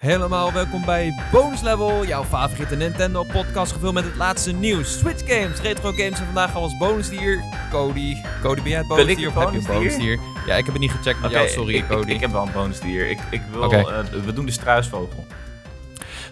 [0.00, 4.98] Helemaal welkom bij Bonus Level, jouw favoriete Nintendo podcast gevuld met het laatste nieuws.
[4.98, 8.16] Switch games, retro games en vandaag gaan we als bonusdier Cody.
[8.42, 10.18] Cody, ben jij het Ben ik bonusdier of het heb je een bonusdier?
[10.46, 12.08] Ja, ik heb het niet gecheckt met jou, sorry ik, Cody.
[12.08, 13.10] Ik, ik heb wel een bonusdier.
[13.10, 15.26] Ik, ik wil, eh, we doen de struisvogel.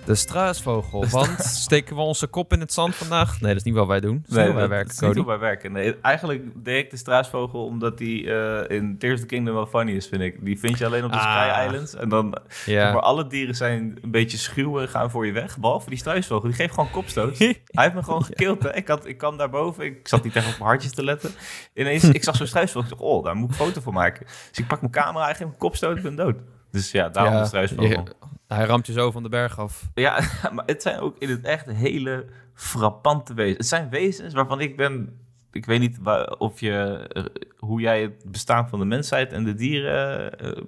[0.08, 3.40] De struisvogel, want steken we onze kop in het zand vandaag?
[3.40, 4.24] Nee, dat is niet wat wij doen.
[4.26, 5.72] Dat is niet hoe wij dat werken, is niet wij werken.
[5.72, 9.66] Nee, eigenlijk deed ik de struisvogel omdat die eh, in Tears of the Kingdom wel
[9.66, 10.44] funny is, vind ik.
[10.44, 11.42] Die vind je alleen op de Ah.
[11.42, 11.94] Sky Islands.
[11.94, 12.92] En dan, Ja.
[12.92, 15.58] maar alle dieren zijn een beetje schuw en gaan voor je weg.
[15.58, 17.38] Behalve die struisvogel, die geeft gewoon kopstoot.
[17.38, 18.76] Hij heeft me gewoon gekild.
[18.76, 21.30] Ik, had, ik kwam daarboven, ik zat niet echt op mijn hartjes te letten.
[21.74, 22.90] Ineens, ik zag zo'n struisvogel.
[22.90, 24.26] Ik dacht, oh, daar moet ik een foto van maken.
[24.48, 26.36] Dus ik pak mijn camera, hij geeft een kopstoot, ik ben dood.
[26.70, 28.08] Dus ja, daarom Ja, de struisvogel.
[28.46, 29.88] hij ramt je zo van de berg af.
[29.94, 30.20] Ja,
[30.54, 33.56] maar het zijn ook in het echt hele frappante wezens.
[33.56, 35.18] Het zijn wezens waarvan ik ben...
[35.52, 37.24] Ik weet niet waar, of je, eh,
[37.56, 40.62] hoe jij het bestaan van de mensheid en de dieren eh,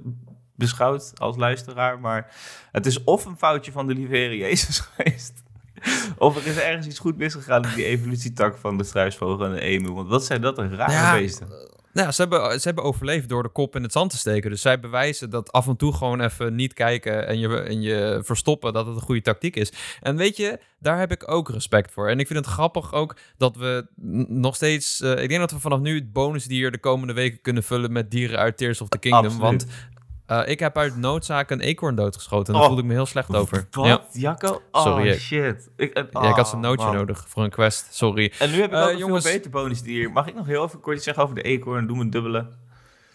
[0.55, 2.01] beschouwt als luisteraar.
[2.01, 2.35] Maar
[2.73, 5.43] het is of een foutje van de lieve Heer Jezus geweest...
[6.19, 9.61] Of er is ergens iets goed misgegaan in die evolutietak van de struisvogel en de
[9.61, 9.93] emu.
[9.93, 11.49] Want wat zijn dat een rare Ja, beesten.
[11.93, 14.51] Nou, ze hebben, ze hebben overleefd door de kop in het zand te steken.
[14.51, 18.21] Dus zij bewijzen dat af en toe gewoon even niet kijken en je, en je
[18.25, 19.73] verstoppen, dat het een goede tactiek is.
[20.01, 22.09] En weet je, daar heb ik ook respect voor.
[22.09, 23.87] En ik vind het grappig ook dat we
[24.29, 25.01] nog steeds...
[25.01, 28.11] eh, ik denk dat we vanaf nu het bonusdier de komende weken kunnen vullen met
[28.11, 29.25] dieren uit Tears of the Kingdom.
[29.25, 29.43] Absoluut.
[29.43, 29.67] Want
[30.31, 32.47] eh, ik heb uit noodzaak een eekhoorn doodgeschoten.
[32.47, 32.67] En daar Oh.
[32.67, 33.67] voelde ik me heel slecht over.
[33.71, 34.01] Wat, Ja.
[34.13, 34.63] Jacco?
[34.73, 35.71] Oh, Sorry, shit.
[35.77, 36.95] Ik, eh, Ja, ik had oh, zo'n nootje man.
[36.95, 37.95] nodig voor een quest.
[37.95, 38.33] Sorry.
[38.39, 40.11] En nu heb ik Eh, ook een jongens- veel beter bonusdier.
[40.13, 41.87] Mag ik nog heel even kort iets zeggen over de eekhoorn?
[41.87, 42.47] Doe me een dubbele.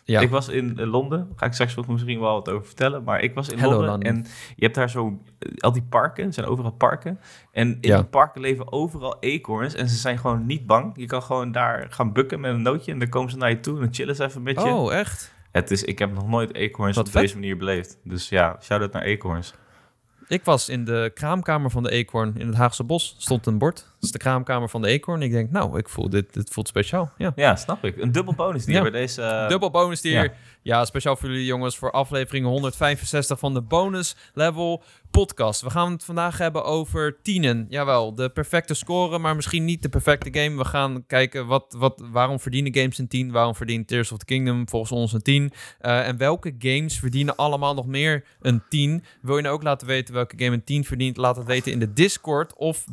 [0.03, 0.19] Ja.
[0.19, 1.19] Ik was in Londen.
[1.19, 3.03] Daar ga ik straks misschien wel wat over vertellen.
[3.03, 4.01] Maar ik was in Hello, Londen.
[4.01, 5.19] En je hebt daar zo...
[5.59, 6.25] al die parken.
[6.25, 7.19] Er zijn overal parken.
[7.51, 7.95] En in Ja.
[7.95, 9.73] die parken leven overal eekhoorns.
[9.75, 10.91] En ze zijn gewoon niet bang.
[10.95, 12.91] Je kan gewoon daar gaan bukken met een nootje.
[12.91, 13.75] En dan komen ze naar je toe.
[13.75, 14.67] En dan chillen ze even met je.
[14.67, 15.33] Oh, echt?
[15.55, 17.21] Het is, ik heb nog nooit eekhoorns op vet.
[17.21, 17.97] deze manier beleefd.
[18.03, 19.53] Dus ja, shout-out naar eekhoorns.
[20.27, 23.15] Ik was in de kraamkamer van de eekhoorn in het Haagse Bos.
[23.17, 23.94] Stond een bord.
[24.05, 25.21] Is de kraamkamer van de eekhoorn.
[25.21, 27.11] Ik denk, nou, ik voel dit, dit voelt speciaal.
[27.17, 27.31] Ja.
[27.35, 27.97] Ja, snap ik.
[27.97, 28.81] Een dubbel bonusdier Ja.
[28.81, 29.21] bij deze...
[29.21, 30.23] eh, Dubbel bonusdier.
[30.23, 30.31] ja.
[30.61, 30.85] Ja.
[30.85, 35.61] speciaal voor jullie jongens voor aflevering 165 van de bonus level podcast.
[35.61, 37.65] We gaan het vandaag hebben over tienen.
[37.69, 40.57] Jawel, de perfecte score, maar misschien niet de perfecte game.
[40.57, 43.31] We gaan kijken wat, wat, waarom verdienen games een 10?
[43.31, 45.51] Waarom verdient Tears of the Kingdom volgens ons een 10?
[45.79, 49.03] Eh, en welke games verdienen allemaal nog meer een 10?
[49.21, 51.17] Wil je nou ook laten weten welke game een 10 verdient?
[51.17, 52.83] Laat het weten in de Discord of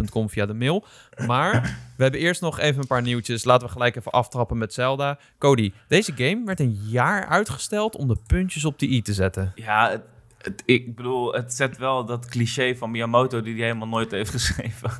[0.00, 0.84] bonuslevelcast.gmail.com via de mail.
[1.26, 1.62] Maar
[1.96, 3.44] we hebben eerst nog even een paar nieuwtjes.
[3.44, 5.18] Laten we gelijk even aftrappen met Zelda.
[5.38, 9.52] Cody, deze game werd een jaar uitgesteld om de puntjes op de i te zetten.
[9.54, 10.02] Ja, het,
[10.38, 14.30] het- ik bedoel, het zet wel dat cliché van Miyamoto die hij helemaal nooit heeft
[14.38, 14.90] geschreven.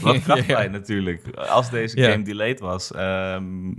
[0.00, 0.62] Wat Ja.
[0.62, 1.36] natuurlijk.
[1.36, 2.92] Als deze game delayed was.
[2.92, 3.72] ehm,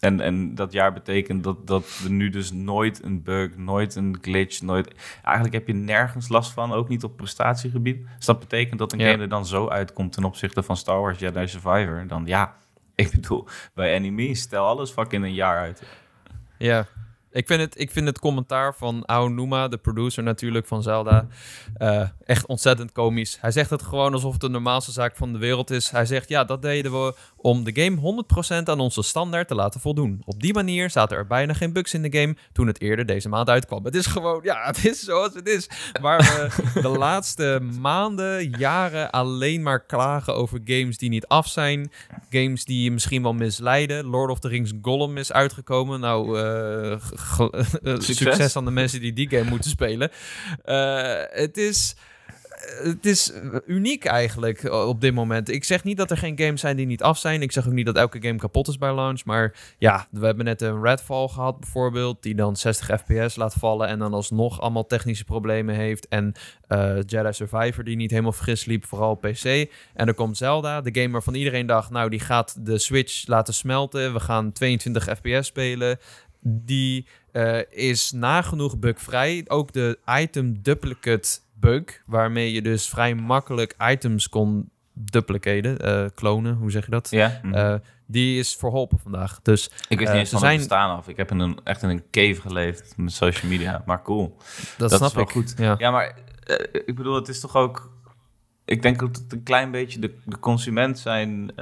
[0.00, 4.18] en, en dat jaar betekent dat, dat er nu dus nooit een bug, nooit een
[4.20, 4.94] glitch, nooit...
[5.22, 8.06] Eigenlijk heb je nergens last van, ook niet op prestatiegebied.
[8.16, 9.10] Dus dat betekent dat een Ja.
[9.10, 12.04] game er dan zo uitkomt ten opzichte van Star Wars Jedi Survivor.
[12.06, 12.54] Dan ja,
[12.94, 15.82] ik bedoel, bij enemies, stel alles fucking een jaar uit.
[16.58, 16.86] Ja.
[17.32, 21.26] Ik vind, het, ik vind het commentaar van Aonuma, de producer natuurlijk van Zelda,
[21.76, 23.38] eh, echt ontzettend komisch.
[23.40, 25.90] Hij zegt het gewoon alsof het de normaalste zaak van de wereld is.
[25.90, 29.80] Hij zegt, ja, dat deden we om de game 100% aan onze standaard te laten
[29.80, 30.22] voldoen.
[30.24, 33.28] Op die manier zaten er bijna geen bugs in de game toen het eerder deze
[33.28, 33.84] maand uitkwam.
[33.84, 35.68] Het is gewoon, ja, het is zoals het is.
[36.00, 41.92] Waar we de laatste maanden, jaren alleen maar klagen over games die niet af zijn.
[42.30, 44.04] Games die je misschien wel misleiden.
[44.04, 46.00] Lord of the Rings Gollum is uitgekomen.
[46.00, 47.00] Nou, eh,
[47.82, 48.56] eh, succes.
[48.56, 50.10] aan de mensen die die game moeten spelen.
[50.64, 51.94] Eh, het is...
[52.82, 53.32] Het is
[53.66, 55.48] uniek eigenlijk op dit moment.
[55.48, 57.42] Ik zeg niet dat er geen games zijn die niet af zijn.
[57.42, 59.24] Ik zeg ook niet dat elke game kapot is bij launch.
[59.24, 62.22] Maar ja, we hebben net een Redfall gehad bijvoorbeeld.
[62.22, 63.88] Die dan 60 fps laat vallen.
[63.88, 66.08] En dan alsnog allemaal technische problemen heeft.
[66.08, 66.32] En
[66.66, 68.84] eh, Jedi Survivor die niet helemaal fris liep.
[68.84, 69.44] Vooral PC.
[69.94, 70.80] En er komt Zelda.
[70.80, 71.90] De game waarvan iedereen dacht.
[71.90, 74.12] Nou, die gaat de Switch laten smelten.
[74.12, 75.98] We gaan 22 fps spelen.
[76.42, 79.44] Die eh, is nagenoeg bugvrij.
[79.48, 86.54] Ook de item duplicate bug, waarmee je dus vrij makkelijk items kon duplicaten, eh, klonen,
[86.54, 87.10] hoe zeg je dat?
[87.10, 87.40] Ja?
[87.52, 87.74] Eh,
[88.06, 89.40] die is verholpen vandaag.
[89.42, 91.08] Dus Ik wist niet eens van het zijn- bestaan af.
[91.08, 93.82] Ik heb in een, echt in een cave geleefd met social media.
[93.86, 94.36] Maar cool.
[94.78, 95.30] dat, Dat snap is wel ik.
[95.30, 95.54] goed.
[95.58, 95.74] Ja.
[95.78, 96.18] Ja, maar
[96.86, 97.90] ik bedoel, het is toch ook...
[98.64, 101.52] Ik denk dat het een klein beetje de, de consument zijn,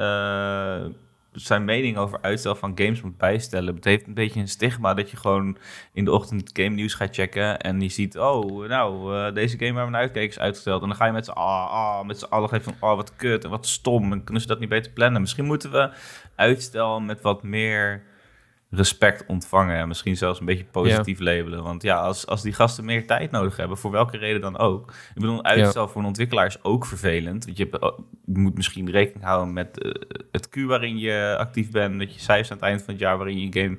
[1.33, 3.75] zijn mening over uitstel van games moet bijstellen.
[3.75, 5.57] Het heeft een beetje een stigma dat je gewoon
[5.93, 9.73] in de ochtend game nieuws gaat checken en je ziet, oh, nou, eh, deze game
[9.73, 10.83] waar we naar uitkeken is uitgesteld.
[10.83, 13.17] En dan ga je met z'n ah, ah, met z'n allen geven van, oh, wat
[13.17, 14.13] kut en wat stom.
[14.13, 15.21] En kunnen ze dat niet beter plannen?
[15.21, 15.91] Misschien moeten we
[16.35, 18.03] uitstel met wat meer
[18.71, 19.77] respect ontvangen.
[19.77, 21.63] En misschien zelfs een beetje positief labelen.
[21.63, 24.91] Want ja, als, als die gasten meer tijd nodig hebben, voor welke reden dan ook.
[24.91, 27.45] Ik bedoel, uitstel voor een ontwikkelaar is ook vervelend.
[27.45, 29.93] Want je, hebt, oh, je moet misschien rekening houden met uh,
[30.33, 31.99] het Q waarin je actief bent.
[31.99, 33.79] Dat je cijfers aan het eind van het jaar waarin je een game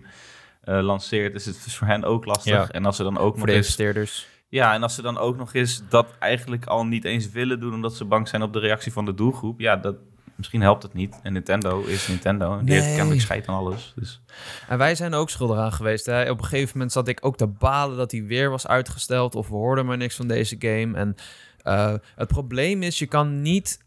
[0.78, 1.34] uh, lanceert.
[1.34, 2.54] Dus het is voor hen ook lastig.
[2.54, 2.70] Ja.
[2.70, 4.28] En als ze dan ook voor de investeerders.
[4.48, 7.74] Ja, en als ze dan ook nog eens dat eigenlijk al niet eens willen doen...
[7.74, 9.60] omdat ze bang zijn op de reactie van de doelgroep...
[9.60, 9.96] ja, dat,
[10.40, 11.20] misschien helpt het niet.
[11.24, 12.52] En Nintendo is Nintendo.
[12.52, 12.80] En die nee.
[12.80, 13.94] heeft kennelijk scheid aan alles.
[13.96, 14.22] Dus.
[14.68, 16.06] En wij zijn ook schuldig aan geweest.
[16.06, 16.30] Hè?
[16.30, 19.36] Op een gegeven moment zat ik ook te balen dat hij weer was uitgesteld.
[19.36, 20.98] Of we hoorden maar niks van deze game.
[20.98, 21.16] En
[21.64, 23.80] uh, het probleem is, je kan niet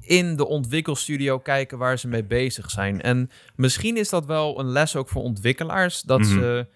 [0.00, 3.00] in de ontwikkelstudio kijken waar ze mee bezig zijn.
[3.00, 6.02] En misschien is dat wel een les ook voor ontwikkelaars.
[6.02, 6.38] Dat mm -hmm.
[6.38, 6.66] ze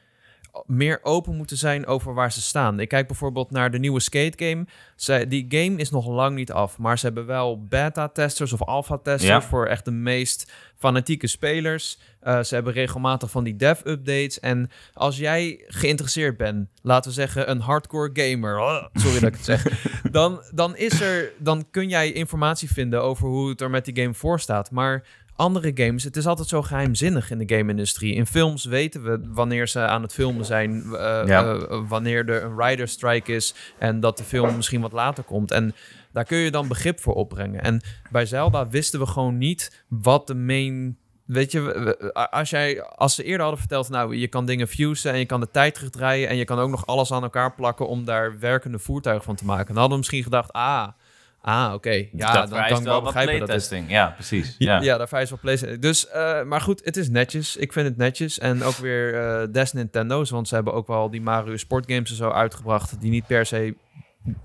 [0.66, 2.80] meer open moeten zijn over waar ze staan.
[2.80, 4.66] Ik kijk bijvoorbeeld naar de nieuwe skate game.
[4.96, 9.44] Zij, die game is nog lang niet af, maar ze hebben wel beta-testers of alpha-testers
[9.44, 9.48] ja.
[9.48, 11.98] voor echt de meest fanatieke spelers.
[12.22, 14.40] Uh, ze hebben regelmatig van die dev-updates.
[14.40, 19.34] En als jij geïnteresseerd bent, laten we zeggen een hardcore gamer, oh, sorry dat ik
[19.34, 19.66] het zeg,
[20.10, 24.02] dan, dan, is er, dan kun jij informatie vinden over hoe het er met die
[24.02, 24.70] game voor staat.
[24.70, 25.04] Maar
[25.36, 28.14] andere games, het is altijd zo geheimzinnig in de game-industrie.
[28.14, 31.54] In films weten we wanneer ze aan het filmen zijn, uh, ja.
[31.54, 35.50] uh, wanneer er een rider strike is en dat de film misschien wat later komt.
[35.50, 35.74] En
[36.12, 37.62] daar kun je dan begrip voor opbrengen.
[37.62, 37.80] En
[38.10, 43.22] bij Zelda wisten we gewoon niet wat de main Weet je, als, jij, als ze
[43.22, 46.36] eerder hadden verteld, nou, je kan dingen fusen en je kan de tijd terugdraaien en
[46.36, 49.66] je kan ook nog alles aan elkaar plakken om daar werkende voertuigen van te maken.
[49.66, 50.88] Dan hadden we misschien gedacht, ah,
[51.44, 51.90] Ah, oké.
[51.90, 53.90] Ja, dat dan kan ik wel begrijpen dat testing.
[53.90, 54.54] Ja, precies.
[54.58, 55.80] Ja, ja, daar vereist wel PlayStation.
[55.80, 57.56] Dus, uh, maar goed, het is netjes.
[57.56, 58.38] Ik vind het netjes.
[58.38, 62.16] En ook weer uh, des Nintendo's, want ze hebben ook wel die Mario sportgames en
[62.16, 63.74] zo uitgebracht, die niet per se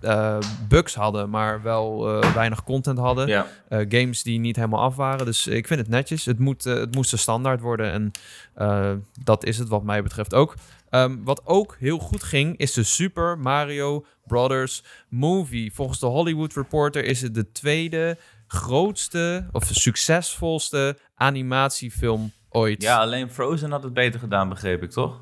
[0.01, 3.27] uh, bugs hadden, maar wel uh, weinig content hadden.
[3.27, 3.47] Ja.
[3.69, 5.25] Uh, games die niet helemaal af waren.
[5.25, 6.25] Dus ik vind het netjes.
[6.25, 7.91] Het, moet, het moest de standaard worden.
[7.91, 8.11] En
[9.23, 10.55] dat is het wat mij betreft ook.
[10.89, 15.73] Um, wat ook heel goed ging, is de Super Mario Brothers movie.
[15.73, 18.17] Volgens de Hollywood Reporter is het de tweede
[18.47, 22.81] grootste of succesvolste animatiefilm ooit.
[22.81, 25.19] Ja, alleen Frozen had het beter gedaan, begreep ik, toch?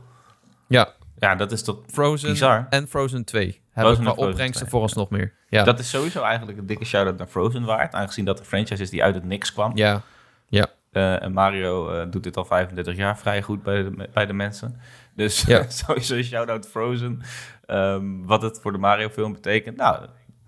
[0.68, 0.94] Ja.
[1.20, 2.68] Ja, dat is toch Frozen bizar.
[2.70, 5.34] en Frozen 2 hebben qua opbrengsten volgens nog meer.
[5.50, 5.64] Ja.
[5.64, 8.90] Dat is sowieso eigenlijk een dikke shout-out naar Frozen waard, aangezien dat een franchise is
[8.90, 9.72] die uit het niks kwam.
[9.76, 10.02] Ja,
[10.48, 10.68] ja.
[10.92, 14.34] Uh, en Mario uh, doet dit al 35 jaar vrij goed bij de, bij de
[14.34, 14.80] mensen.
[15.16, 15.70] Dus ja.
[15.86, 17.22] sowieso shout-out Frozen.
[17.68, 19.78] Um, wat het voor de Mario-film betekent.
[19.78, 20.04] Nou,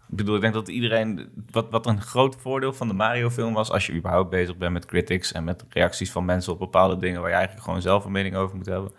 [0.09, 1.29] ik bedoel, ik denk dat iedereen.
[1.51, 3.71] Wat, wat een groot voordeel van de Mario-film was.
[3.71, 5.31] als je überhaupt bezig bent met critics.
[5.31, 7.21] en met reacties van mensen op bepaalde dingen.
[7.21, 8.91] waar je eigenlijk gewoon zelf een mening over moet hebben.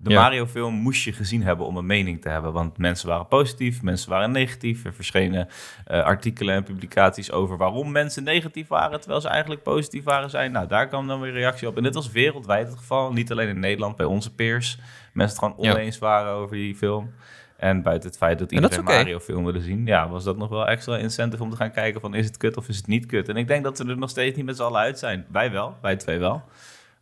[0.00, 0.20] De ja.
[0.20, 2.52] Mario-film moest je gezien hebben om een mening te hebben.
[2.52, 4.84] Want mensen waren positief, mensen waren negatief.
[4.84, 5.48] Er verschenen
[5.90, 9.00] uh, artikelen en publicaties over waarom mensen negatief waren.
[9.00, 10.52] terwijl ze eigenlijk positief waren zijn.
[10.52, 11.76] Nou, daar kwam dan weer reactie op.
[11.76, 13.12] En dit was wereldwijd het geval.
[13.12, 14.78] Niet alleen in Nederland, bij onze peers.
[15.12, 17.10] Mensen het gewoon oneens waren over die film.
[17.56, 18.96] En buiten het feit dat iedereen okay.
[18.96, 22.14] Mario-film wilde zien, ja, was dat nog wel extra incentive om te gaan kijken van
[22.14, 23.28] is het kut of is het niet kut.
[23.28, 25.26] En ik denk dat we er nog steeds niet met z'n allen uit zijn.
[25.30, 26.42] Wij wel, wij twee wel.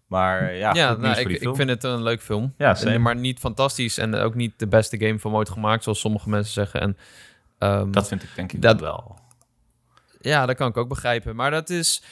[0.06, 2.54] Maar ja, ja nou, ik, ik, vind het een leuk film.
[2.56, 6.00] Ja, en, maar niet fantastisch en ook niet de beste game van ooit gemaakt, zoals
[6.00, 6.80] sommige mensen zeggen.
[6.80, 6.96] En,
[7.58, 9.18] um, dat vind ik denk ik dat, wel.
[10.20, 11.36] Ja, dat kan ik ook begrijpen.
[11.36, 12.02] Maar dat is...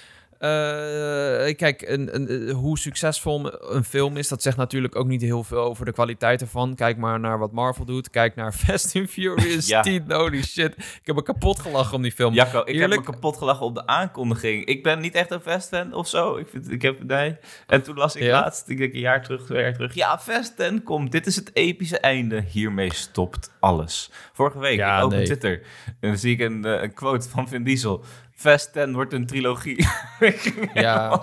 [0.45, 5.45] Uh, kijk, een, een, hoe succesvol een film is, dat zegt natuurlijk ook niet heel
[5.45, 6.75] veel over de kwaliteit ervan.
[6.75, 8.11] Kijk maar naar wat Marvel doet.
[8.11, 9.81] Kijk naar Fast and Furious ja.
[9.81, 10.13] 10.
[10.13, 10.77] Holy shit.
[10.77, 12.35] Ik heb me kapot gelachen om die film.
[12.35, 12.91] Jacco, ik Eerlijk...
[12.93, 14.65] heb me kapot gelachen op de aankondiging.
[14.65, 16.37] Ik ben niet echt een Fast-fan of zo.
[16.37, 17.37] Ik, vind, ik heb, nee.
[17.67, 18.41] En toen las ik ja?
[18.41, 19.95] laatst, ik denk een jaar terug, twee jaar terug.
[19.95, 21.13] Ja, Fast 10 komt.
[21.13, 22.45] Dit is het epische einde.
[22.49, 24.11] Hiermee stopt alles.
[24.33, 25.19] Vorige week, ja, nee.
[25.21, 25.63] op Twitter.
[25.87, 28.05] En dan zie ik een, een quote van Vin Diesel.
[28.35, 29.87] Fast 10 wordt een trilogie.
[30.75, 31.21] ja,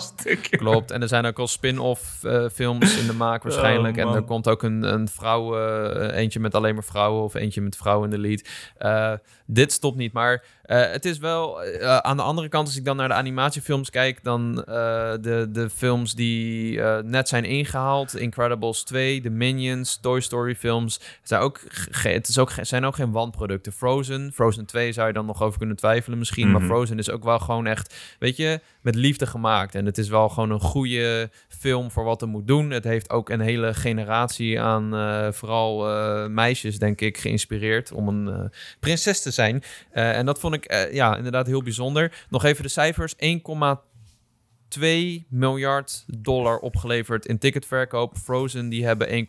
[0.50, 0.92] klopt.
[0.92, 3.98] En er zijn ook al spin-off uh, films in de maak waarschijnlijk.
[3.98, 7.34] Oh, en er komt ook een, een vrouw, uh, eentje met alleen maar vrouwen of
[7.34, 8.48] eentje met vrouwen in de lead.
[8.80, 9.14] Uh,
[9.46, 10.44] dit stopt niet, maar
[10.78, 11.64] het is wel...
[11.82, 14.24] aan de andere kant, als ik dan naar de animatiefilms kijk...
[14.24, 18.16] dan de, de films die net zijn ingehaald.
[18.16, 21.00] Incredibles 2, de Minions, Toy Story films.
[21.24, 21.60] Zijn ook,
[21.92, 23.72] het is ook, zijn ook geen wanproducten.
[23.72, 26.48] Frozen, Frozen 2 zou je dan nog over kunnen twijfelen misschien.
[26.48, 26.60] Mm -hmm.
[26.60, 29.76] Maar Frozen is ook wel gewoon echt, weet je, met liefde gemaakt.
[29.76, 32.70] En het is wel gewoon een goede film voor wat er moet doen.
[32.70, 34.90] Het heeft ook een hele generatie aan
[35.34, 35.86] vooral
[36.30, 39.64] meisjes, denk ik, geïnspireerd om een prinses te zijn.
[39.92, 40.61] en dat vond ik
[40.92, 42.26] ja, inderdaad heel bijzonder.
[42.30, 43.16] Nog even de cijfers.
[43.16, 43.20] 1,2
[45.30, 48.18] miljard dollar opgeleverd in ticketverkoop.
[48.18, 49.28] Frozen die hebben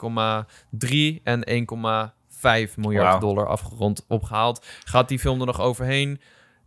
[0.79, 1.67] 1,3 en
[2.69, 3.21] 1,5 miljard wow.
[3.21, 4.67] dollar afgerond opgehaald.
[4.85, 6.21] Gaat die film er nog overheen?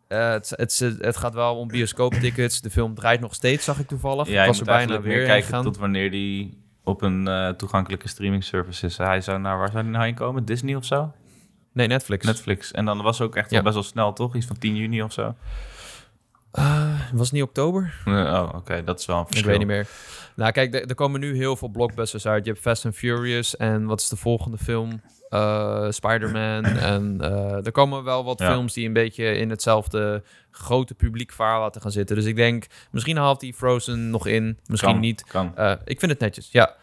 [0.09, 2.61] Uh, het, het, het, gaat wel om bioscooptickets.
[2.61, 4.27] De film draait nog steeds, zag ik toevallig.
[4.27, 8.43] Ja, ik was er bijna weer kijken tot wanneer die op een eh, toegankelijke streaming
[8.43, 8.97] service is.
[8.97, 10.45] Hij zou naar waar zou hij nou heen komen?
[10.45, 11.13] Disney of zo?
[11.75, 12.25] Nee, Netflix.
[12.25, 12.71] Netflix.
[12.71, 13.53] En dan was ook echt Ja.
[13.55, 14.35] wel best wel snel, toch?
[14.35, 15.35] Iets van 10 juni of zo.
[16.51, 17.93] Eh, was het niet oktober?
[18.05, 19.49] Oh, oké, dat is wel een Ik verschil.
[19.49, 19.87] weet niet meer.
[20.35, 22.45] Nou, kijk, er, komen nu heel veel blockbusters uit.
[22.45, 25.01] Je hebt Fast and Furious en wat is de volgende film?
[25.29, 26.63] Eh, Spider-Man.
[26.93, 28.51] en eh, er komen wel wat Ja.
[28.51, 32.15] films die een beetje in hetzelfde grote publiek vaarwater gaan zitten.
[32.15, 35.23] Dus ik denk, misschien haalt hij Frozen nog in, misschien Kan, niet.
[35.23, 35.53] Kan.
[35.85, 36.75] Ik vind het netjes, ja.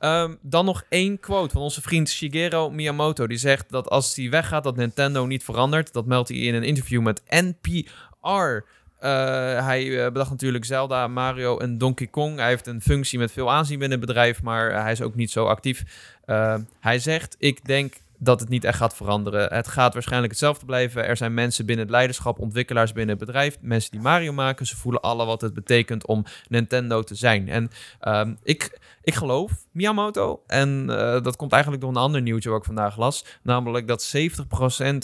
[0.00, 3.26] Ehm, dan nog één quote van onze vriend Shigeru Miyamoto.
[3.26, 5.92] Die zegt dat als hij weggaat, dat Nintendo niet verandert.
[5.92, 8.64] Dat meldt hij in een interview met NPR.
[8.98, 12.38] Eh, hij eh, bedacht natuurlijk Zelda, Mario en Donkey Kong.
[12.38, 15.30] Hij heeft een functie met veel aanzien binnen het bedrijf, maar hij is ook niet
[15.30, 15.84] zo actief.
[16.24, 19.54] Eh, hij zegt, ik denk dat het niet echt gaat veranderen.
[19.54, 21.06] Het gaat waarschijnlijk hetzelfde blijven.
[21.06, 24.66] Er zijn mensen binnen het leiderschap, ontwikkelaars binnen het bedrijf, mensen die Mario maken.
[24.66, 27.48] Ze voelen alle wat het betekent om Nintendo te zijn.
[27.48, 30.42] En ehm, ik, ik geloof Miyamoto.
[30.46, 33.24] En eh, dat komt eigenlijk door een ander nieuwtje wat ik vandaag las.
[33.42, 34.40] Namelijk dat 70%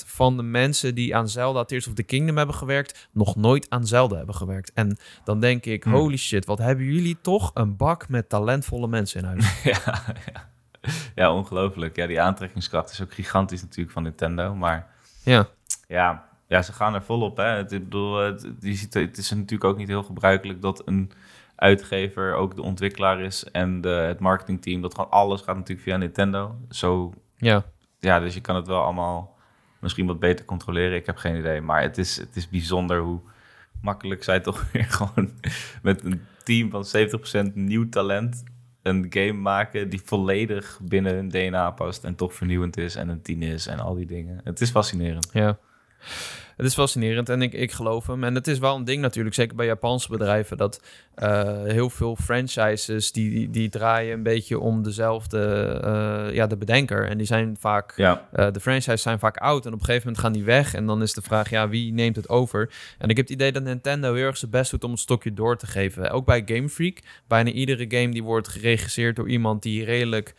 [0.06, 3.87] van de mensen die aan Zelda Tears of the Kingdom hebben gewerkt, nog nooit aan
[3.87, 4.73] Zelda hebben gewerkt.
[4.75, 5.92] En dan denk ik, Hmm.
[5.94, 9.62] holy shit, wat hebben jullie toch een bak met talentvolle mensen in huis.
[9.85, 10.54] ja, ja.
[11.14, 11.97] ja, ongelooflijk.
[11.97, 14.55] Ja, die aantrekkingskracht is ook gigantisch natuurlijk van Nintendo.
[14.55, 14.87] Maar
[15.23, 15.49] ja,
[15.88, 17.37] ja, ja ze gaan er volop.
[17.37, 17.45] Hè.
[17.45, 21.11] Het, ik bedoel, het, je ziet, het is natuurlijk ook niet heel gebruikelijk dat een
[21.57, 24.81] uitgever ook de ontwikkelaar is en de, het marketingteam.
[24.81, 26.57] Dat gewoon alles gaat natuurlijk via Nintendo.
[26.71, 27.64] Zo, ja.
[27.99, 29.37] ja, dus je kan het wel allemaal
[29.78, 30.97] misschien wat beter controleren.
[30.97, 31.61] Ik heb geen idee.
[31.61, 33.21] Maar het is, het is bijzonder hoe
[33.83, 35.31] makkelijk zij toch weer gewoon
[35.83, 36.85] met een team van
[37.50, 38.45] 70% nieuw talent
[38.87, 43.23] een game maken die volledig binnen hun DNA past en toch vernieuwend is en een
[43.23, 44.40] tien is en al die dingen.
[44.45, 45.28] Het is fascinerend.
[45.33, 45.59] Ja.
[46.56, 48.25] Het is fascinerend en ik, ik geloof hem.
[48.25, 50.82] En het is wel een ding natuurlijk, zeker bij Japanse bedrijven, dat
[51.14, 55.38] eh, heel veel franchises die, die, die draaien een beetje om dezelfde,
[55.84, 57.08] eh, ja, de bedenker.
[57.08, 60.06] En die zijn vaak, Ja, eh, de franchises zijn vaak oud en op een gegeven
[60.06, 60.75] moment gaan die weg.
[60.75, 62.70] En dan is de vraag, ja, wie neemt het over?
[62.98, 65.34] En ik heb het idee dat Nintendo heel erg zijn best doet om een stokje
[65.34, 66.10] door te geven.
[66.10, 70.34] Ook bij Game Freak, bijna iedere game die wordt geregisseerd door iemand die redelijk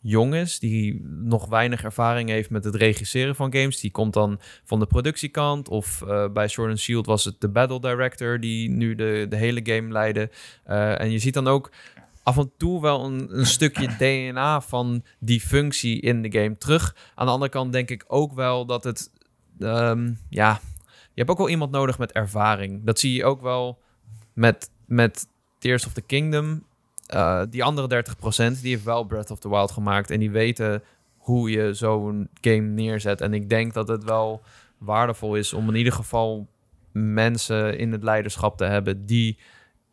[0.00, 3.80] jong is, die nog weinig ervaring heeft met het regisseren van games.
[3.80, 5.68] Die komt dan van de productiekant.
[5.68, 9.36] Of eh, bij Sword and Shield was het de battle director die nu de, de
[9.36, 10.30] hele game leidde.
[10.64, 11.70] Eh, en je ziet dan ook
[12.22, 16.96] af en toe wel een, een stukje DNA van die functie in de game terug.
[17.14, 19.10] Aan de andere kant denk ik ook wel dat het,
[19.58, 22.84] ehm, ja, je hebt ook wel iemand nodig met ervaring.
[22.84, 23.78] Dat zie je ook wel
[24.32, 25.26] met, met
[25.58, 26.66] Tears of the Kingdom.
[27.14, 28.04] Uh, die andere
[28.56, 30.10] 30% die heeft wel Breath of the Wild gemaakt.
[30.10, 30.82] En die weten
[31.16, 33.20] hoe je zo'n game neerzet.
[33.20, 34.42] En ik denk dat het wel
[34.78, 36.48] waardevol is om in ieder geval
[36.92, 39.38] mensen in het leiderschap te hebben die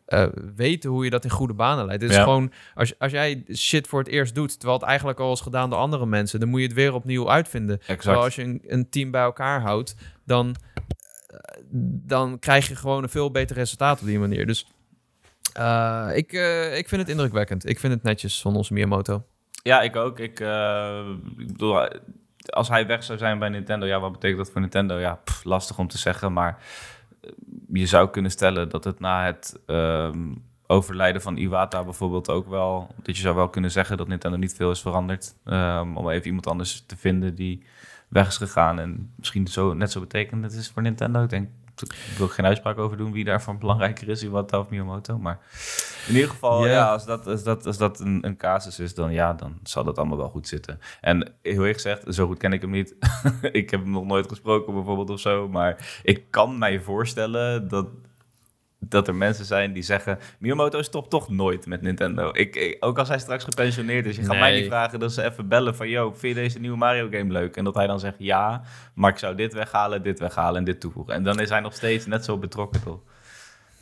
[0.08, 2.02] uh, weten hoe je dat in goede banen leidt.
[2.02, 2.24] Het is Ja.
[2.24, 5.70] gewoon, als, als jij shit voor het eerst doet, terwijl het eigenlijk al is gedaan
[5.70, 7.80] door andere mensen, dan moet je het weer opnieuw uitvinden.
[7.80, 8.02] exact.
[8.02, 9.96] Terwijl als je een, een team bij elkaar houdt,
[10.26, 10.56] dan,
[11.28, 11.38] eh,
[12.06, 14.46] dan krijg je gewoon een veel beter resultaat op die manier.
[14.46, 14.68] Dus
[15.60, 17.70] uh, ik, uh, ik vind het indrukwekkend.
[17.70, 19.24] Ik vind het netjes van onze Miyamoto.
[19.64, 20.20] Ja, ik ook.
[20.20, 21.88] Ik, uh, ik bedoel,
[22.50, 24.98] als hij weg zou zijn bij Nintendo, ja, wat betekent dat voor Nintendo?
[24.98, 26.58] Ja, lastig om te zeggen, maar
[27.22, 27.30] eh,
[27.74, 32.96] je zou kunnen stellen dat het na het um, overlijden van Iwata bijvoorbeeld ook wel,
[33.04, 35.36] dat je zou wel kunnen zeggen dat Nintendo niet veel is veranderd.
[35.46, 37.64] Um, om even iemand anders te vinden die
[38.08, 41.24] weg is gegaan en misschien zo, net zo betekend is voor Nintendo.
[41.24, 41.50] Ik denk,
[41.82, 45.18] ik wil geen uitspraak over doen wie daarvan belangrijker is, Iwata of Miyamoto.
[45.18, 45.40] Maar
[46.08, 46.72] in ieder geval, Ja.
[46.72, 49.84] ja, als dat, als dat, als dat een, een casus is, dan ja, dan zal
[49.84, 50.80] dat allemaal wel goed zitten.
[51.02, 52.96] En heel eerlijk gezegd, zo goed ken ik hem niet.
[53.52, 55.48] ik heb hem nog nooit gesproken bijvoorbeeld of zo.
[55.50, 57.88] Maar ik kan mij voorstellen dat,
[58.90, 60.20] dat er mensen zijn die zeggen...
[60.40, 62.30] Miyamoto stopt toch nooit met Nintendo.
[62.34, 64.16] Ik, ik- ook als hij straks gepensioneerd is.
[64.16, 65.90] Je gaat mij niet vragen dat ze even bellen van...
[65.90, 67.56] Yo, vind je deze nieuwe Mario game leuk?
[67.58, 68.62] En dat hij dan zegt ja,
[68.94, 71.14] maar ik zou dit weghalen, dit weghalen en dit toevoegen.
[71.14, 73.00] En dan is hij nog steeds net zo betrokken, toch?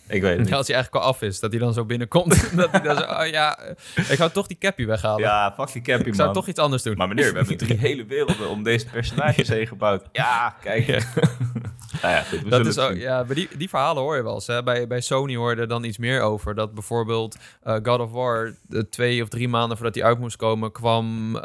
[0.07, 0.47] Ik weet het.
[0.47, 2.55] Ja, als hij eigenlijk al af is, dat hij dan zo binnenkomt.
[2.55, 3.59] dat hij dan zo, oh ja,
[3.95, 5.21] ik ga toch die capje weghalen.
[5.21, 6.35] Ja, fuck die cappy, ik zou man.
[6.35, 6.97] toch iets anders doen.
[6.97, 10.03] Maar meneer, we hebben drie hele werelden om deze personages heen gebouwd.
[10.11, 10.87] Ja, kijk.
[12.01, 14.47] nou ja, goed, Dat is ook, ja, maar die, die verhalen hoor je wel eens.
[14.47, 14.63] Hè.
[14.63, 16.55] Bij, bij Sony hoorde er dan iets meer over.
[16.55, 18.55] Dat bijvoorbeeld eh, God of War,
[18.89, 21.37] twee of drie maanden voordat die uit moest komen, kwam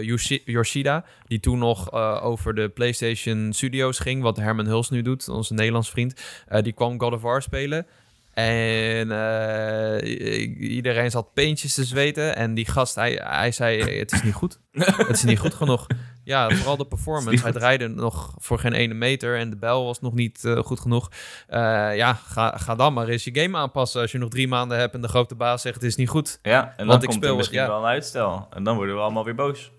[0.00, 5.02] Yoshi- Yoshida, die toen nog eh, over de PlayStation Studios ging, wat Herman Huls nu
[5.02, 6.14] doet, onze Nederlands vriend.
[6.62, 7.86] Die kwam God of War spelen.
[8.32, 12.36] En eh, iedereen zat peentjes te zweten.
[12.36, 14.58] En die gast, hij, hij zei, het is niet goed.
[14.72, 15.86] het is niet goed genoeg.
[16.24, 17.42] Ja, vooral de performance.
[17.42, 20.80] Hij draaide nog voor geen ene meter en de bel was nog niet uh, goed
[20.80, 21.10] genoeg.
[21.50, 21.56] Uh,
[21.96, 24.94] ja, ga, ga dan maar eens je game aanpassen als je nog drie maanden hebt
[24.94, 26.38] en de grote baas zegt het is niet goed.
[26.42, 27.66] Ja, en dan Want komt ik speel er misschien ja.
[27.66, 28.46] wel een uitstel.
[28.50, 29.70] En dan worden we allemaal weer boos.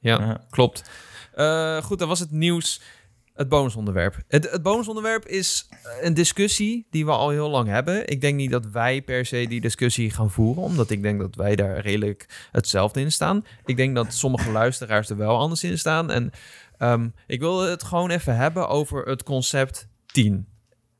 [0.00, 0.40] Ja, ja.
[0.50, 0.90] klopt.
[1.82, 2.80] Goed, dat was het nieuws.
[3.34, 4.16] Het bonusonderwerp.
[4.28, 5.68] Het, het bonusonderwerp is
[6.00, 8.08] een discussie die we al heel lang hebben.
[8.08, 11.34] Ik denk niet dat wij per se die discussie gaan voeren, omdat ik denk dat
[11.34, 13.44] wij daar redelijk hetzelfde in staan.
[13.64, 16.10] Ik denk dat sommige luisteraars er wel anders in staan.
[16.10, 16.30] En
[16.78, 20.46] um, ik wil het gewoon even hebben over het concept 10.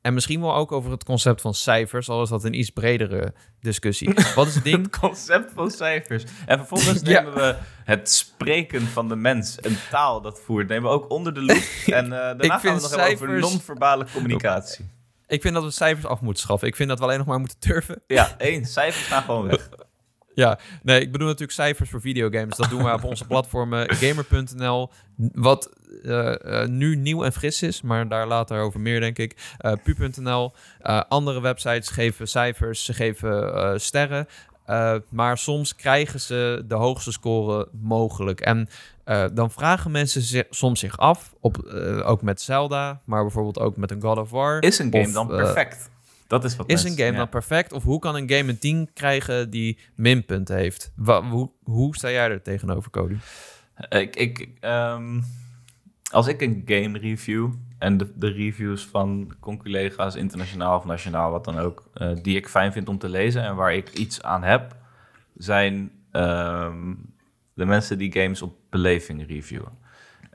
[0.00, 3.34] En misschien wel ook over het concept van cijfers, al is dat een iets bredere
[3.60, 4.14] discussie.
[4.34, 4.82] Wat is het ding?
[4.82, 6.24] het concept van cijfers.
[6.46, 10.96] En vervolgens nemen we het spreken van de mens, een taal dat voert, nemen we
[10.96, 11.62] ook onder de loep.
[11.86, 13.30] En uh, daarna gaan we nog cijfers...
[13.30, 14.90] over non-verbale communicatie.
[15.26, 16.68] Ik vind dat we cijfers af moeten schaffen.
[16.68, 18.02] Ik vind dat we alleen nog maar moeten turven.
[18.06, 18.64] Ja, één.
[18.64, 19.68] Cijfers gaan gewoon weg.
[20.34, 22.56] Ja, nee, ik bedoel natuurlijk cijfers voor videogames.
[22.56, 24.90] Dat doen we op onze platformen gamer.nl.
[25.32, 25.70] Wat
[26.02, 29.56] uh, nu nieuw en fris is, maar daar later over meer, denk ik.
[29.60, 30.52] Uh, pu.nl.
[31.08, 34.26] andere websites geven cijfers, ze geven sterren.
[35.08, 38.40] maar soms krijgen ze de hoogste score mogelijk.
[38.40, 38.68] En
[39.32, 41.56] dan vragen mensen zich, soms zich af, op,
[42.04, 44.62] ook met Zelda, maar bijvoorbeeld ook met een God of War.
[44.62, 45.90] Is een game dan perfect?
[46.30, 47.72] Dat is wat Is een game dan perfect?
[47.72, 50.92] Of hoe kan een game een 10 krijgen die minpunten heeft?
[51.30, 53.16] hoe, hoe sta jij er tegenover, Cody?
[53.88, 55.24] Ik, ik, um,
[56.10, 61.44] als ik een game review en de, de reviews van conculega's, internationaal of nationaal, wat
[61.44, 64.42] dan ook, uh, die ik fijn vind om te lezen en waar ik iets aan
[64.42, 64.76] heb,
[65.36, 67.14] zijn um,
[67.54, 69.72] de mensen die games op beleving reviewen.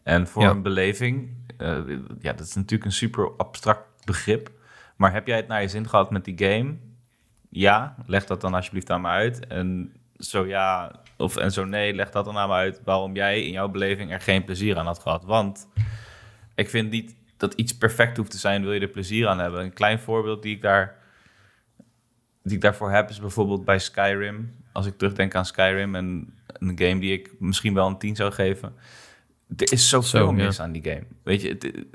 [0.03, 1.77] En voor een beleving, uh,
[2.19, 4.53] ja, dat is natuurlijk een super abstract begrip.
[4.95, 6.75] Maar heb jij het naar je zin gehad met die game?
[7.49, 9.47] Ja, leg dat dan alsjeblieft aan me uit.
[9.47, 13.43] En zo ja, of en zo nee, leg dat dan aan me uit waarom jij
[13.43, 15.23] in jouw beleving er geen plezier aan had gehad.
[15.23, 15.67] Want
[16.55, 19.61] ik vind niet dat iets perfect hoeft te zijn, wil je er plezier aan hebben.
[19.61, 20.95] Een klein voorbeeld die ik, daar,
[22.43, 24.55] die ik daarvoor heb is bijvoorbeeld bij Skyrim.
[24.71, 28.31] Als ik terugdenk aan Skyrim en een game die ik misschien wel een 10 zou
[28.31, 28.73] geven.
[29.57, 31.03] Er is zoveel zo, mis aan die game.
[31.23, 31.85] Weet je, het,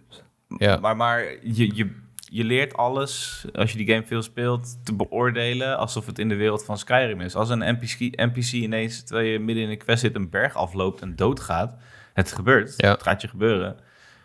[0.59, 0.77] ja.
[0.77, 1.91] maar, maar je, je,
[2.33, 6.35] je leert alles, als je die game veel speelt, te beoordelen alsof het in de
[6.35, 7.35] wereld van Skyrim is.
[7.35, 11.01] Als een NPC, NPC ineens, terwijl je midden in een quest zit, een berg afloopt
[11.01, 11.77] en doodgaat,
[12.15, 13.77] het gebeurt, het gaat je gebeuren.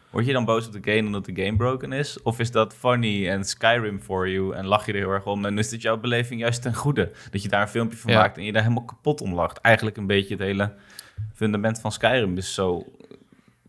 [0.09, 2.21] Word je dan boos op de game omdat de game broken is?
[2.21, 5.45] Of is dat funny en Skyrim for you en lach je er heel erg om?
[5.45, 7.11] En is dit jouw beleving juist ten goede?
[7.31, 9.57] Dat je daar een filmpje van maakt en je daar helemaal kapot om lacht.
[9.57, 10.73] Eigenlijk een beetje het hele
[11.33, 12.85] fundament van Skyrim is zo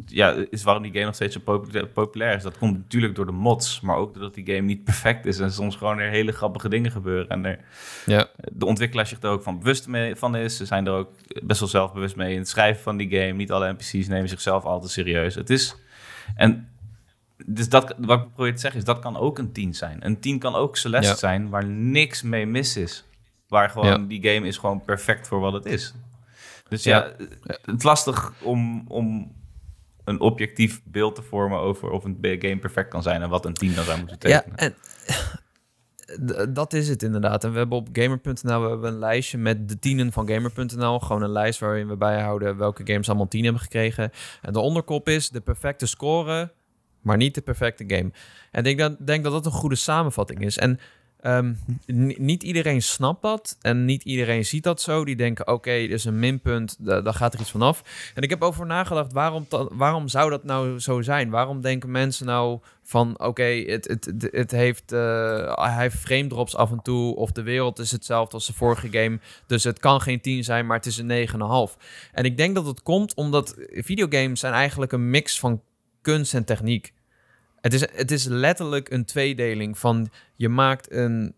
[0.04, 2.42] ja, is waarom die game nog steeds zo populair, is.
[2.42, 5.52] Dat komt natuurlijk door de mods, maar ook doordat die game niet perfect is en
[5.52, 7.28] soms gewoon er hele grappige dingen gebeuren.
[7.28, 7.58] En er,
[8.06, 8.28] ja.
[8.52, 10.56] de ontwikkelaar zich er ook van bewust mee, van is.
[10.56, 11.10] Ze zijn er ook
[11.42, 13.32] best wel zelfbewust mee in het schrijven van die game.
[13.32, 15.34] Niet alle NPC's nemen zichzelf altijd serieus.
[15.34, 15.76] Het is.
[16.34, 16.68] En
[17.44, 20.06] dus dat, wat ik probeer te zeggen is, dat kan ook een 10 zijn.
[20.06, 23.04] Een 10 kan ook Celeste zijn, waar niks mee mis is.
[23.48, 25.94] Waar gewoon die game is gewoon perfect voor wat het is.
[26.68, 27.12] Dus ja,
[27.46, 29.32] het is lastig om, om
[30.06, 33.54] een objectief beeld te vormen over of een game perfect kan zijn en wat een
[33.54, 34.52] team dan zou moeten tekenen.
[34.56, 34.74] Ja, en
[36.54, 37.44] dat is het inderdaad.
[37.44, 40.98] En we hebben op gamer.nl we hebben een lijstje met de tienen van gamer.nl.
[40.98, 44.10] Gewoon een lijst waarin we bijhouden welke games allemaal tien hebben gekregen.
[44.42, 46.52] En de onderkop is de perfecte score,
[47.00, 48.10] maar niet de perfecte game.
[48.50, 50.58] En ik denk, denk dat dat een goede samenvatting is.
[50.58, 50.78] En
[51.26, 51.54] Ehm,
[52.16, 55.04] niet iedereen snapt dat en niet iedereen ziet dat zo.
[55.04, 57.82] Die denken, oké, okay, is een minpunt, daar gaat er iets vanaf.
[58.14, 61.30] En ik heb over nagedacht, waarom, waarom zou dat nou zo zijn?
[61.30, 66.70] Waarom denken mensen nou van, oké, het, het, het, heeft, uh, hij frame drops af
[66.70, 67.16] en toe...
[67.16, 69.18] of de wereld is hetzelfde als de vorige game...
[69.46, 71.28] dus het kan geen 10 zijn, maar het is een
[71.70, 71.76] 9,5.
[72.12, 75.62] En ik denk dat het komt omdat videogames zijn eigenlijk een mix van
[76.00, 76.94] kunst en techniek.
[77.66, 81.34] Het is, het is letterlijk een tweedeling van je maakt een,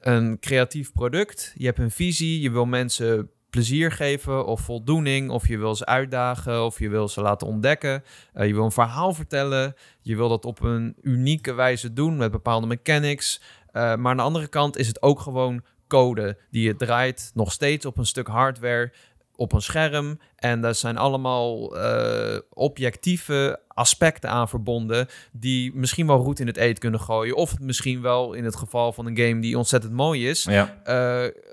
[0.00, 5.48] een creatief product, je hebt een visie, je wil mensen plezier geven of voldoening, of
[5.48, 8.04] je wil ze uitdagen, of je wil ze laten ontdekken.
[8.34, 12.30] Uh, je wil een verhaal vertellen, je wil dat op een unieke wijze doen met
[12.30, 13.40] bepaalde mechanics.
[13.40, 17.52] Uh, maar aan de andere kant is het ook gewoon code die je draait, nog
[17.52, 18.92] steeds op een stuk hardware
[19.36, 20.20] op een scherm.
[20.36, 25.08] En daar zijn allemaal uh, objectieve aspecten aan verbonden.
[25.32, 27.36] die misschien wel goed in het eten kunnen gooien.
[27.36, 30.44] Of misschien wel in het geval van een game die ontzettend mooi is.
[30.44, 30.76] Ja.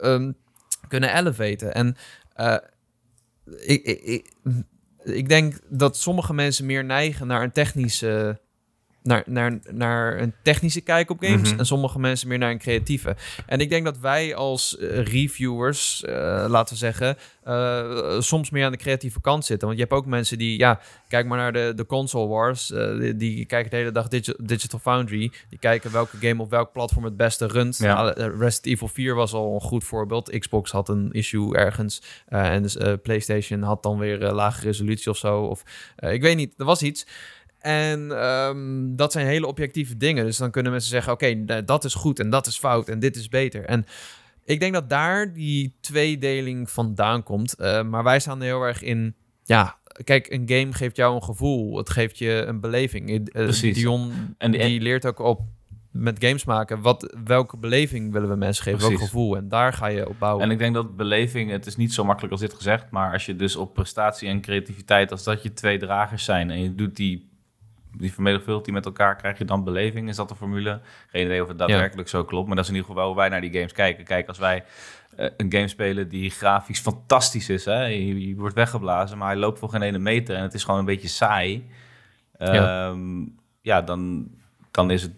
[0.02, 0.30] Uh,
[0.88, 1.74] kunnen elevaten.
[1.74, 1.96] En
[2.38, 2.58] uh,
[3.46, 4.34] ik, ik, ik,
[5.04, 8.41] ik denk dat sommige mensen meer neigen naar een technische
[9.04, 11.60] naar, naar, naar een technische kijk op games Mhm.
[11.60, 13.16] en sommige mensen meer naar een creatieve.
[13.46, 18.66] En ik denk dat wij als eh, reviewers, eh, laten we zeggen, eh, soms meer
[18.66, 19.68] aan de creatieve kant zitten.
[19.68, 22.68] Want je hebt ook mensen die, ja, kijk maar naar de, de console wars,
[23.00, 26.72] die, die kijken de hele dag Digi- Digital Foundry, die kijken welke game op welk
[26.72, 27.78] platform het beste runt.
[27.78, 28.10] Ja.
[28.12, 30.38] Resident Evil 4 was al een goed voorbeeld.
[30.39, 35.42] Xbox had een issue ergens en dus, PlayStation had dan weer lage resolutie of zo.
[35.42, 35.63] Of
[35.96, 37.06] ik weet niet, er was iets.
[37.63, 40.26] En ehm, dat zijn hele objectieve dingen.
[40.26, 43.15] Dus dan kunnen mensen zeggen: oké, dat is goed en dat is fout en dit
[43.15, 43.65] is beter.
[43.65, 43.86] En
[44.45, 47.56] ik denk dat daar die tweedeling vandaan komt.
[47.56, 49.15] Eh, maar wij staan er heel erg in.
[49.43, 51.78] Ja, kijk, een game geeft jou een gevoel.
[51.78, 53.10] Het geeft je een beleving.
[53.10, 53.76] Eh, eh, Precies.
[53.76, 55.41] Dion En die, die- leert ook op
[55.91, 56.82] met games maken.
[56.82, 58.80] Wat, welke beleving willen we mensen geven?
[58.80, 59.38] Welk gevoel?
[59.38, 60.43] En daar ga je op bouwen.
[60.43, 63.26] En ik denk dat beleving, het is niet zo makkelijk als dit gezegd, maar als
[63.26, 66.95] je dus op prestatie en creativiteit, als dat je twee dragers zijn en je doet
[66.95, 67.30] die,
[67.98, 70.10] die vermenigvuldigt die met elkaar, krijg je dan beleving?
[70.10, 70.82] Is dat de formule?
[71.08, 73.30] Geen idee of het daadwerkelijk zo klopt, maar dat is in ieder geval hoe wij
[73.30, 74.04] naar die games kijken.
[74.04, 74.64] Kijk, als wij
[75.16, 77.86] eh, een game spelen die grafisch fantastisch is, hè?
[77.86, 80.80] Je, je wordt weggeblazen, maar hij loopt voor geen ene meter en het is gewoon
[80.80, 81.70] een beetje saai.
[82.38, 82.90] Ja.
[82.90, 83.26] Ehm,
[83.62, 84.32] ja, dan,
[84.72, 85.14] dan is het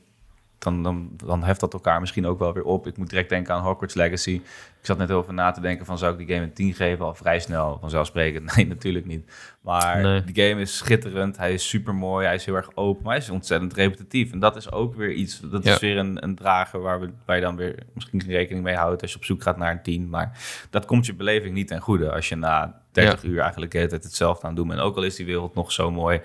[0.66, 2.88] dan, dan, dan heft dat elkaar misschien ook wel weer op.
[2.88, 4.32] Ik moet direct denken aan Hogwarts Legacy.
[4.80, 7.06] Ik zat net over na te denken van zou ik die game een 10 geven?
[7.06, 8.44] Al vrij snel, vanzelfsprekend.
[8.56, 9.32] Nee, natuurlijk niet.
[9.62, 10.24] Maar Nee.
[10.24, 11.38] die game is schitterend.
[11.38, 12.26] Hij is super mooi.
[12.26, 13.04] Hij is heel erg open.
[13.04, 14.32] Maar hij is ontzettend repetitief.
[14.32, 15.40] En dat is ook weer iets.
[15.40, 15.74] Dat Ja.
[15.74, 18.76] is weer een, een drager waar, we, waar je dan weer misschien geen rekening mee
[18.76, 20.10] houdt als je op zoek gaat naar een 10.
[20.10, 20.38] Maar
[20.70, 23.90] dat komt je beleving niet ten goede als je na 30 uur eigenlijk de hele
[23.90, 24.80] tijd hetzelfde aan het doen bent.
[24.80, 26.22] Ook al is die wereld nog zo mooi.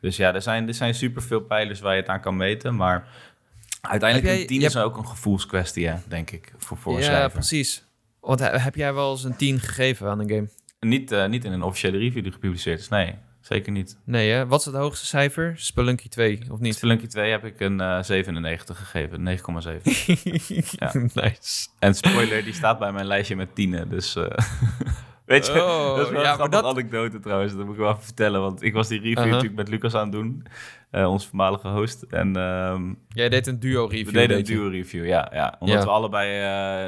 [0.00, 2.76] Dus ja, er zijn, er zijn super veel pijlers waar je het aan kan meten.
[2.76, 3.06] Maar
[3.90, 7.02] uiteindelijk jij- een 10 je is ook een gevoelskwestie, hè, denk ik, voor voor een
[7.02, 7.84] ja, precies.
[8.20, 10.48] Want he- heb jij wel eens een 10 gegeven aan een game?
[10.80, 12.88] Niet, eh, niet in een officiële review die gepubliceerd is.
[12.88, 13.98] Nee, zeker niet.
[14.04, 14.46] Nee, hè?
[14.46, 15.52] Wat is het hoogste cijfer?
[15.56, 16.74] Spelunky 2, of niet?
[16.74, 19.92] Spelunky 2 heb ik een eh 97 gegeven, 9,7.
[20.78, 20.92] Ja.
[21.14, 21.68] nice.
[21.78, 23.88] en spoiler, die staat bij mijn lijstje met tienen.
[23.88, 24.24] Dus eh,
[25.26, 27.52] weet je, Oh, dat is wel ja, een grappige dat- anekdote trouwens.
[27.56, 28.40] Dat moet ik wel even vertellen.
[28.40, 29.30] Want ik was die review Uh-huh.
[29.32, 30.46] natuurlijk met Lucas aan het doen.
[30.94, 32.02] Eh onze voormalige host.
[32.02, 34.06] En ehm, Jij deed een duo-review.
[34.06, 35.56] we deden een duo-review, ja, ja.
[35.58, 35.84] Omdat Ja.
[35.84, 36.40] we allebei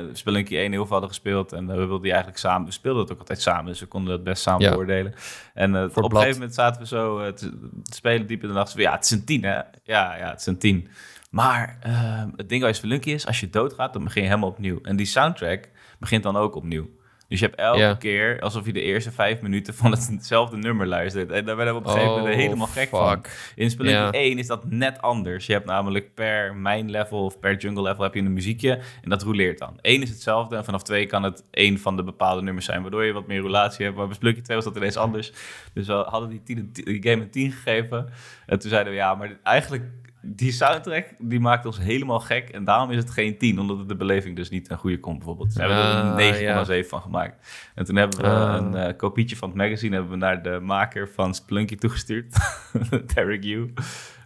[0.04, 1.52] eh Spelunky 1 heel veel hadden gespeeld.
[1.52, 2.66] En we wilden die eigenlijk samen...
[2.66, 4.70] We speelden het ook altijd samen, dus we konden het best samen Ja.
[4.70, 5.14] beoordelen.
[5.54, 8.72] En eh, op een gegeven moment zaten we zo te, spelen diep in de nacht.
[8.72, 9.54] Ja, het is een 10, hè?
[9.54, 10.88] Ja, ja, het is een 10.
[11.30, 14.78] Maar eh, het ding bij Spelunky is, als je doodgaat, dan begin je helemaal opnieuw.
[14.82, 16.88] En die soundtrack begint dan ook opnieuw.
[17.28, 21.30] Dus je hebt elke keer alsof je de eerste vijf minuten van hetzelfde nummer luistert.
[21.30, 23.24] En daar werden we op een gegeven moment Oh, helemaal gek van.
[23.54, 24.10] In Spelunky Ja.
[24.10, 25.46] 1 is dat net anders.
[25.46, 29.10] Je hebt namelijk per main level of per jungle level heb je een muziekje en
[29.10, 29.78] dat roleert dan.
[29.80, 33.04] 1 is hetzelfde en vanaf 2 kan het één van de bepaalde nummers zijn, waardoor
[33.04, 33.96] je wat meer roulatie hebt.
[33.96, 35.32] Maar bij Spelunky 2 was dat ineens anders.
[35.72, 38.08] Dus we hadden die, 10 die game een 10 gegeven.
[38.46, 39.84] En toen zeiden we ja, maar eigenlijk
[40.22, 43.88] die soundtrack die maakt ons helemaal gek en daarom is het geen 10, omdat het
[43.88, 45.52] de beleving dus niet ten goede komt bijvoorbeeld.
[45.52, 47.70] We hebben er Ah, een 9,7 van gemaakt.
[47.74, 48.54] En toen hebben we Ah.
[48.54, 52.36] een eh, kopietje van het magazine hebben we naar de maker van Splunky toegestuurd,
[53.14, 53.72] Derek Yu.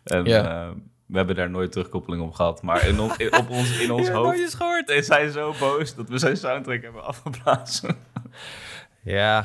[0.05, 0.63] En Ja.
[0.63, 0.69] eh,
[1.07, 2.63] we hebben daar nooit terugkoppeling op gehad.
[2.63, 6.19] Maar in, on- in- op ons, in ons hoofd is hij zo boos dat we
[6.19, 7.97] zijn soundtrack hebben afgeblazen.
[9.03, 9.45] Ja,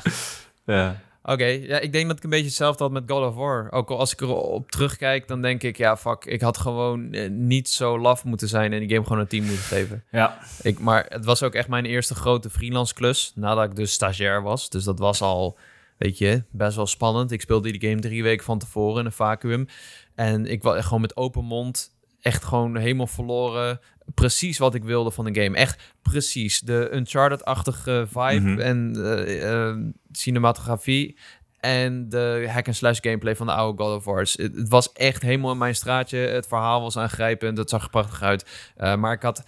[0.65, 0.95] ja.
[1.25, 1.45] Oké.
[1.45, 3.71] Ja, ik denk dat ik een beetje hetzelfde had met God of War.
[3.71, 5.77] Ook al als ik erop terugkijk, dan denk ik...
[5.77, 8.73] Ja, fuck, ik had gewoon eh, niet zo laf moeten zijn...
[8.73, 10.03] en die game gewoon een 10 moeten geven.
[10.11, 10.37] ja.
[10.61, 13.31] Ik, maar het was ook echt mijn eerste grote freelance klus.
[13.35, 14.69] Nadat ik dus stagiair was.
[14.69, 15.57] Dus dat was al,
[15.97, 17.31] weet je, best wel spannend.
[17.31, 19.67] Ik speelde die game drie weken van tevoren in een vacuüm.
[20.15, 21.94] En ik was gewoon met open mond.
[22.25, 23.79] Echt gewoon helemaal verloren.
[24.13, 25.57] Precies wat ik wilde van de game.
[25.57, 26.59] Echt precies.
[26.59, 28.59] De Uncharted-achtige vibe Mhm.
[28.59, 29.75] en eh, eh,
[30.11, 31.17] cinematografie.
[31.59, 34.33] En de hack-and-slash gameplay van de oude God of Wars.
[34.37, 36.17] Het, het was echt helemaal in mijn straatje.
[36.17, 37.57] Het verhaal was aangrijpend.
[37.57, 38.71] Het zag er prachtig uit.
[38.75, 39.43] Eh, maar ik had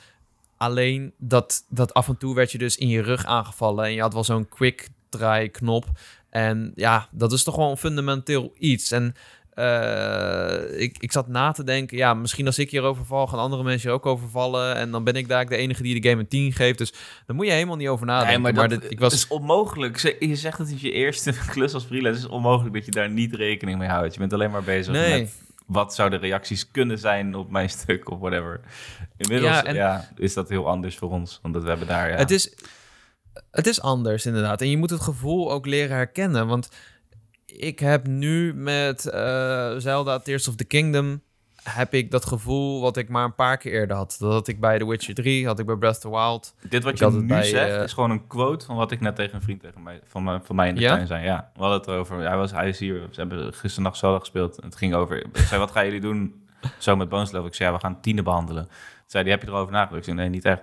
[0.58, 3.86] alleen dat, dat af en toe werd je dus in je rug aangevallen.
[3.86, 5.86] En je had wel zo'n quick draai knop.
[6.30, 8.92] En ja, dat is toch wel een fundamenteel iets.
[8.92, 9.16] En
[9.58, 13.64] eh, ik, ik zat na te denken, ja, misschien als ik hierover val, gaan andere
[13.64, 14.76] mensen hier ook overvallen.
[14.76, 16.78] En dan ben ik daar de enige die de game een 10 geeft.
[16.78, 16.92] Dus
[17.26, 18.42] daar moet je helemaal niet over nadenken.
[18.42, 20.16] Nee, maar, dat dit- ik was, is onmogelijk.
[20.20, 23.36] Je zegt dat het je eerste klus als freelance is onmogelijk dat je daar niet
[23.36, 24.14] rekening mee houdt.
[24.14, 25.20] Je bent alleen maar bezig Nee.
[25.22, 25.34] met
[25.66, 28.60] wat zouden de reacties kunnen zijn op mijn stuk of whatever.
[29.18, 32.10] Inmiddels Ja, is dat heel anders voor ons, omdat we hebben daar...
[32.10, 32.16] Ja.
[32.16, 32.54] Het is,
[33.52, 34.62] het is anders inderdaad.
[34.62, 36.48] En je moet het gevoel ook leren herkennen.
[36.48, 36.70] Want
[37.58, 41.22] ik heb nu met eh, Zelda Tears of the Kingdom...
[41.64, 44.16] heb ik dat gevoel wat ik maar een paar keer eerder had.
[44.20, 46.56] Dat had ik bij The Witcher 3, had ik bij Breath of the Wild.
[46.70, 49.00] Dit wat Ik je nu bij, zegt, eh, is gewoon een quote van wat ik
[49.00, 51.24] net tegen een vriend tegen mij, van, mij, van mij in de tuin zei.
[51.24, 52.18] Ja, we hadden het erover.
[52.18, 54.56] Hij, was, hij is hier, ze hebben gisternacht Zelda gespeeld.
[54.64, 57.32] Het ging over, ik zei, wat gaan jullie doen zo met Bones.
[57.32, 58.64] Ik zei, ja, we gaan tienen behandelen.
[58.64, 59.98] Toen zei hij, heb je erover nagedacht?
[59.98, 60.62] Ik zei, nee, niet echt.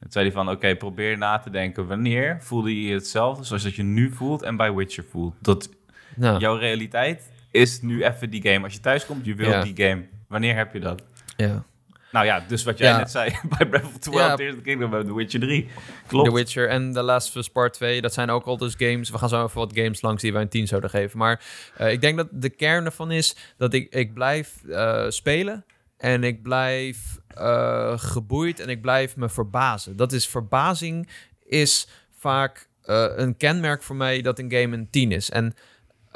[0.00, 1.86] Toen zei hij van, oké, probeer na te denken.
[1.86, 5.34] Wanneer voelde je je hetzelfde zoals dat je nu voelt en bij Witcher voelt?
[5.40, 5.68] Dat
[6.16, 8.64] Jouw realiteit is nu even die game.
[8.64, 9.62] Als je thuis komt, je wilt Ja.
[9.62, 10.04] die game.
[10.28, 11.02] Wanneer heb je dat?
[11.36, 11.64] ja.
[12.12, 12.96] Nou ja, dus wat jij Ja.
[12.98, 14.34] net zei bij Breath of the Wild, Ja.
[14.36, 15.68] Tears Kingdom, The Witcher 3.
[16.06, 16.28] Klopt.
[16.28, 19.10] The Witcher en The Last of Us Part 2, dat zijn ook al dus games.
[19.10, 21.18] We gaan zo even wat games langs die wij een 10 zouden geven.
[21.18, 21.44] Maar
[21.76, 25.64] eh, ik denk dat de kern ervan is dat ik, ik blijf eh, spelen.
[25.96, 26.98] En ik blijf
[27.28, 29.96] eh, geboeid en ik blijf me verbazen.
[29.96, 31.08] Dat is verbazing
[31.44, 32.68] is vaak
[33.16, 35.30] een kenmerk voor mij dat een game een 10 is.
[35.30, 35.54] En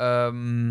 [0.01, 0.69] ehm,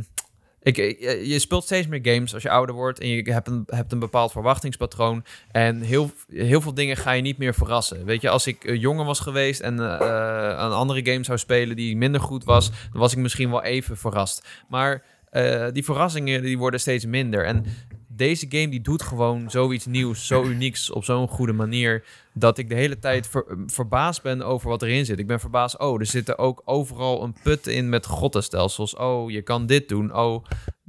[0.62, 3.64] ik, ik- je speelt steeds meer games als je ouder wordt en je hebt een,
[3.68, 5.24] hebt een bepaald verwachtingspatroon.
[5.52, 8.06] En heel, heel veel dingen ga je niet meer verrassen.
[8.06, 11.38] Weet je, als ik eh, jonger was geweest en eh, eh, een andere game zou
[11.38, 14.48] spelen die minder goed was, dan was ik misschien wel even verrast.
[14.70, 17.46] Maar eh, die verrassingen die worden steeds minder.
[17.46, 17.66] En
[18.12, 22.70] deze game die doet gewoon zoiets nieuws, zo unieks op zo'n goede manier, dat ik
[22.70, 25.20] de hele tijd ver- verbaasd ben over wat erin zit.
[25.20, 28.96] Ik ben verbaasd, oh, er zitten ook overal een put in met goddenstelsels.
[28.96, 30.16] Oh, je kan dit doen.
[30.16, 30.46] Oh,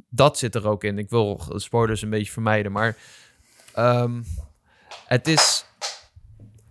[0.09, 0.99] dat zit er ook in.
[0.99, 2.97] Ik wil spoilers een beetje vermijden, maar
[3.75, 4.23] ehm,
[5.05, 5.65] het is...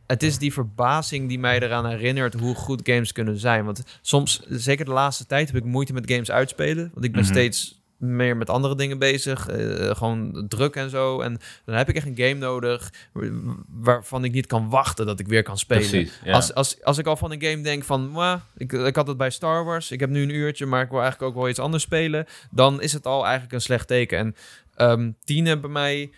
[0.08, 3.66] Het is die verbazing die mij eraan herinnert hoe goed games kunnen zijn.
[3.66, 6.90] Want soms, zeker de laatste tijd, heb ik moeite met games uitspelen.
[6.94, 7.30] Want ik ben Mhm.
[7.32, 9.48] steeds meer met andere dingen bezig.
[9.48, 11.22] eh, gewoon druk en zo.
[11.22, 13.30] En dan heb ik echt een game nodig wa-
[13.70, 15.90] waarvan ik niet kan wachten dat ik weer kan spelen.
[15.90, 16.34] Precies, ja.
[16.34, 19.18] Als, als, als ik al van een game denk van, "Mwah, ik, ik had het
[19.18, 21.60] bij Star Wars, ik heb nu een uurtje, maar ik wil eigenlijk ook wel iets
[21.60, 24.36] anders spelen, dan is het al eigenlijk een slecht teken.
[24.76, 26.12] En tienen bij mij,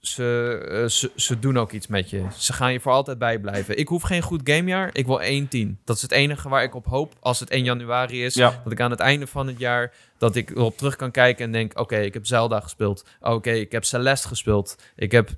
[0.00, 2.24] ze, eh, ze, ze doen ook iets met je.
[2.36, 3.78] Ze gaan je voor altijd bijblijven.
[3.78, 5.78] Ik hoef geen goed gamejaar, ik wil 1-10.
[5.84, 8.34] Dat is het enige waar ik op hoop als het 1 januari is.
[8.34, 8.60] Ja.
[8.64, 11.52] Dat ik aan het einde van het jaar, dat ik erop terug kan kijken en
[11.52, 13.04] denk, oké, ik heb Zelda gespeeld.
[13.20, 14.76] Oké, ik heb Celeste gespeeld.
[14.96, 15.30] Ik heb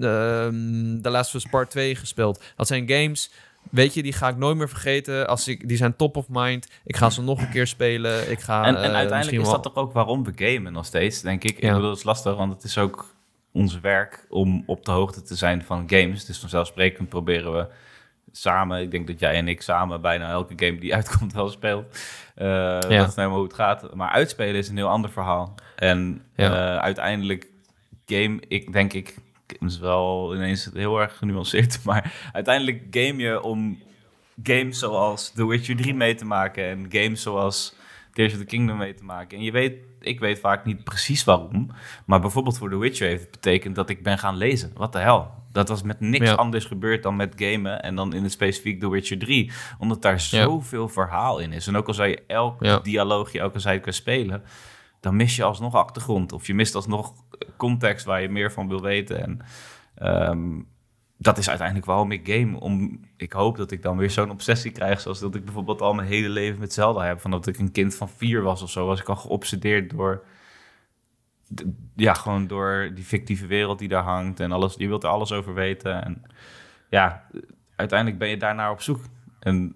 [0.00, 2.42] ehm The Last of Us Part 2 gespeeld.
[2.56, 3.30] Dat zijn games,
[3.70, 5.28] weet je, die ga ik nooit meer vergeten.
[5.28, 6.68] Als ik, die zijn top of mind.
[6.84, 8.30] Ik ga ze nog een keer spelen.
[8.30, 11.20] Ik ga, En, eh, en uiteindelijk is dat toch ook waarom we gamen nog steeds,
[11.20, 11.60] denk ik.
[11.60, 11.68] Ja.
[11.68, 13.14] Ik bedoel, het is lastig, want het is ook
[13.52, 16.24] ons werk om op de hoogte te zijn van games.
[16.24, 17.66] Dus vanzelfsprekend proberen we
[18.40, 21.98] samen, ik denk dat jij en ik samen bijna elke game die uitkomt wel speelt.
[22.34, 22.46] Eh,
[22.80, 23.94] Dat is nou helemaal hoe het gaat.
[23.94, 25.54] Maar uitspelen is een heel ander verhaal.
[25.76, 26.52] En Ja.
[26.76, 27.46] eh, uiteindelijk
[28.06, 29.16] game, ik denk ik,
[29.60, 33.78] is wel ineens heel erg genuanceerd, maar uiteindelijk game je om
[34.42, 37.74] games zoals The Witcher 3 mee te maken en games zoals
[38.12, 39.38] Tears of the Kingdom mee te maken.
[39.38, 41.70] En je weet, ik weet vaak niet precies waarom,
[42.06, 44.70] maar bijvoorbeeld voor The Witcher heeft het betekend dat ik ben gaan lezen.
[44.74, 45.30] Wat de hel?
[45.58, 46.34] Dat was met niks Ja.
[46.34, 50.12] anders gebeurd dan met gamen en dan in het specifiek The Witcher 3, omdat daar
[50.12, 50.18] Ja.
[50.18, 51.66] zoveel verhaal in is.
[51.66, 52.78] En ook al zou je elk Ja.
[52.78, 54.42] dialoogje, elke zijde kan spelen,
[55.00, 57.12] dan mis je alsnog achtergrond of je mist alsnog
[57.56, 59.22] context waar je meer van wil weten.
[59.22, 59.40] En
[59.94, 60.60] ehm,
[61.16, 62.60] dat is uiteindelijk waarom ik game.
[62.60, 65.00] Om, ik hoop dat ik dan weer zo'n obsessie krijg.
[65.00, 67.20] Zoals dat ik bijvoorbeeld al mijn hele leven met Zelda heb.
[67.20, 68.86] Van dat ik een kind van vier was of zo.
[68.86, 70.24] Was ik al geobsedeerd door.
[71.96, 74.40] Ja, gewoon door die fictieve wereld die daar hangt.
[74.40, 74.74] En alles.
[74.76, 76.04] Je wilt er alles over weten.
[76.04, 76.22] En
[76.90, 77.24] ja,
[77.76, 79.00] uiteindelijk ben je daarnaar op zoek.
[79.40, 79.74] En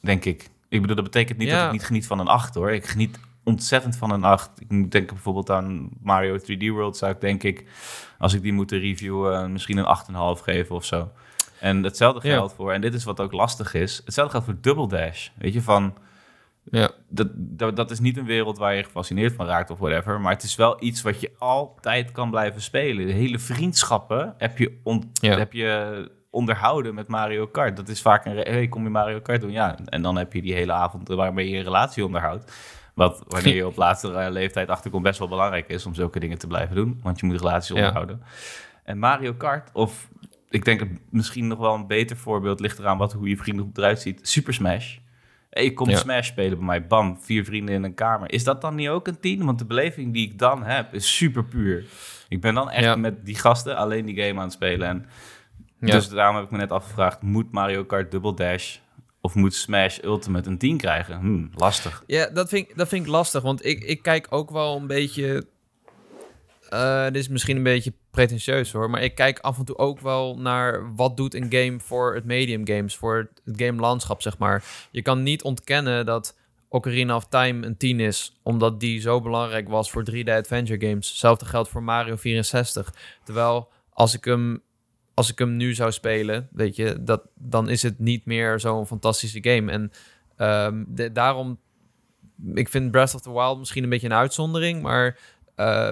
[0.00, 0.50] denk ik.
[0.68, 1.56] Ik bedoel, dat betekent niet Ja.
[1.56, 2.70] dat ik niet geniet van een 8 hoor.
[2.72, 4.50] Ik geniet ontzettend van een 8.
[4.60, 6.96] Ik denken bijvoorbeeld aan Mario 3D World.
[6.96, 7.64] Zou ik denk ik,
[8.18, 9.84] als ik die moet reviewen, misschien een
[10.36, 11.10] 8,5 geven of zo.
[11.60, 12.34] En hetzelfde Ja.
[12.34, 15.28] geldt voor, en dit is wat ook lastig is, hetzelfde geldt voor Double Dash.
[15.34, 15.94] Weet je, van,
[16.70, 20.20] Ja, dat, dat, dat is niet een wereld waar je gefascineerd van raakt of whatever,
[20.20, 23.06] maar het is wel iets wat je altijd kan blijven spelen.
[23.06, 25.38] De hele vriendschappen heb je, on- Ja.
[25.38, 27.76] heb je onderhouden met Mario Kart.
[27.76, 29.50] Dat is vaak een, hey, kom je Mario Kart doen?
[29.50, 32.52] Ja, en dan heb je die hele avond waarmee je een relatie onderhoudt.
[32.94, 36.46] Wat wanneer je op latere leeftijd achterkomt best wel belangrijk is om zulke dingen te
[36.46, 37.74] blijven doen, want je moet relaties Ja.
[37.74, 38.22] onderhouden.
[38.84, 40.08] En Mario Kart, of
[40.48, 44.00] ik denk misschien nog wel een beter voorbeeld ligt eraan wat, hoe je vriendengroep eruit
[44.00, 44.28] ziet.
[44.28, 44.96] Super Smash.
[45.52, 45.96] Hey, je komt Ja.
[45.96, 46.86] Smash spelen bij mij.
[46.86, 48.32] Bam, vier vrienden in een kamer.
[48.32, 49.44] Is dat dan niet ook een tien?
[49.44, 51.84] Want de beleving die ik dan heb is super puur.
[52.28, 52.96] Ik ben dan echt Ja.
[52.96, 54.88] met die gasten alleen die game aan het spelen.
[54.88, 55.06] En
[55.80, 55.90] Ja.
[55.90, 58.76] Dus daarom heb ik me net afgevraagd, moet Mario Kart Double Dash
[59.20, 61.18] of moet Smash Ultimate een 10 krijgen?
[61.20, 62.02] Hm, lastig.
[62.06, 64.86] Ja, dat vind, ik, dat vind ik lastig, want ik, ik kijk ook wel een
[64.86, 65.44] beetje...
[66.72, 70.00] eh, dit is misschien een beetje pretentieus hoor, maar ik kijk af en toe ook
[70.00, 74.38] wel naar wat doet een game voor het medium games, voor het, game landschap zeg
[74.38, 74.64] maar.
[74.90, 79.68] Je kan niet ontkennen dat Ocarina of Time een 10 is, omdat die zo belangrijk
[79.68, 81.08] was voor 3D adventure games.
[81.08, 82.94] Hetzelfde geldt voor Mario 64.
[83.24, 84.62] Terwijl als ik hem
[85.14, 88.86] als ik hem nu zou spelen, weet je, dat, dan is het niet meer zo'n
[88.86, 89.72] fantastische game.
[89.72, 89.92] En
[90.88, 91.58] de- daarom,
[92.54, 95.18] ik vind Breath of the Wild misschien een beetje een uitzondering, maar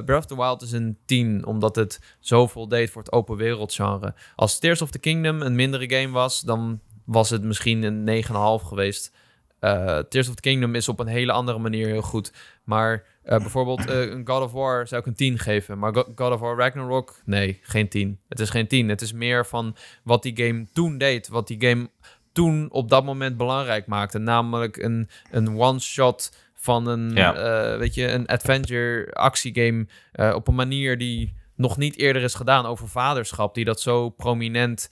[0.05, 3.75] Breath of the Wild is een 10, omdat het zoveel deed voor het open wereld
[3.75, 4.15] genre.
[4.37, 8.67] Als Tears of the Kingdom een mindere game was, dan was het misschien een 9,5
[8.67, 9.13] geweest.
[9.61, 12.33] Uh, Tears of the Kingdom is op een hele andere manier heel goed.
[12.65, 15.79] Maar uh, bijvoorbeeld een God of War zou ik een 10 geven.
[15.79, 18.21] Maar God of War Ragnarok, nee, geen 10.
[18.29, 18.89] Het is geen 10.
[18.89, 21.29] Het is meer van wat die game toen deed.
[21.29, 21.91] Wat die game
[22.33, 24.19] toen op dat moment belangrijk maakte.
[24.19, 27.79] Namelijk een, een one-shot van een, ja.
[27.79, 29.87] weet je, een adventure actiegame.
[30.35, 33.55] op een manier die nog niet eerder is gedaan over vaderschap.
[33.55, 34.91] Die dat zo prominent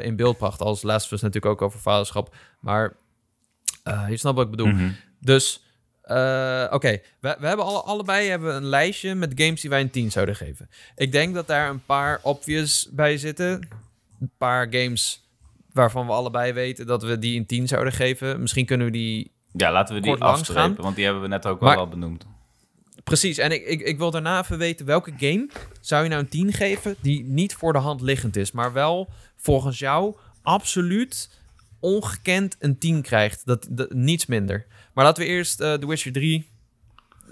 [0.00, 0.60] in beeld bracht.
[0.60, 2.34] Als Last of Us natuurlijk ook over vaderschap.
[2.60, 2.96] Maar
[3.84, 4.66] je snapt wat ik bedoel.
[4.66, 4.96] Mm -hmm.
[5.20, 5.66] Dus
[6.06, 9.90] uh, Oké, we, we, hebben alle, allebei hebben een lijstje met games die wij een
[9.90, 10.68] 10 zouden geven.
[10.96, 13.68] Ik denk dat daar een paar obvious bij zitten.
[14.20, 15.30] Een paar games
[15.72, 18.40] waarvan we allebei weten dat we die een 10 zouden geven.
[18.40, 19.34] Misschien kunnen we die.
[19.56, 22.26] Ja, laten we die afstrepen, want die hebben we net ook maar, al benoemd.
[23.04, 25.48] Precies, en ik, ik, ik wil daarna even weten welke game
[25.80, 29.08] zou je nou een 10 geven die niet voor de hand liggend is, maar wel
[29.36, 31.30] volgens jou absoluut
[31.80, 33.46] ongekend een 10 krijgt.
[33.46, 34.66] Dat, dat, niets minder.
[34.92, 36.54] Maar laten we eerst uh, The Witcher 3...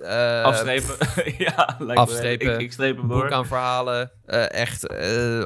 [0.00, 0.96] Uh, afstrepen.
[1.46, 2.54] ja, lijkt afstrepen.
[2.54, 3.20] Ik, ik streep hem door.
[3.20, 4.10] Boek aan verhalen.
[4.26, 4.88] Uh, echt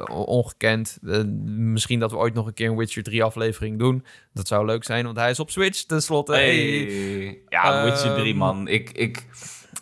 [0.09, 0.97] ongekend.
[1.45, 4.05] misschien dat we ooit nog een keer een Witcher 3 aflevering doen.
[4.33, 6.31] Dat zou leuk zijn, want hij is op Switch tenslotte.
[6.31, 6.55] Hey.
[6.55, 7.41] hey.
[7.49, 8.67] Ja, Witcher 3 ehm, man.
[8.67, 8.91] Ik...
[8.91, 9.25] ik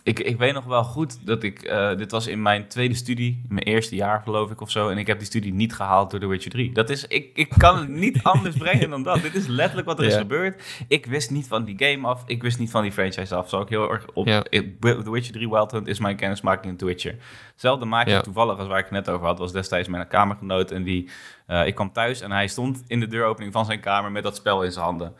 [0.07, 1.69] ik, ik weet nog wel goed dat ik...
[1.69, 4.89] Uh, dit was in mijn tweede studie, mijn eerste jaar geloof ik of zo.
[4.89, 6.71] En ik heb die studie niet gehaald door The Witcher 3.
[6.71, 7.07] Dat is...
[7.07, 9.21] Ik, ik kan het niet anders brengen dan dat.
[9.21, 10.63] Dit is letterlijk wat er is gebeurd.
[10.87, 12.23] Ik wist niet van die game af.
[12.25, 13.49] Ik wist niet van die franchise af.
[13.49, 14.27] Zou ik heel erg op...
[14.27, 14.41] Ja.
[14.41, 17.15] The Witcher 3 Wild Hunt is mijn kennismaking in The Witcher.
[17.51, 18.21] Hetzelfde maakje ja.
[18.21, 19.39] toevallig als waar ik het net over had...
[19.39, 20.71] was destijds mijn kamergenoot.
[20.71, 21.09] En die...
[21.47, 24.11] Uh, ik kwam thuis en hij stond in de deuropening van zijn kamer...
[24.11, 25.13] met dat spel in zijn handen.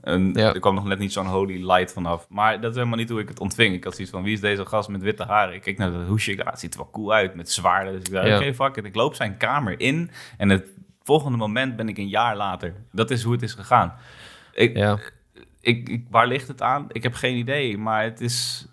[0.00, 2.26] En er kwam nog net niet zo'n holy light vanaf.
[2.28, 3.74] Maar dat is helemaal niet hoe ik het ontving.
[3.74, 5.54] Ik had zoiets van, wie is deze gast met witte haren?
[5.54, 7.92] Ik keek naar dat hoesje, ja, het ziet er wel cool uit, met zwaarden.
[7.92, 8.84] Dus ik dacht, oké, fuck it.
[8.84, 10.66] Ik loop zijn kamer in en het
[11.02, 12.74] volgende moment ben ik een jaar later.
[12.92, 13.94] Dat is hoe het is gegaan.
[14.52, 14.98] Ik, ja.
[15.60, 16.86] ik, ik, waar ligt het aan?
[16.88, 18.66] Ik heb geen idee, maar het is,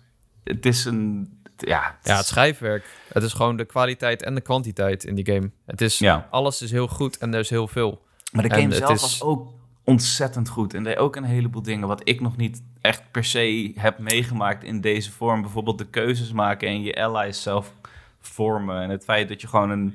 [0.44, 1.38] het is een...
[1.56, 2.84] Ja, het, ja, het schrijfwerk.
[3.12, 5.50] Het is gewoon de kwaliteit en de kwantiteit in die game.
[5.66, 6.28] Het is, ja.
[6.30, 8.02] Alles is heel goed en er is heel veel.
[8.32, 9.00] Maar de game zelf is...
[9.00, 9.52] was ook
[9.84, 10.74] ontzettend goed.
[10.74, 14.64] En deed ook een heleboel dingen wat ik nog niet echt per se heb meegemaakt
[14.64, 15.40] in deze vorm.
[15.42, 17.72] Bijvoorbeeld de keuzes maken en je allies zelf
[18.20, 18.82] vormen.
[18.82, 19.94] En het feit dat je gewoon een,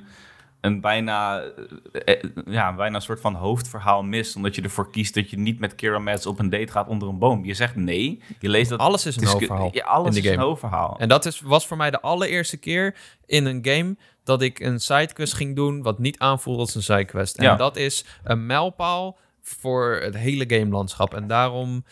[0.62, 4.36] een bijna, eh, eh, ja, bijna een soort van hoofdverhaal mist.
[4.36, 7.08] Omdat je ervoor kiest dat je niet met Kira Mats op een date gaat onder
[7.08, 7.46] een boom.
[7.46, 8.22] Je zegt nee.
[8.40, 8.80] Je leest dat...
[8.80, 9.70] Alles is een hoofdverhaal.
[9.72, 10.36] Ja, alles is game.
[10.36, 11.00] een hoofdverhaal.
[11.00, 12.96] En dat is, was voor mij de allereerste keer
[13.26, 17.38] in een game dat ik een sidequest ging doen wat niet aanvoelde als een sidequest.
[17.38, 17.56] En ja.
[17.56, 21.14] dat is een mijlpaal voor het hele gamelandschap.
[21.14, 21.84] En daarom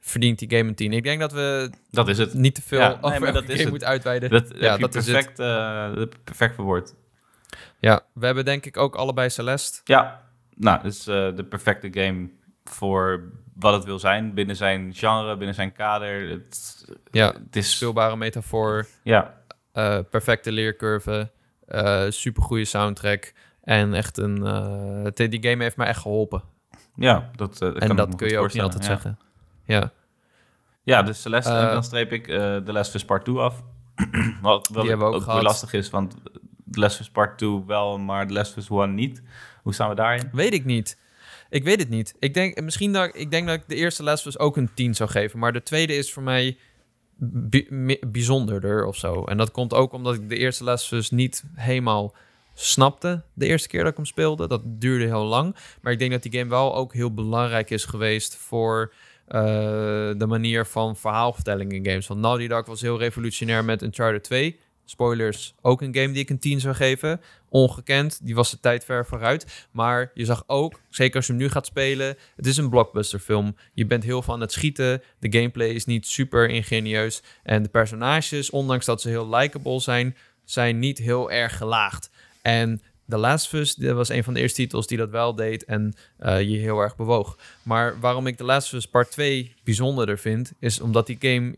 [0.00, 0.92] verdient die game een 10.
[0.92, 2.34] Ik denk dat we dat is het.
[2.34, 3.70] niet te veel ja, over nee, dat is het.
[3.70, 4.30] moeten uitweiden.
[4.30, 5.98] Dat, ja, dat perfect, is het.
[5.98, 6.94] Uh, perfect verwoord.
[7.78, 9.80] Ja, we hebben denk ik ook allebei Celeste.
[9.84, 10.22] Ja,
[10.54, 12.30] nou, dus uh, de perfecte game
[12.64, 13.22] voor
[13.54, 16.28] wat het wil zijn binnen zijn genre, binnen zijn kader.
[16.28, 18.86] Het, ja, het is speelbare metafoor.
[19.02, 19.40] Ja.
[19.74, 21.30] Uh, perfecte leercurve,
[22.08, 24.34] super goede soundtrack en echt een.
[25.14, 26.42] die game heeft mij echt geholpen.
[26.94, 29.18] Ja, dat, uh, en dat kun je ook niet altijd zeggen.
[29.64, 29.92] Ja.
[30.82, 33.62] Ja, dus Celeste, uh, dan streep ik uh, de Les of Part 2 af.
[34.42, 36.14] Wat wel Die ook, ook lastig is, want
[36.64, 39.22] de Les of Part 2 wel, maar de Les of 1 niet.
[39.62, 40.28] Hoe staan we daarin?
[40.32, 41.00] Weet ik niet.
[41.52, 42.14] Ik weet het niet.
[42.18, 45.10] Ik denk misschien dat ik denk dat ik de eerste les ook een 10 zou
[45.10, 46.58] geven, maar de tweede is voor mij
[48.06, 49.24] bijzonderder of zo.
[49.24, 52.14] En dat komt ook omdat ik de eerste les niet helemaal
[52.54, 54.48] snapte de eerste keer dat ik hem speelde.
[54.48, 55.56] Dat duurde heel lang.
[55.80, 58.92] Maar ik denk dat die game wel ook heel belangrijk is geweest voor
[59.28, 59.40] uh,
[60.16, 62.06] de manier van verhaalvertelling in games.
[62.06, 64.60] Want Naughty Dog was heel revolutionair met Uncharted 2.
[64.84, 67.20] Spoilers, ook een game die ik een 10 zou geven.
[67.48, 69.66] Ongekend, die was de tijd ver vooruit.
[69.70, 73.18] Maar je zag ook, zeker als je hem nu gaat spelen, het is een blockbuster
[73.18, 73.56] film.
[73.72, 77.22] Je bent heel van het schieten, de gameplay is niet super ingenieus.
[77.42, 82.10] En de personages, ondanks dat ze heel likable zijn, zijn niet heel erg gelaagd.
[82.42, 85.34] En The Last of Us dat was een van de eerste titels die dat wel
[85.34, 87.38] deed en uh, je heel erg bewoog.
[87.62, 91.54] Maar waarom ik The Last of Us Part 2 bijzonderder vind, is omdat die game,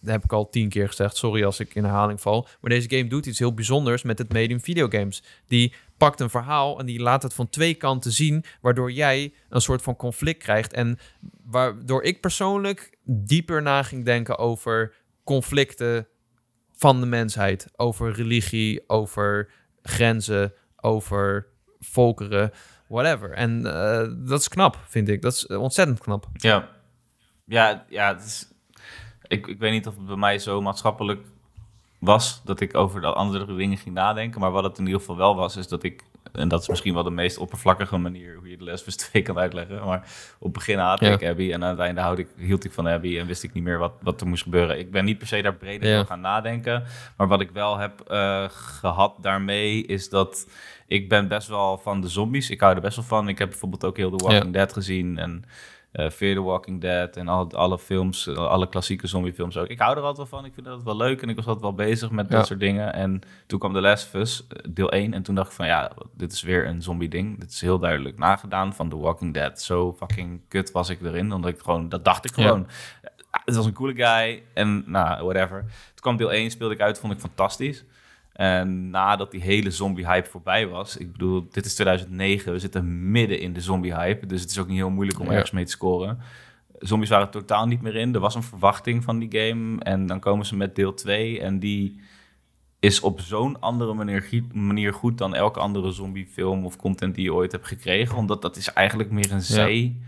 [0.00, 2.90] dat heb ik al tien keer gezegd, sorry als ik in herhaling val, maar deze
[2.90, 5.22] game doet iets heel bijzonders met het medium videogames.
[5.46, 9.60] Die pakt een verhaal en die laat het van twee kanten zien, waardoor jij een
[9.60, 10.72] soort van conflict krijgt.
[10.72, 10.98] En
[11.44, 16.08] waardoor ik persoonlijk dieper na ging denken over conflicten
[16.76, 19.50] van de mensheid, over religie, over
[19.84, 21.46] grenzen, over
[21.80, 22.52] volkeren,
[22.86, 23.30] whatever.
[23.30, 25.22] En uh, dat is knap, vind ik.
[25.22, 26.26] Dat is ontzettend knap.
[26.32, 26.68] Ja,
[27.44, 28.48] ja, ja het is,
[29.26, 31.26] ik, ik weet niet of het bij mij zo maatschappelijk
[31.98, 34.40] was dat ik over de andere dingen ging nadenken.
[34.40, 36.02] Maar wat het in ieder geval wel was, is dat ik
[36.34, 39.38] en dat is misschien wel de meest oppervlakkige manier hoe je de Last 2 kan
[39.38, 39.84] uitleggen.
[39.84, 39.98] Maar
[40.38, 42.88] op het begin haatte ik Abby en aan het einde houd ik, hield ik van
[42.88, 44.78] Abby en wist ik niet meer wat, wat er moest gebeuren.
[44.78, 46.04] Ik ben niet per se daar breder ja.
[46.04, 46.84] gaan nadenken.
[47.16, 50.46] Maar wat ik wel heb uh, gehad daarmee is dat
[50.86, 52.50] ik ben best wel van de zombies.
[52.50, 53.28] Ik hou er best wel van.
[53.28, 55.44] Ik heb bijvoorbeeld ook heel The Walking Dead gezien en
[55.94, 59.66] uh, Fear the Walking Dead en al, alle films, alle klassieke zombiefilms ook.
[59.66, 60.44] Ik hou er altijd wel van.
[60.44, 62.92] Ik vind dat wel leuk en ik was altijd wel bezig met dat soort dingen.
[62.92, 65.14] En toen kwam The Last of Us, eh, deel 1.
[65.14, 67.40] En toen dacht ik van ja, dit is weer een zombie ding.
[67.40, 69.60] Dit is heel duidelijk nagedaan van The Walking Dead.
[69.62, 71.32] Zo fucking kut was ik erin.
[71.32, 72.66] Omdat ik gewoon, dat dacht ik gewoon.
[73.30, 75.60] Het was een coole guy en nou, whatever.
[75.60, 77.84] Toen kwam deel 1, speelde ik uit, vond ik fantastisch.
[78.34, 83.40] En nadat die hele zombie-hype voorbij was, ik bedoel, dit is 2009, we zitten midden
[83.40, 86.18] in de zombie-hype, dus het is ook niet heel moeilijk om ergens mee te scoren.
[86.78, 88.14] Zombies waren totaal niet meer in.
[88.14, 89.80] Er was een verwachting van die game.
[89.82, 91.40] En dan komen ze met deel 2.
[91.40, 92.00] En die
[92.78, 97.34] is op zo'n andere manier, manier goed dan elke andere zombiefilm of content die je
[97.34, 98.16] ooit hebt gekregen.
[98.16, 100.00] Omdat dat is eigenlijk meer een zee.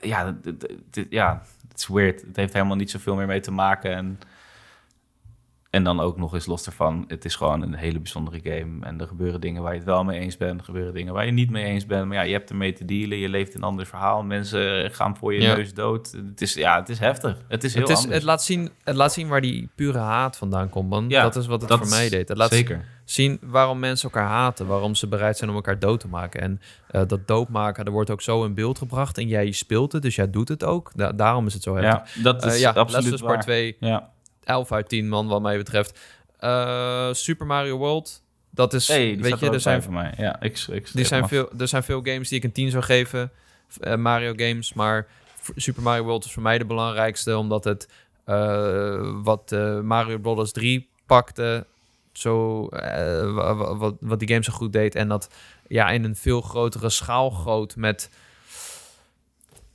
[0.00, 2.20] Ja, ja, ja het is weird.
[2.20, 3.94] Het heeft helemaal niet zoveel meer mee te maken.
[3.94, 4.18] En
[5.70, 8.86] en dan ook nog eens los ervan, het is gewoon een hele bijzondere game.
[8.86, 10.58] En er gebeuren dingen waar je het wel mee eens bent.
[10.58, 12.06] Er gebeuren dingen waar je niet mee eens bent.
[12.06, 13.18] Maar ja, je hebt ermee te dealen.
[13.18, 14.22] Je leeft een ander verhaal.
[14.22, 16.12] Mensen gaan voor je neus dood.
[16.26, 17.38] Het is, ja, het is heftig.
[17.48, 20.36] Het is heel het is, Het laat, zien, het laat zien waar die pure haat
[20.36, 21.08] vandaan komt, man.
[21.08, 22.28] Ja, dat is wat het voor mij deed.
[22.28, 22.84] Het laat zeker.
[23.04, 24.66] zien waarom mensen elkaar haten.
[24.66, 26.40] Waarom ze bereid zijn om elkaar dood te maken.
[26.40, 26.60] En
[26.92, 29.18] uh, dat doodmaken, er wordt ook zo in beeld gebracht.
[29.18, 31.16] En jij speelt het, dus jij doet het ook.
[31.16, 32.14] daarom is het zo heftig.
[32.14, 33.40] Ja, dat is uh, ja, absoluut waar.
[33.40, 33.76] 2.
[33.80, 34.16] Ja
[34.48, 35.98] 11 uit 10 man, wat mij betreft.
[36.40, 38.22] Uh, Super Mario World.
[38.50, 40.14] Dat is, hey, weet je, er zijn voor mij.
[40.16, 42.84] Ja, ik, ik, die zijn veel, er zijn veel games die ik een 10 zou
[42.84, 43.30] geven.
[43.80, 45.06] Uh, Mario games, maar
[45.56, 47.88] Super Mario World is voor mij de belangrijkste, omdat het
[48.26, 49.50] uh, wat
[49.82, 51.66] Mario Bros 3 pakte,
[52.12, 52.66] zo,
[53.78, 55.30] wat, wat die game zo goed deed en dat
[55.68, 58.10] ja, in een veel grotere schaal groot met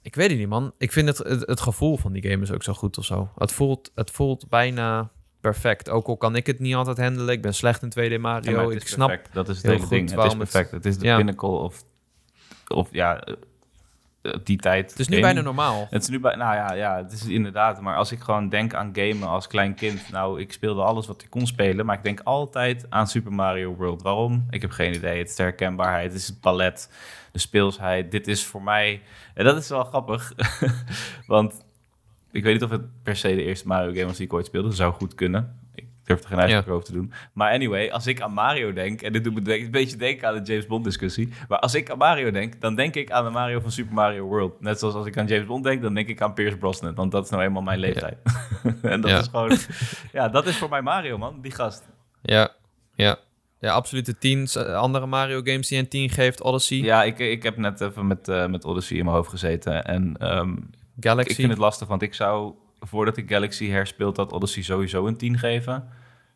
[0.03, 0.73] ik weet het niet, man.
[0.77, 3.29] Ik vind het, het, gevoel van die game is ook zo goed of zo.
[3.37, 5.09] Het voelt, het voelt bijna
[5.41, 5.89] perfect.
[5.89, 7.33] Ook al kan ik het niet altijd handelen.
[7.33, 8.69] Ik ben slecht in 2D Mario.
[8.69, 9.33] ik snap perfect.
[9.33, 10.11] Dat is het hele ding.
[10.11, 10.71] Het is perfect.
[10.71, 11.15] Het, is de ja.
[11.15, 11.83] pinnacle of,
[12.67, 13.19] of ja,
[14.23, 14.89] eh, die tijd.
[14.89, 15.87] Het is nu bijna normaal.
[15.89, 17.81] Het is nu bij, nou ja, ja, het is inderdaad.
[17.81, 20.11] Maar als ik gewoon denk aan gamen als klein kind.
[20.11, 21.85] Nou, ik speelde alles wat ik kon spelen.
[21.85, 24.01] Maar ik denk altijd aan Super Mario World.
[24.01, 24.45] Waarom?
[24.49, 25.17] Ik heb geen idee.
[25.17, 26.11] Het is de herkenbaarheid.
[26.11, 26.89] Het is het palet.
[27.33, 28.11] De speelsheid.
[28.11, 29.01] Dit is voor mij...
[29.33, 30.33] En dat is wel grappig.
[31.27, 31.65] Want
[32.31, 34.45] ik weet niet of het per se de eerste Mario game was die ik ooit
[34.45, 34.67] speelde.
[34.67, 35.61] Dat zou goed kunnen
[36.03, 37.13] durf er geen uitspraak over te doen.
[37.33, 40.43] Maar anyway, als ik aan Mario denk, en dit doet me een beetje denken aan
[40.43, 41.33] de James Bond discussie.
[41.47, 44.25] Maar als ik aan Mario denk, dan denk ik aan de Mario van Super Mario
[44.25, 44.61] World.
[44.61, 46.95] Net zoals als ik aan James Bond denk, dan denk ik aan Pierce Brosnan.
[46.95, 48.17] Want dat is nou eenmaal mijn leeftijd.
[48.81, 49.57] en dat is gewoon,
[50.11, 51.41] ja, dat is voor mij Mario, man.
[51.41, 51.89] Die gast.
[52.21, 52.51] Ja,
[52.95, 53.17] ja.
[53.63, 56.41] Ja, absoluut de tien andere Mario games die een 10 geeft.
[56.41, 56.77] Odyssey.
[56.77, 59.85] Ja, ik, ik heb net even met, uh, met Odyssey in mijn hoofd gezeten.
[59.85, 61.29] En um, Galaxy.
[61.29, 65.17] ik vind het lastig, want ik zou voordat ik Galaxy herspeelt, dat Odyssey sowieso een
[65.17, 65.87] 10 geven.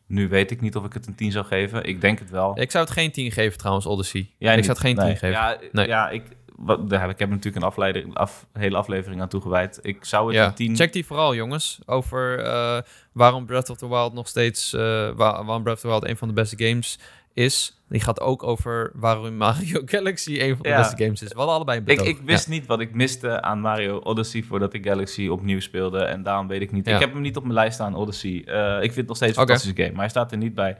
[0.05, 1.83] Nu weet ik niet of ik het een 10 zou geven.
[1.83, 2.59] Ik denk het wel.
[2.59, 4.29] Ik zou het geen 10 geven trouwens, Odyssey.
[4.37, 5.29] Ja, ik zou het geen 10 geven.
[5.29, 5.87] Ja, nee.
[5.87, 6.23] ja ik,
[6.57, 9.79] wat, daar heb ik heb natuurlijk een afleiding, af, hele aflevering aan toegewijd.
[9.81, 10.75] Ik zou het een 10...
[10.75, 11.79] Check die vooral, jongens.
[11.85, 12.77] Over uh,
[13.11, 14.73] waarom Breath of the Wild nog steeds...
[14.73, 16.99] Uh, waarom Breath of the Wild een van de beste games
[17.33, 17.81] is.
[17.89, 21.27] Die gaat ook over waarom Mario Galaxy een van de beste games is.
[21.27, 24.73] We hadden allebei een Ik, ik wist niet wat ik miste aan Mario Odyssey voordat
[24.73, 25.99] ik Galaxy opnieuw speelde.
[25.99, 26.87] En daarom weet ik niet.
[26.87, 28.31] Ik heb hem niet op mijn lijst staan, Odyssey.
[28.31, 30.77] Uh, ik vind het nog steeds een fantastische game, maar hij staat er niet bij.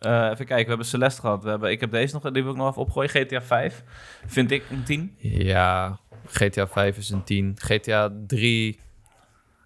[0.00, 1.42] Uh, even kijken, we hebben Celeste gehad.
[1.42, 3.10] We hebben, ik heb deze nog, die wil ik nog even opgooien.
[3.10, 3.82] GTA 5
[4.26, 5.14] vind ik een 10.
[5.18, 7.56] Ja, GTA 5 is een 10.
[7.58, 8.80] GTA 3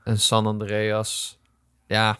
[0.04, 1.38] en San Andreas.
[1.86, 2.18] Ja,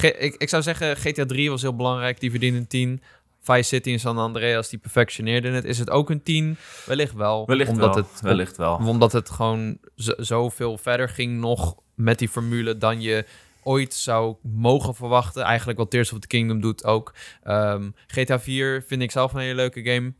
[0.00, 2.20] ik, ik zou zeggen GTA 3 was heel belangrijk.
[2.20, 3.02] Die verdiende een 10.
[3.40, 5.64] Vice City en San Andreas, die perfectioneerde het.
[5.64, 6.56] Is het ook een 10?
[6.86, 7.46] Wellicht wel.
[7.46, 8.04] Wellicht omdat wel.
[8.04, 8.76] Het, Wellicht wel.
[8.76, 9.78] Omdat het gewoon
[10.16, 13.26] zoveel verder ging nog met die formule dan je
[13.62, 15.42] ooit zou mogen verwachten.
[15.42, 17.14] Eigenlijk wat Tears of the Kingdom doet ook.
[17.44, 20.12] Um, GTA 4 vind ik zelf een hele leuke game.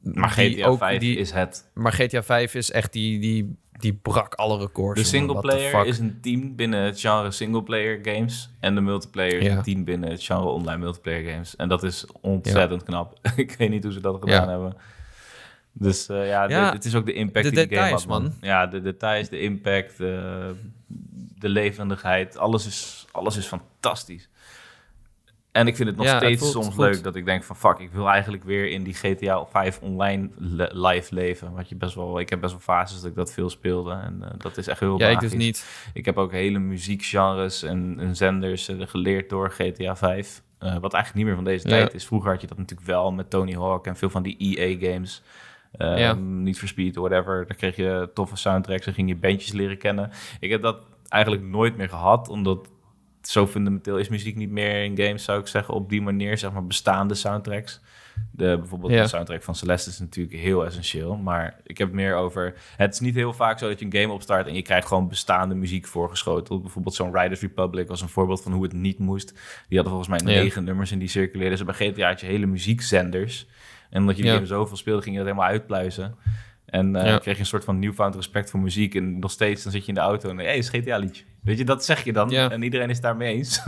[0.00, 1.70] Maar GTA ook, 5 die, is het.
[1.74, 5.00] Maar GTA 5 is echt die, die die brak alle records.
[5.00, 8.50] De singleplayer is een team binnen het genre singleplayer games.
[8.60, 11.56] En de multiplayer is een team binnen het genre online multiplayer games.
[11.56, 13.18] En dat is ontzettend knap.
[13.36, 14.76] ik weet niet hoe ze dat gedaan hebben.
[15.72, 18.32] Dus uh, ja, het is ook de impact de die de game had, man.
[18.40, 20.54] Ja, de details, de impact, de,
[21.44, 22.38] de levendigheid.
[22.38, 24.28] Alles is, alles is fantastisch.
[25.52, 26.76] En ik vind het nog Ja, steeds soms goed.
[26.76, 30.28] leuk dat ik denk van fuck, ik wil eigenlijk weer in die GTA 5 online
[30.38, 31.52] le- live leven.
[31.52, 34.22] Wat je best wel, ik heb best wel fases dat ik dat veel speelde en
[34.22, 35.88] eh, dat is echt heel Ja, ik dus niet.
[35.94, 40.42] Ik heb ook hele muziekgenres en, en zenders eh, geleerd door GTA 5.
[40.58, 41.74] eh, wat eigenlijk niet meer van deze Ja.
[41.76, 42.06] tijd is.
[42.06, 45.22] Vroeger had je dat natuurlijk wel met Tony Hawk en veel van die EA-games.
[45.78, 46.12] Ja.
[46.14, 47.46] Niet for Speed, whatever.
[47.46, 50.10] Daar kreeg je toffe soundtracks en ging je bandjes leren kennen.
[50.40, 50.76] Ik heb dat
[51.08, 52.68] eigenlijk nooit meer gehad, omdat
[53.22, 56.52] zo fundamenteel is muziek niet meer in games, zou ik zeggen, op die manier, zeg
[56.52, 57.80] maar, bestaande soundtracks.
[58.30, 59.02] De, bijvoorbeeld Ja.
[59.02, 62.54] de soundtrack van Celeste is natuurlijk heel essentieel, maar ik heb meer over...
[62.76, 65.08] Het is niet heel vaak zo dat je een game opstart en je krijgt gewoon
[65.08, 66.62] bestaande muziek voorgeschoteld.
[66.62, 69.28] Bijvoorbeeld zo'n Riders Republic was een voorbeeld van hoe het niet moest.
[69.68, 70.40] Die hadden volgens mij Ja.
[70.40, 73.46] negen nummers en die circuleerden ze bij GTA had je hele muziekzenders.
[73.90, 74.36] En omdat je die Ja.
[74.36, 76.14] game zoveel speelde, ging je dat helemaal uitpluizen.
[76.66, 77.18] En eh Ja.
[77.18, 78.94] kreeg je een soort van newfound respect voor muziek.
[78.94, 81.24] En nog steeds, dan zit je in de auto en hé, hey, is GTA liedje.
[81.42, 82.30] Weet je, dat zeg je dan.
[82.30, 82.50] Ja.
[82.50, 83.62] En iedereen is daarmee eens.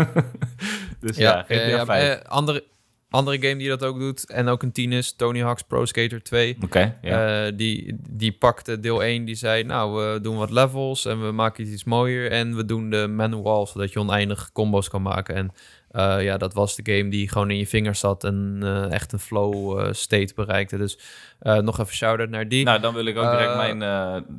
[1.01, 2.15] dus ja, GTA ja, 5.
[2.19, 2.65] eh, andere,
[3.11, 6.23] andere game die dat ook doet en ook een tien is, Tony Hawk's Pro Skater
[6.23, 6.57] 2.
[6.63, 7.47] Oké, ja.
[7.47, 11.33] Eh, die, die pakte deel 1, die zei, nou, we doen wat levels en we
[11.33, 12.31] maken iets mooier.
[12.31, 15.35] En we doen de manual, zodat je oneindig combos kan maken.
[15.35, 15.53] En
[15.97, 19.13] eh, ja, dat was de game die gewoon in je vingers zat en eh, echt
[19.13, 20.77] een flow eh, state bereikte.
[20.77, 20.99] Dus
[21.41, 22.65] nog even shout-out naar die.
[22.65, 23.83] nou, dan wil ik ook direct mijn...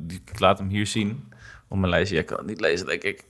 [0.08, 1.32] ik laat hem hier zien.
[1.68, 2.18] Op mijn lijstje.
[2.18, 3.24] Ik kan het niet lezen, denk ik.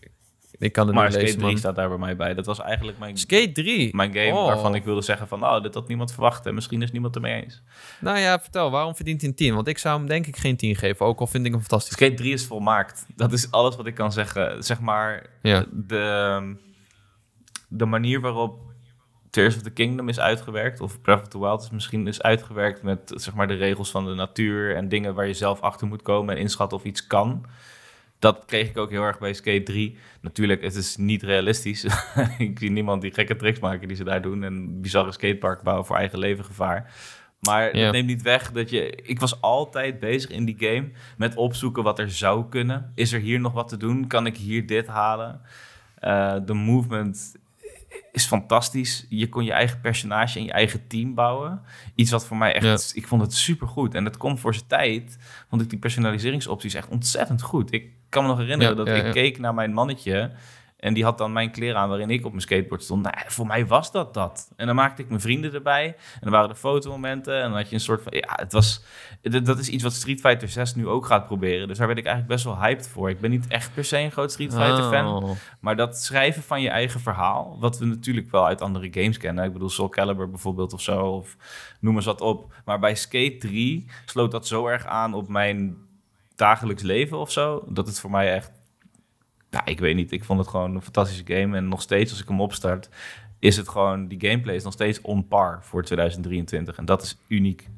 [0.58, 1.60] ik kan het Maar niet Skate lezen, 3 man.
[1.60, 2.34] staat daar bij mij bij.
[2.34, 3.96] Dat was eigenlijk mijn, Skate 3?
[3.96, 4.46] mijn game Oh.
[4.46, 5.44] waarvan ik wilde zeggen van...
[5.44, 7.62] Oh, dit had niemand verwacht en misschien is niemand ermee eens.
[8.00, 9.54] Nou ja, vertel, waarom verdient hij een 10?
[9.54, 11.92] Want ik zou hem denk ik geen 10 geven, ook al vind ik hem fantastisch.
[11.92, 13.06] Skate 3 is volmaakt.
[13.16, 14.64] Dat is alles wat ik kan zeggen.
[14.64, 15.64] Zeg maar, Ja.
[15.72, 16.56] de,
[17.68, 18.60] de manier waarop
[19.30, 22.82] Tears of the Kingdom is uitgewerkt, of Breath of the Wild is misschien is uitgewerkt
[22.82, 26.02] met zeg maar, de regels van de natuur en dingen waar je zelf achter moet
[26.02, 27.46] komen en inschatten of iets kan.
[28.18, 29.96] Dat kreeg ik ook heel erg bij Skate 3.
[30.20, 31.84] Natuurlijk, het is niet realistisch.
[32.38, 34.44] ik zie niemand die gekke tricks maken die ze daar doen.
[34.44, 36.94] En bizarre skatepark bouwen voor eigen leven gevaar.
[37.40, 37.82] Maar Ja.
[37.84, 38.90] dat neemt niet weg dat je...
[38.90, 42.92] Ik was altijd bezig in die game met opzoeken wat er zou kunnen.
[42.94, 44.06] Is er hier nog wat te doen?
[44.06, 45.40] Kan ik hier dit halen?
[45.94, 47.36] Eh, de movement
[48.12, 49.06] is fantastisch.
[49.08, 51.62] Je kon je eigen personage en je eigen team bouwen.
[51.94, 52.96] Iets wat voor mij echt...
[52.96, 53.94] Ik vond het supergoed.
[53.94, 55.18] En het komt voor zijn tijd.
[55.48, 57.72] Vond ik die personaliseringsopties echt ontzettend goed.
[57.72, 60.30] Ik kan me nog herinneren Ja, dat ik keek naar mijn mannetje...
[60.78, 63.02] En die had dan mijn kleren aan waarin ik op mijn skateboard stond.
[63.02, 64.52] Nou, voor mij was dat dat.
[64.56, 65.86] En dan maakte ik mijn vrienden erbij.
[65.86, 67.34] En dan waren er fotomomenten.
[67.36, 68.12] En dan had je een soort van...
[68.16, 68.84] Ja, het was...
[69.22, 71.68] Dat is iets wat Street Fighter 6 nu ook gaat proberen.
[71.68, 73.10] Dus daar ben ik eigenlijk best wel hyped voor.
[73.10, 75.22] Ik ben niet echt per se een groot Street Fighter fan.
[75.22, 75.30] Oh.
[75.60, 79.44] Maar dat schrijven van je eigen verhaal, wat we natuurlijk wel uit andere games kennen.
[79.44, 81.36] Ik bedoel, Soul Calibur bijvoorbeeld of zo, of
[81.80, 82.54] noem eens wat op.
[82.64, 85.76] Maar bij Skate 3 sloot dat zo erg aan op mijn
[86.36, 88.56] dagelijks leven of zo, dat het voor mij echt...
[89.50, 90.12] Ja, ik weet niet.
[90.12, 91.56] Ik vond het gewoon een fantastische game.
[91.56, 92.88] En nog steeds, als ik hem opstart,
[93.38, 94.08] is het gewoon...
[94.08, 96.76] Die gameplay is nog steeds on par voor 2023.
[96.78, 97.68] En dat is uniek.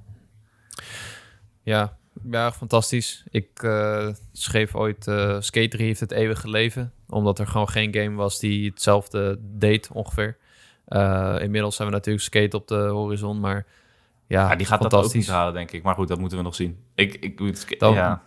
[1.63, 1.97] Ja,
[2.31, 3.25] ja, fantastisch.
[3.31, 6.93] Ik eh, schreef ooit, eh Skate 3 heeft het eeuwige leven.
[7.09, 10.37] Omdat er gewoon geen game was die hetzelfde deed ongeveer.
[10.85, 13.67] Eh, inmiddels zijn we natuurlijk Skate op de horizon, maar
[14.27, 15.83] ja, Ja, die gaat dat ook niet halen, denk ik.
[15.83, 16.79] Maar goed, dat moeten we nog zien.
[16.95, 18.23] Ik, ik, ik, Dan- ja,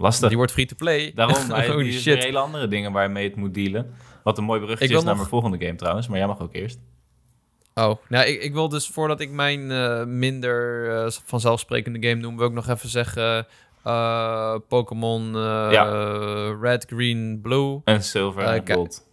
[0.00, 0.28] lastig.
[0.28, 1.12] Die wordt free-to-play.
[1.14, 2.24] Daarom, hij die shit.
[2.24, 3.94] hele andere dingen waar je mee het moet dealen.
[4.22, 6.08] Wat een mooi bruggetje is naar nog- mijn volgende game trouwens.
[6.08, 6.78] Maar jij mag ook eerst.
[7.74, 12.36] Oh, nou, ik, ik wil dus voordat ik mijn eh, minder eh, vanzelfsprekende game noem,
[12.36, 13.46] wil ik nog even zeggen:
[13.82, 15.36] eh, Pokémon
[16.60, 18.74] Red, Green, Blue En Silver en.
[18.74, 19.08] Gold.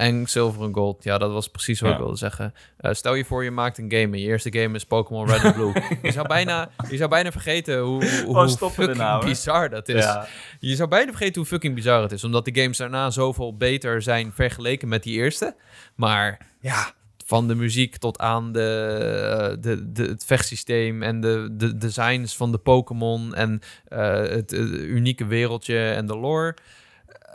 [0.00, 1.04] En Silver en Gold.
[1.04, 1.94] Ja, dat was precies wat Ja.
[1.96, 2.54] ik wilde zeggen.
[2.76, 5.42] Eh, stel je voor, je maakt een game en je eerste game is Pokémon Red
[5.42, 5.72] en Blue.
[6.02, 9.24] je, zou bijna, je zou bijna vergeten hoe, hoe stoppen fucking erna, hoor.
[9.24, 10.04] bizar dat is.
[10.04, 10.26] Ja.
[10.60, 12.24] Je zou bijna vergeten hoe fucking bizar het is.
[12.24, 15.54] Omdat de games daarna zoveel beter zijn vergeleken met die eerste.
[15.94, 16.92] Maar ja,
[17.26, 22.52] van de muziek tot aan de, de, de, het vechtsysteem en de, de designs van
[22.52, 26.54] de Pokémon en eh, het, eh, unieke wereldje en de lore.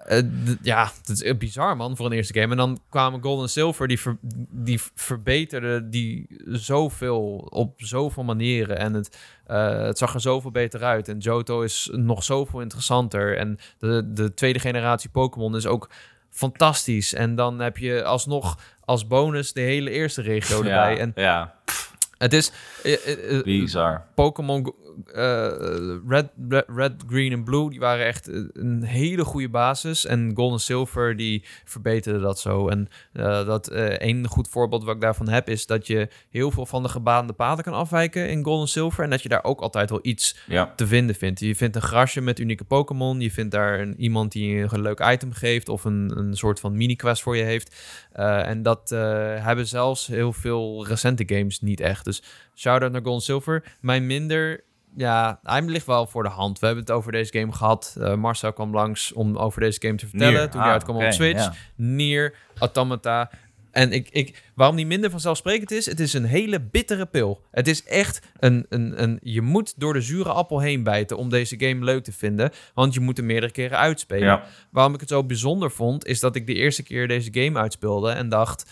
[0.05, 0.19] Eh,
[0.61, 2.51] ja, het is bizar man voor een eerste game.
[2.51, 4.17] En dan kwamen Gold en Silver, die, ver,
[4.51, 8.77] die verbeterden die zoveel op zoveel manieren.
[8.77, 11.07] En het, eh, het zag er zoveel beter uit.
[11.07, 13.37] En Johto is nog zoveel interessanter.
[13.37, 15.89] En de, de tweede generatie Pokémon is ook
[16.29, 17.13] fantastisch.
[17.13, 20.93] En dan heb je alsnog als bonus de hele eerste regio erbij.
[20.93, 21.53] Ja, En ja.
[22.17, 22.51] Het is...
[22.83, 24.05] eh, Bizar.
[24.15, 24.73] Pokémon
[25.13, 25.47] eh,
[26.07, 30.05] Red, Red, Red, Green en Blue, die waren echt eh, een hele goede basis.
[30.05, 32.67] En Gold en Silver, die verbeterde dat zo.
[32.69, 36.65] En eh dat één goed voorbeeld wat ik daarvan heb, is dat je heel veel
[36.65, 39.03] van de gebaande paden kan afwijken in Gold en Silver.
[39.03, 40.73] En dat je daar ook altijd wel iets Ja.
[40.75, 41.39] te vinden vindt.
[41.39, 43.19] Je vindt een grasje met unieke Pokémon.
[43.19, 46.59] Je vindt daar een, iemand die je een leuk item geeft of een, een soort
[46.59, 47.75] van mini-quest voor je heeft.
[48.11, 48.89] En dat
[49.39, 52.05] hebben zelfs heel veel recente games niet echt.
[52.05, 52.23] Dus
[52.55, 53.63] shout-out naar Gold en Silver.
[53.81, 54.63] Mijn minder...
[54.97, 56.59] Ja, hij ligt wel voor de hand.
[56.59, 57.95] We hebben het over deze game gehad.
[57.99, 60.33] Eh, Marcel kwam langs om over deze game te vertellen.
[60.33, 60.49] Nier.
[60.49, 61.43] Toen hij Ah, uitkwam op Switch.
[61.43, 61.53] ja.
[61.75, 63.29] Nier, Automata.
[63.71, 67.41] En ik, ik, waarom die minder vanzelfsprekend is, het is een hele bittere pil.
[67.51, 69.19] Het is echt een, een, een...
[69.21, 72.51] Je moet door de zure appel heen bijten om deze game leuk te vinden.
[72.73, 74.27] Want je moet hem meerdere keren uitspelen.
[74.27, 74.43] Ja.
[74.71, 78.11] Waarom ik het zo bijzonder vond, is dat ik de eerste keer deze game uitspeelde
[78.11, 78.71] en dacht...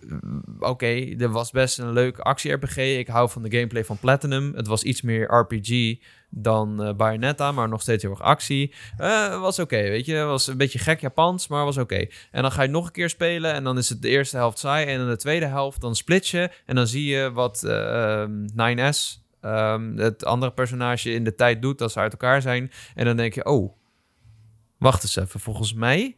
[0.00, 2.76] "Mm, Oké, er was best een leuke actie-RPG.
[2.76, 4.52] Ik hou van de gameplay van Platinum.
[4.54, 5.98] Het was iets meer RPG
[6.30, 8.74] dan eh, Bayonetta, maar nog steeds heel erg actie.
[8.96, 10.22] Eh, was oké, weet je.
[10.22, 12.06] Was een beetje gek Japans, maar was oké.
[12.30, 14.58] En dan ga je nog een keer spelen en dan is het de eerste helft
[14.58, 14.86] saai.
[14.86, 18.46] En in de tweede helft dan split je en dan zie je wat eh, ehm,
[18.54, 22.70] 9S, ehm, het andere personage, in de tijd doet als ze uit elkaar zijn.
[22.94, 23.72] En dan denk je, oh,
[24.78, 25.40] wacht eens even.
[25.40, 26.16] Volgens mij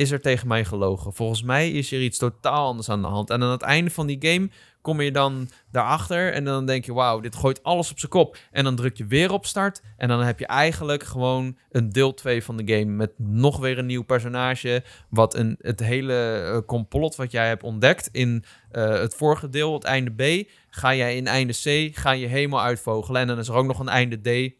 [0.00, 1.12] is er tegen mij gelogen.
[1.12, 3.30] Volgens mij is er iets totaal anders aan de hand.
[3.30, 4.48] En aan het einde van die game
[4.80, 8.36] kom je dan daarachter en dan denk je, wauw, dit gooit alles op zijn kop.
[8.50, 12.14] En dan druk je weer op start en dan heb je eigenlijk gewoon een deel
[12.14, 16.58] 2 van de game met nog weer een nieuw personage, wat een, het hele eh,
[16.66, 21.16] complot wat jij hebt ontdekt in eh, het vorige deel, het einde B, ga jij
[21.16, 23.20] in einde C, ga je helemaal uitvogelen.
[23.20, 24.54] En dan is er ook nog een einde D,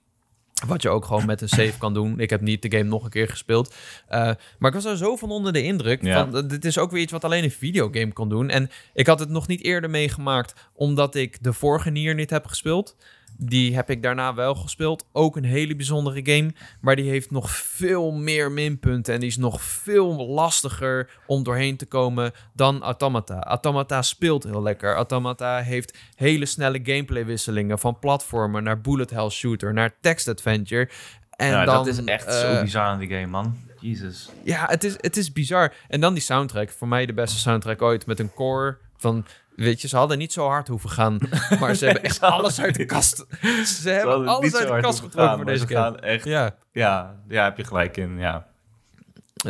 [0.66, 2.20] wat je ook gewoon met een save kan doen.
[2.20, 3.74] Ik heb niet de game nog een keer gespeeld.
[4.10, 4.16] Uh,
[4.58, 6.02] maar ik was er zo van onder de indruk.
[6.02, 6.30] Ja.
[6.30, 8.50] Van, dit is ook weer iets wat alleen een videogame kan doen.
[8.50, 10.54] En ik had het nog niet eerder meegemaakt...
[10.74, 12.96] omdat ik de vorige Nier niet heb gespeeld.
[13.42, 15.06] Die heb ik daarna wel gespeeld.
[15.12, 16.52] Ook een hele bijzondere game.
[16.80, 19.14] Maar die heeft nog veel meer minpunten.
[19.14, 23.42] En die is nog veel lastiger om doorheen te komen dan Automata.
[23.42, 24.94] Automata speelt heel lekker.
[24.94, 27.78] Automata heeft hele snelle gameplaywisselingen.
[27.78, 30.88] Van platformer naar bullet hell shooter naar text adventure.
[31.36, 33.56] En ja, dan, dat is echt eh, zo bizar aan die game, man.
[33.80, 34.30] Jezus.
[34.44, 35.74] ja, het is, het is bizar.
[35.88, 36.70] En dan die soundtrack.
[36.70, 38.06] Voor mij de beste soundtrack ooit.
[38.06, 39.26] Met een core van...
[39.56, 41.18] Weet je, ze hadden niet zo hard hoeven gaan.
[41.60, 43.26] Maar ze hebben echt alles uit de kast...
[43.64, 46.24] Ze hebben alles uit de kast getrokken voor deze gaan echt...
[46.24, 48.46] Ja, Ja, ja, heb je gelijk in, ja.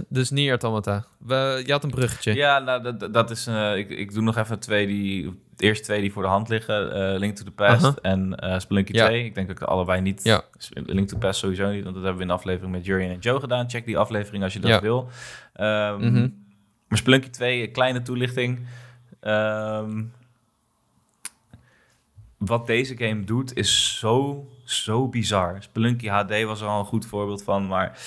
[0.09, 1.05] dus Nier Automata.
[1.19, 2.35] We, je had een bruggetje.
[2.35, 3.47] Ja, nou, dat, dat is...
[3.47, 5.39] eh, ik, ik doe nog even twee die...
[5.57, 6.93] De eerste twee die voor de hand liggen.
[7.13, 9.07] eh, Link to the Past en eh Spelunky Ja.
[9.07, 9.25] 2.
[9.25, 10.25] Ik denk dat ik allebei niet...
[10.25, 10.43] Ja.
[10.69, 13.11] Link to the Past sowieso niet, want dat hebben we in de aflevering met Jurien
[13.11, 13.71] en Joe gedaan.
[13.71, 14.81] Check die aflevering als je dat Ja.
[14.81, 15.09] wil.
[15.53, 16.29] Ehm, Mhm.
[16.89, 18.67] Maar Spelunky 2, een kleine toelichting.
[19.21, 20.03] Ehm,
[22.39, 25.57] wat deze game doet is zo, zo bizar.
[25.63, 27.99] Spelunky HD was er al een goed voorbeeld van, maar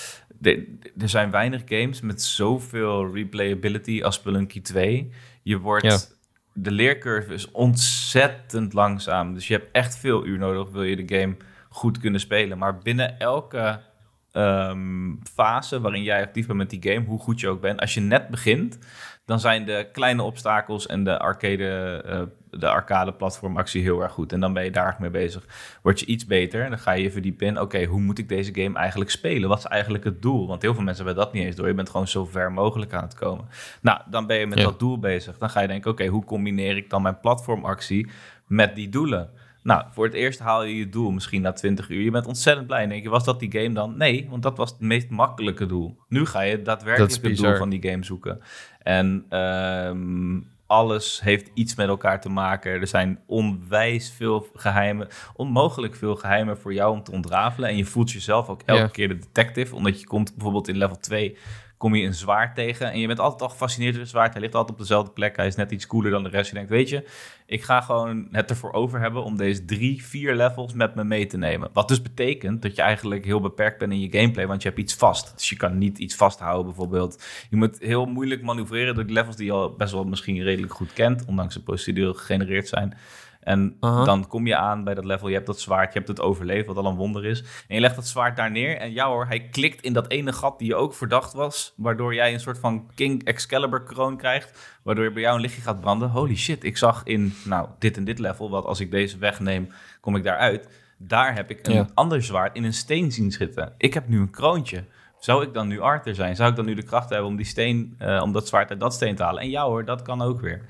[0.98, 5.12] er zijn weinig games met zoveel replayability als Spelunky 2.
[5.42, 5.86] Je wordt...
[5.86, 5.98] Ja.
[6.56, 9.34] De leercurve is ontzettend langzaam.
[9.34, 11.36] Dus je hebt echt veel uur nodig wil je de game
[11.70, 12.58] goed kunnen spelen.
[12.58, 13.80] Maar binnen elke
[14.32, 17.94] ehm, fase waarin jij actief bent met die game, hoe goed je ook bent, als
[17.94, 18.80] je net begint,
[19.26, 22.22] dan zijn de kleine obstakels en de arcade, eh,
[22.60, 24.34] de arcade platformactie heel erg goed.
[24.34, 25.46] En dan ben je daar mee bezig.
[25.82, 28.54] Word je iets beter, dan ga je je verdiepen in, oké, hoe moet ik deze
[28.56, 29.50] game eigenlijk spelen?
[29.50, 30.48] Wat is eigenlijk het doel?
[30.48, 31.68] Want heel veel mensen hebben dat niet eens door.
[31.68, 33.46] Je bent gewoon zo ver mogelijk aan het komen.
[33.82, 34.64] Nou, dan ben je met Ja.
[34.64, 35.38] dat doel bezig.
[35.38, 38.10] Dan ga je denken, oké, hoe combineer ik dan mijn platformactie
[38.48, 39.30] met die doelen?
[39.64, 42.02] Nou, voor het eerst haal je je doel misschien na 20 uur.
[42.02, 42.88] Je bent ontzettend blij.
[42.88, 43.98] Denk je, was dat die game dan?
[43.98, 45.98] Nee, want dat was het meest makkelijke doel.
[46.08, 46.62] Nu ga je
[47.02, 47.50] het is bizar.
[47.50, 48.40] doel van die game zoeken.
[48.80, 52.72] En ehm, alles heeft iets met elkaar te maken.
[52.72, 57.70] Er zijn onwijs veel geheimen, onmogelijk veel geheimen voor jou om te ontrafelen.
[57.70, 60.98] En je voelt jezelf ook elke keer de detective, omdat je komt bijvoorbeeld in level
[60.98, 61.38] 2
[61.84, 64.34] kom je een zwaard tegen en je bent altijd al gefascineerd door het zwaard.
[64.34, 65.36] Hij ligt altijd op dezelfde plek.
[65.36, 66.50] Hij is net iets cooler dan de rest.
[66.50, 67.10] Je denkt, weet je,
[67.46, 71.26] ik ga gewoon het ervoor over hebben om deze drie, vier levels met me mee
[71.26, 71.70] te nemen.
[71.74, 74.82] Wat dus betekent dat je eigenlijk heel beperkt bent in je gameplay, want je hebt
[74.82, 75.34] iets vast.
[75.36, 77.24] Dus je kan niet iets vasthouden bijvoorbeeld.
[77.50, 80.74] Je moet heel moeilijk manoeuvreren door de levels die je al best wel misschien redelijk
[80.74, 82.98] goed kent, ondanks de procedure gegenereerd zijn.
[83.44, 84.04] En Aha.
[84.04, 86.68] dan kom je aan bij dat level, je hebt dat zwaard, je hebt het overleefd,
[86.68, 87.40] wat al een wonder is.
[87.68, 90.34] En je legt dat zwaard daar neer en ja hoor, hij klikt in dat ene
[90.34, 94.80] gat die je ook verdacht was, waardoor jij een soort van King Excalibur kroon krijgt,
[94.84, 96.10] waardoor je bij jou een lichtje gaat branden.
[96.10, 99.70] Holy shit, ik zag in, nou, dit en dit level, wat als ik deze wegneem,
[100.02, 100.68] kom ik daaruit.
[100.98, 101.88] Daar heb ik een Ja.
[101.94, 103.74] ander zwaard in een steen zien zitten.
[103.78, 104.84] Ik heb nu een kroontje.
[105.20, 106.36] Zou ik dan nu Arthur zijn?
[106.36, 108.80] Zou ik dan nu de kracht hebben om die steen, eh, om dat zwaard uit
[108.80, 109.42] dat steen te halen?
[109.42, 110.62] En ja hoor, dat kan ook weer.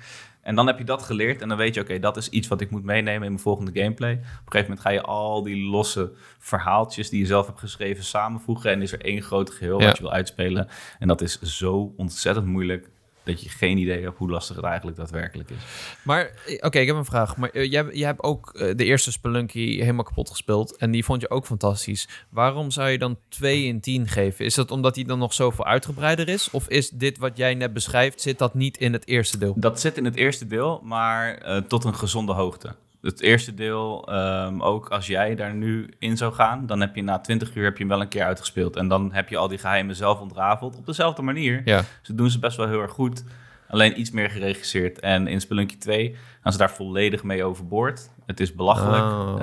[0.44, 2.62] En dan heb je dat geleerd en dan weet je, oké, dat is iets wat
[2.62, 4.12] ik moet meenemen in mijn volgende gameplay.
[4.14, 8.04] Op een gegeven moment ga je al die losse verhaaltjes die je zelf hebt geschreven
[8.04, 9.86] samenvoegen en is er één groot geheel Ja.
[9.86, 10.68] wat je wil uitspelen.
[11.00, 12.90] En dat is zo ontzettend moeilijk
[13.24, 15.58] dat je geen idee hebt hoe lastig het eigenlijk daadwerkelijk is.
[16.04, 17.38] Maar, eh, oké, ik heb een vraag.
[17.38, 20.76] Maar eh, jij, jij hebt ook eh, de eerste Spelunky helemaal kapot gespeeld.
[20.76, 22.08] En die vond je ook fantastisch.
[22.30, 24.46] Waarom zou je dan 2 in 10 geven?
[24.46, 26.50] Is dat omdat die dan nog zoveel uitgebreider is?
[26.50, 29.54] Of is dit wat jij net beschrijft, zit dat niet in het eerste deel?
[29.58, 32.76] Dat zit in het eerste deel, maar tot een gezonde hoogte.
[33.04, 37.04] Het eerste deel, ehm, ook als jij daar nu in zou gaan, dan heb je
[37.04, 38.76] na 20 uur heb je hem wel een keer uitgespeeld.
[38.76, 41.62] En dan heb je al die geheimen zelf ontrafeld op dezelfde manier.
[41.66, 43.24] Ja, Ze doen ze best wel heel erg goed,
[43.68, 45.00] alleen iets meer geregisseerd.
[45.00, 48.10] En in Spelunky 2 gaan ze daar volledig mee overboord.
[48.26, 49.04] Het is belachelijk.
[49.04, 49.36] Oh,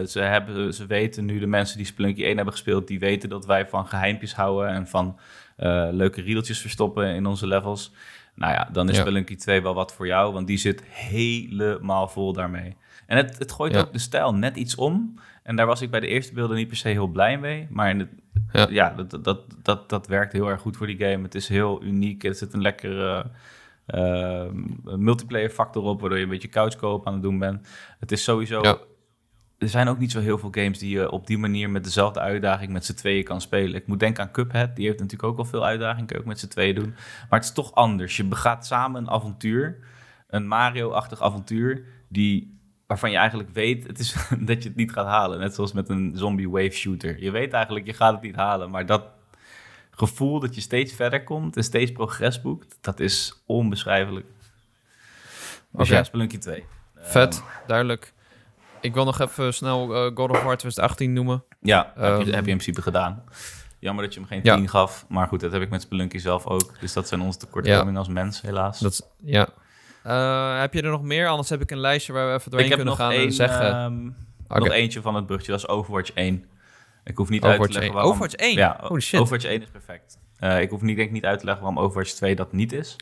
[0.00, 3.28] Eh, ze, hebben, ze weten nu, de mensen die Spelunky 1 hebben gespeeld, die weten
[3.28, 5.18] dat wij van geheimpjes houden en van
[5.56, 7.92] eh, leuke riedeltjes verstoppen in onze levels.
[8.34, 9.00] Nou ja, dan is Ja.
[9.02, 12.76] Spelunky 2 wel wat voor jou, want die zit helemaal vol daarmee.
[13.06, 13.80] En het, het gooit Ja.
[13.80, 15.14] ook de stijl net iets om.
[15.42, 17.66] En daar was ik bij de eerste beelden niet per se heel blij mee.
[17.70, 18.08] Maar in het,
[18.52, 18.66] Ja.
[18.70, 21.22] ja, dat, dat, dat, dat werkt heel erg goed voor die game.
[21.22, 22.24] Het is heel uniek.
[22.24, 23.30] Er zit een lekkere
[23.86, 24.44] eh,
[24.96, 27.68] multiplayer factor op, waardoor je een beetje couchcoop aan het doen bent.
[27.98, 28.62] Het is sowieso...
[28.62, 28.78] Ja.
[29.58, 32.20] Er zijn ook niet zo heel veel games die je op die manier met dezelfde
[32.20, 33.74] uitdaging met z'n tweeën kan spelen.
[33.74, 36.28] Ik moet denken aan Cuphead, die heeft natuurlijk ook al veel uitdaging, kun je ook
[36.28, 36.94] met z'n tweeën doen.
[37.30, 38.16] Maar het is toch anders.
[38.16, 39.78] Je begaat samen een avontuur,
[40.28, 42.55] een Mario-achtig avontuur, die,
[42.86, 45.38] waarvan je eigenlijk weet het is, dat je het niet gaat halen.
[45.38, 47.22] Net zoals met een zombie wave shooter.
[47.22, 49.04] Je weet eigenlijk, je gaat het niet halen, maar dat
[49.90, 54.26] gevoel dat je steeds verder komt en steeds progress boekt, dat is onbeschrijfelijk.
[55.72, 55.94] Dus Oké.
[55.96, 56.64] ja, Spelunky 2.
[56.96, 58.12] vet, duidelijk.
[58.80, 61.44] Ik wil nog even snel eh, God of War 2018 noemen.
[61.60, 63.24] Ja, heb, je, Ehm, heb je in principe gedaan.
[63.78, 64.56] Jammer dat je hem geen Ja.
[64.56, 65.04] 10 gaf.
[65.08, 66.80] Maar goed, dat heb ik met Spelunky zelf ook.
[66.80, 68.78] Dus dat zijn onze tekortkomingen als mens, helaas.
[68.78, 69.48] Dat, ja.
[70.06, 71.28] Eh, heb je er nog meer?
[71.28, 73.32] Anders heb ik een lijstje waar we even doorheen ik kunnen nog, gaan en één,
[73.32, 73.70] zeggen.
[73.72, 74.06] ehm,
[74.48, 74.58] Oké.
[74.58, 75.50] nog eentje van het brugje.
[75.50, 76.44] Dat is Overwatch 1.
[77.04, 77.92] Ik hoef niet uit te leggen 1.
[77.92, 78.10] waarom...
[78.10, 78.54] Overwatch 1?
[78.56, 79.20] Ja, Holy shit.
[79.20, 80.18] Overwatch 1 is perfect.
[80.38, 82.72] Eh, ik hoef niet, denk ik niet uit te leggen waarom Overwatch 2 dat niet
[82.72, 82.96] is.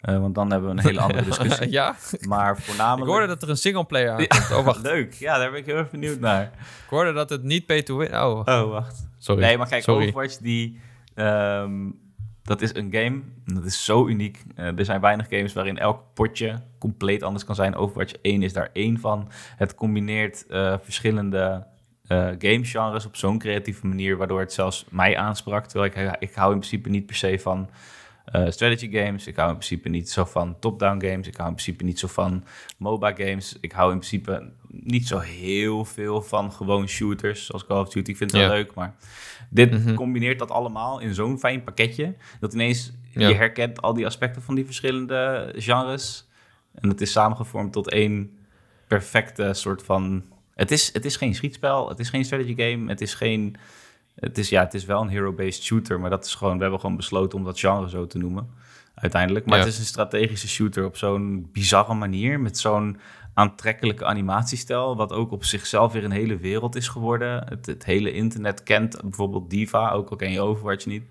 [0.00, 1.70] Eh, want dan hebben we een hele andere discussie.
[1.70, 1.94] ja,
[2.28, 3.10] Maar ik voornamelijk...
[3.10, 4.50] hoorde dat er een singleplayer aankomt.
[4.58, 4.82] Oh, wacht.
[4.92, 5.12] Leuk.
[5.14, 6.42] Ja, daar ben ik heel erg benieuwd naar.
[6.42, 8.14] Ik hoorde dat het niet pay to win...
[8.14, 9.08] Oh, Oh, wacht.
[9.18, 9.42] sorry.
[9.42, 10.06] Nee, maar kijk, Sorry.
[10.06, 10.80] Overwatch, die,
[11.14, 11.86] ehm,
[12.48, 14.42] dat is een game, dat is zo uniek.
[14.54, 17.74] Eh, er zijn weinig games waarin elk potje compleet anders kan zijn.
[17.74, 19.28] Overwatch 1 is daar één van.
[19.56, 21.66] Het combineert eh, verschillende
[22.06, 25.66] eh gamegenres op zo'n creatieve manier, waardoor het zelfs mij aansprak.
[25.66, 27.68] Terwijl ik, ik hou in principe niet per se van
[28.32, 29.26] eh, strategy games.
[29.26, 31.26] Ik hou in principe niet zo van top-down games.
[31.26, 32.44] Ik hou in principe niet zo van
[32.78, 33.56] MOBA games.
[33.60, 38.10] Ik hou in principe niet zo heel veel van gewoon shooters, zoals Call of Duty.
[38.10, 38.94] Ik vind het wel leuk, maar
[39.50, 39.94] dit Mhm.
[39.94, 43.28] combineert dat allemaal in zo'n fijn pakketje, dat ineens Ja.
[43.28, 46.28] je herkent al die aspecten van die verschillende genres.
[46.74, 48.38] En het is samengevormd tot één
[48.86, 50.22] perfecte soort van...
[50.54, 53.56] Het is, het is geen schietspel, het is geen strategy game, het is geen...
[54.20, 56.56] Het is, ja, het is wel een hero-based shooter, maar dat is gewoon...
[56.56, 58.50] We hebben gewoon besloten om dat genre zo te noemen,
[58.94, 59.46] uiteindelijk.
[59.46, 59.64] Maar Ja.
[59.64, 62.98] het is een strategische shooter op zo'n bizarre manier, met zo'n
[63.34, 67.44] aantrekkelijke animatiestijl, wat ook op zichzelf weer een hele wereld is geworden.
[67.48, 71.04] Het, het hele internet kent bijvoorbeeld Diva, ook al ken je Overwatch niet.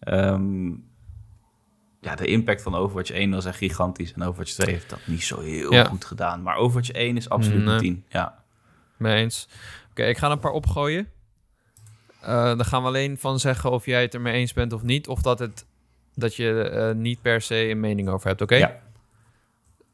[0.00, 0.68] Ehm,
[2.00, 4.12] ja, de impact van Overwatch 1 was echt gigantisch.
[4.12, 5.84] En Overwatch 2 heeft dat niet zo heel Ja.
[5.84, 6.42] goed gedaan.
[6.42, 7.74] Maar Overwatch 1 is absoluut Nee.
[7.74, 8.04] een 10.
[8.08, 8.42] Ja.
[8.96, 9.48] Mee eens.
[9.90, 11.08] Oké, ik ga er een paar opgooien.
[12.20, 15.08] Eh, dan gaan we alleen van zeggen of jij het ermee eens bent of niet.
[15.08, 15.66] Of dat, het,
[16.14, 18.54] dat je eh, niet per se een mening over hebt, oké?
[18.56, 18.80] Ja.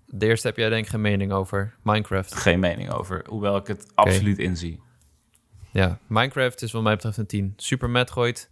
[0.07, 1.75] De eerste heb jij denk ik geen mening over.
[1.83, 2.35] Minecraft.
[2.35, 3.25] Geen mening over.
[3.29, 4.81] Hoewel ik het absoluut inzie.
[5.71, 7.53] Ja, Minecraft is wat mij betreft een 10.
[7.57, 8.51] Super Metroid,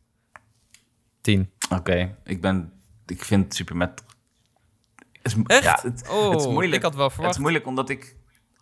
[1.21, 1.51] 10.
[1.71, 2.73] Oké, ik ben...
[3.07, 3.79] Ik vind Super.
[3.81, 4.03] Het
[5.23, 5.63] is, Echt?
[5.65, 6.75] Ja, het, Oh, het is moeilijk.
[6.77, 7.35] ik had wel Het verwacht.
[7.35, 8.17] is moeilijk omdat ik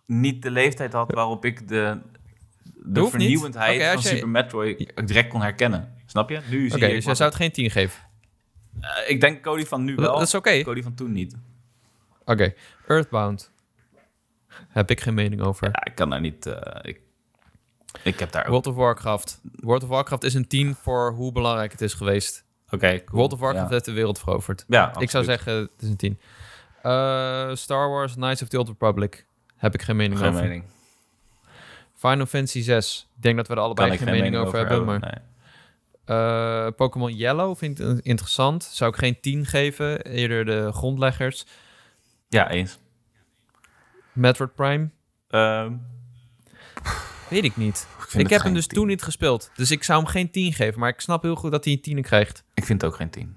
[0.05, 2.01] niet de leeftijd had waarop ik de,
[2.85, 5.93] de vernieuwendheid van jij- Super Metroid direct kon herkennen.
[6.05, 6.39] Snap je?
[6.49, 6.93] Nu zie Oké, je...
[6.93, 8.01] dus jij zou het geen 10 geven.
[8.81, 10.13] Eh, ik denk Cody van nu wel.
[10.13, 10.61] dat is oké.
[10.61, 11.35] Cody van toen niet.
[12.25, 12.53] Oké,
[12.87, 13.51] Earthbound.
[14.69, 15.67] Heb ik geen mening over.
[15.67, 16.45] Ja, ik kan daar niet...
[16.45, 16.99] eh, ik,
[18.03, 18.49] ik heb daar ook...
[18.49, 19.39] World of Warcraft.
[19.55, 22.43] World of Warcraft is een 10 voor hoe belangrijk het is geweest.
[22.69, 23.17] Oké, cool.
[23.17, 23.73] World of Warcraft Ja.
[23.73, 24.65] heeft de wereld veroverd.
[24.67, 26.19] Ja, Ik zou zeggen, het is een 10.
[26.81, 29.25] Eh, Star Wars Knights of the Old Republic.
[29.57, 30.41] Heb ik geen mening Geen over.
[30.41, 30.63] mening.
[32.09, 33.07] Final Fantasy 6.
[33.15, 34.85] Ik denk dat we er allebei geen, mening, over hebben.
[34.85, 35.31] Maar nee.
[36.05, 38.63] Eh, Pokémon Yellow vind ik interessant.
[38.63, 40.01] Zou ik geen 10 geven.
[40.01, 41.45] Eerder de grondleggers.
[42.27, 42.79] Ja, eens.
[44.11, 44.89] Metroid Prime.
[45.27, 45.73] Ehm,
[47.29, 47.87] Weet ik niet.
[48.13, 48.77] ik heb hem dus 10.
[48.77, 49.51] toen niet gespeeld.
[49.55, 50.79] Dus ik zou hem geen 10 geven.
[50.79, 52.43] Maar ik snap heel goed dat hij een 10 krijgt.
[52.53, 53.35] Ik vind het ook geen 10.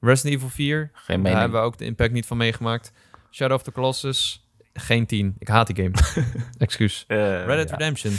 [0.00, 0.90] Resident Evil 4.
[0.92, 2.92] Geen Daar hebben we ook de impact niet van meegemaakt.
[3.30, 4.43] Shadow of the Colossus,
[4.74, 5.36] geen 10.
[5.38, 6.24] Ik haat die game.
[6.58, 7.04] Excuus.
[7.06, 7.76] Eh, Red Dead ja.
[7.76, 8.14] Redemption.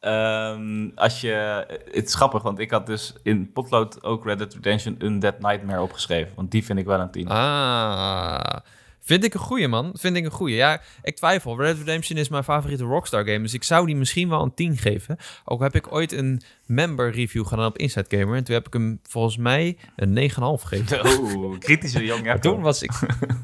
[0.00, 4.54] Ehm, als je, het is grappig, want ik had dus in Potlood ook Red Dead
[4.54, 6.32] Redemption Undead Nightmare opgeschreven.
[6.36, 7.28] Want die vind ik wel een 10.
[7.28, 8.56] Ah,
[9.04, 9.90] vind ik een goeie, man.
[9.98, 10.54] Vind ik een goeie.
[10.56, 11.56] Ja, ik twijfel.
[11.56, 13.40] Red Dead Redemption is mijn favoriete Rockstar game.
[13.42, 15.16] Dus ik zou die misschien wel een 10 geven.
[15.44, 18.36] Ook heb ik ooit een member review gedaan op Inside Gamer.
[18.36, 21.00] En toen heb ik hem volgens mij een 9,5 gegeven.
[21.20, 22.24] Oh, kritische jong.
[22.24, 22.90] Ja, Toen was ik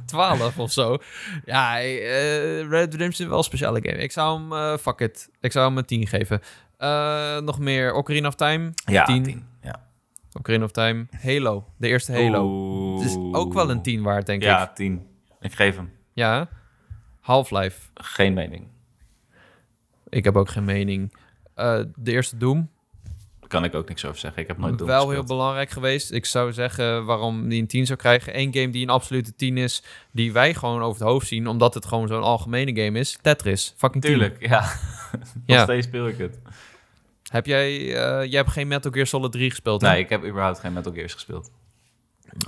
[0.07, 0.97] 12 of zo.
[1.45, 3.99] Ja, eh, Red Redemption is wel een speciale game.
[4.03, 5.29] Ik zou hem, eh, fuck it.
[5.41, 6.41] Ik zou hem een 10 geven.
[6.77, 8.73] Eh, nog meer Ocarina of Time.
[8.85, 9.23] ja 10.
[9.23, 9.45] 10.
[9.63, 9.87] Ja.
[10.39, 11.07] Ocarina of Time.
[11.23, 11.65] Halo.
[11.77, 12.45] De eerste Halo.
[12.45, 13.01] Oeh.
[13.03, 14.75] Het is ook wel een 10 waard, denk Ja, ik.
[14.75, 15.07] 10.
[15.41, 15.93] Ik geef hem.
[16.13, 16.49] Ja.
[17.21, 17.81] Half-Life.
[17.95, 18.67] Geen mening.
[20.09, 21.15] Ik heb ook geen mening.
[21.55, 22.71] Eh, de eerste Doom.
[23.41, 24.43] Daar kan ik ook niks over zeggen.
[24.43, 25.15] Ik heb nooit Doom wel gespeeld.
[25.29, 26.13] heel belangrijk geweest.
[26.13, 28.39] Ik zou zeggen waarom die een 10 zou krijgen.
[28.39, 29.83] Eén game die een absolute 10 is,
[30.13, 33.19] die wij gewoon over het hoofd zien, omdat het gewoon zo'n algemene game is.
[33.23, 33.75] Tetris.
[33.77, 34.13] Fucking 10.
[34.13, 34.61] Tuurlijk, ja.
[35.11, 35.63] Nog Ja.
[35.63, 36.39] steeds speel ik het.
[37.31, 39.89] Heb jij, eh, jij hebt geen Metal Gear Solid 3 gespeeld, hè?
[39.89, 41.51] Nee, ik heb überhaupt geen Metal Gears gespeeld.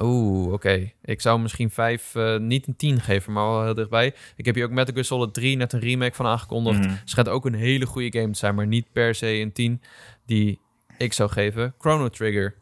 [0.01, 0.91] Oeh, oké.
[1.03, 4.15] Ik zou misschien 5, eh, niet een 10 geven, maar wel heel dichtbij.
[4.37, 6.79] Ik heb hier ook Metal Gear Solid 3 net een remake van aangekondigd.
[6.79, 6.95] Mhm.
[7.05, 9.83] Schijnt ook een hele goede game te zijn, maar niet per se een 10
[10.27, 10.61] die
[10.99, 11.75] ik zou geven.
[11.79, 12.55] Chrono Trigger.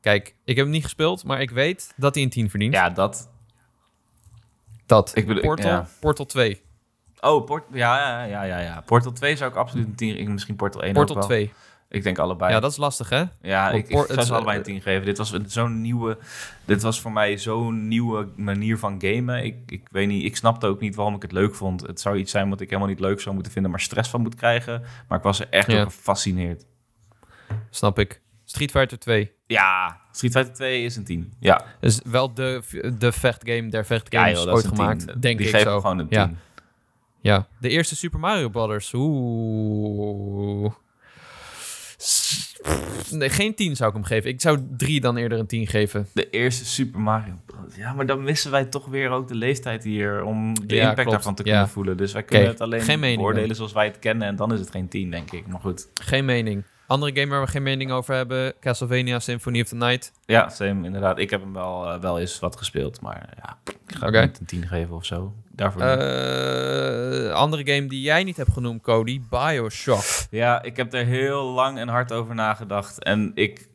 [0.00, 2.72] Kijk, ik heb hem niet gespeeld, maar ik weet dat hij een 10 verdient.
[2.74, 3.30] Ja, dat.
[4.86, 5.12] Dat.
[5.16, 5.88] Ik bedoel- Portal, ja.
[6.00, 6.62] Portal 2.
[7.20, 8.80] Oh, Port ja, ja, ja, ja, ja.
[8.80, 11.30] Portal 2 zou ik absoluut een 10 ik- Misschien Portal 1 Portal ook wel.
[11.38, 11.52] 2.
[11.88, 12.52] Ik denk allebei.
[12.52, 13.24] Ja, dat is lastig, hè?
[13.42, 15.04] Ja, ik, ik zou ze allebei een eh, 10 geven.
[15.04, 16.18] Dit was zo'n nieuwe...
[16.64, 19.44] Dit was voor mij zo'n nieuwe manier van gamen.
[19.44, 20.24] Ik, ik weet niet...
[20.24, 21.80] Ik snapte ook niet waarom ik het leuk vond.
[21.86, 23.70] Het zou iets zijn wat ik helemaal niet leuk zou moeten vinden...
[23.70, 24.82] maar stress van moet krijgen.
[25.08, 25.76] Maar ik was er echt Ja.
[25.76, 26.64] door gefascineerd.
[27.70, 28.20] Snap ik.
[28.44, 29.32] Street Fighter 2.
[29.46, 31.32] Ja, Street Fighter 2 is een 10.
[31.40, 32.62] Ja, is wel de,
[32.98, 35.20] de vechtgame der ja vechtgames dat ooit een gemaakt, 10.
[35.20, 35.80] denk Die ik geven zo.
[35.80, 36.18] gewoon een 10.
[36.18, 36.30] Ja.
[37.20, 38.92] Ja, de eerste Super Mario Brothers.
[38.94, 40.72] Oeh.
[43.10, 44.30] Nee, geen 10 zou ik hem geven.
[44.30, 46.08] Ik zou 3 dan eerder een 10 geven.
[46.12, 47.76] De eerste Super Mario Bros.
[47.76, 50.22] Ja, maar dan missen wij toch weer ook de leeftijd hier...
[50.24, 51.10] om de Ja, impact klopt.
[51.10, 51.50] daarvan te Ja.
[51.50, 51.96] kunnen voelen.
[51.96, 54.28] Dus wij kunnen het alleen geen mening beoordelen zoals wij het kennen...
[54.28, 55.46] en dan is het geen 10, denk ik.
[55.46, 55.88] Maar goed.
[55.94, 56.64] Geen mening.
[56.86, 58.54] Andere game waar we geen mening over hebben.
[58.60, 60.12] Castlevania Symphony of the Night.
[60.24, 61.18] Ja, same, inderdaad.
[61.18, 64.38] Ik heb hem wel, eh, wel eens wat gespeeld, maar ja, ik ga hem niet
[64.40, 65.32] een 10 geven of zo.
[65.50, 65.82] Daarvoor.
[65.82, 69.20] Eh, andere game die jij niet hebt genoemd, Cody.
[69.30, 70.04] Bioshock.
[70.30, 73.02] Ja, ik heb er heel lang en hard over nagedacht.
[73.04, 73.68] En ik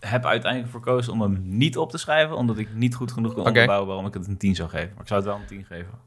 [0.00, 3.30] heb uiteindelijk voor gekozen om hem niet op te schrijven, omdat ik niet goed genoeg
[3.32, 3.48] kon Oké.
[3.48, 4.90] onderbouwen waarom ik het een 10 zou geven.
[4.92, 5.98] Maar ik zou het wel een 10 geven.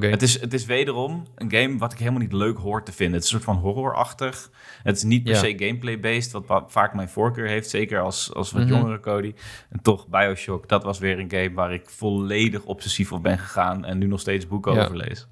[0.00, 3.14] Het, is, het is wederom een game wat ik helemaal niet leuk hoor te vinden.
[3.14, 4.50] Het is een soort van horrorachtig.
[4.82, 5.38] Het is niet per Ja.
[5.38, 7.70] se gameplay-based, wat wa- vaak mijn voorkeur heeft.
[7.70, 8.70] Zeker als, als wat Mhm.
[8.72, 9.34] jongere Cody.
[9.70, 13.84] En toch, Bioshock, dat was weer een game waar ik volledig obsessief op ben gegaan.
[13.84, 14.82] En nu nog steeds boeken Ja.
[14.84, 15.26] over lees.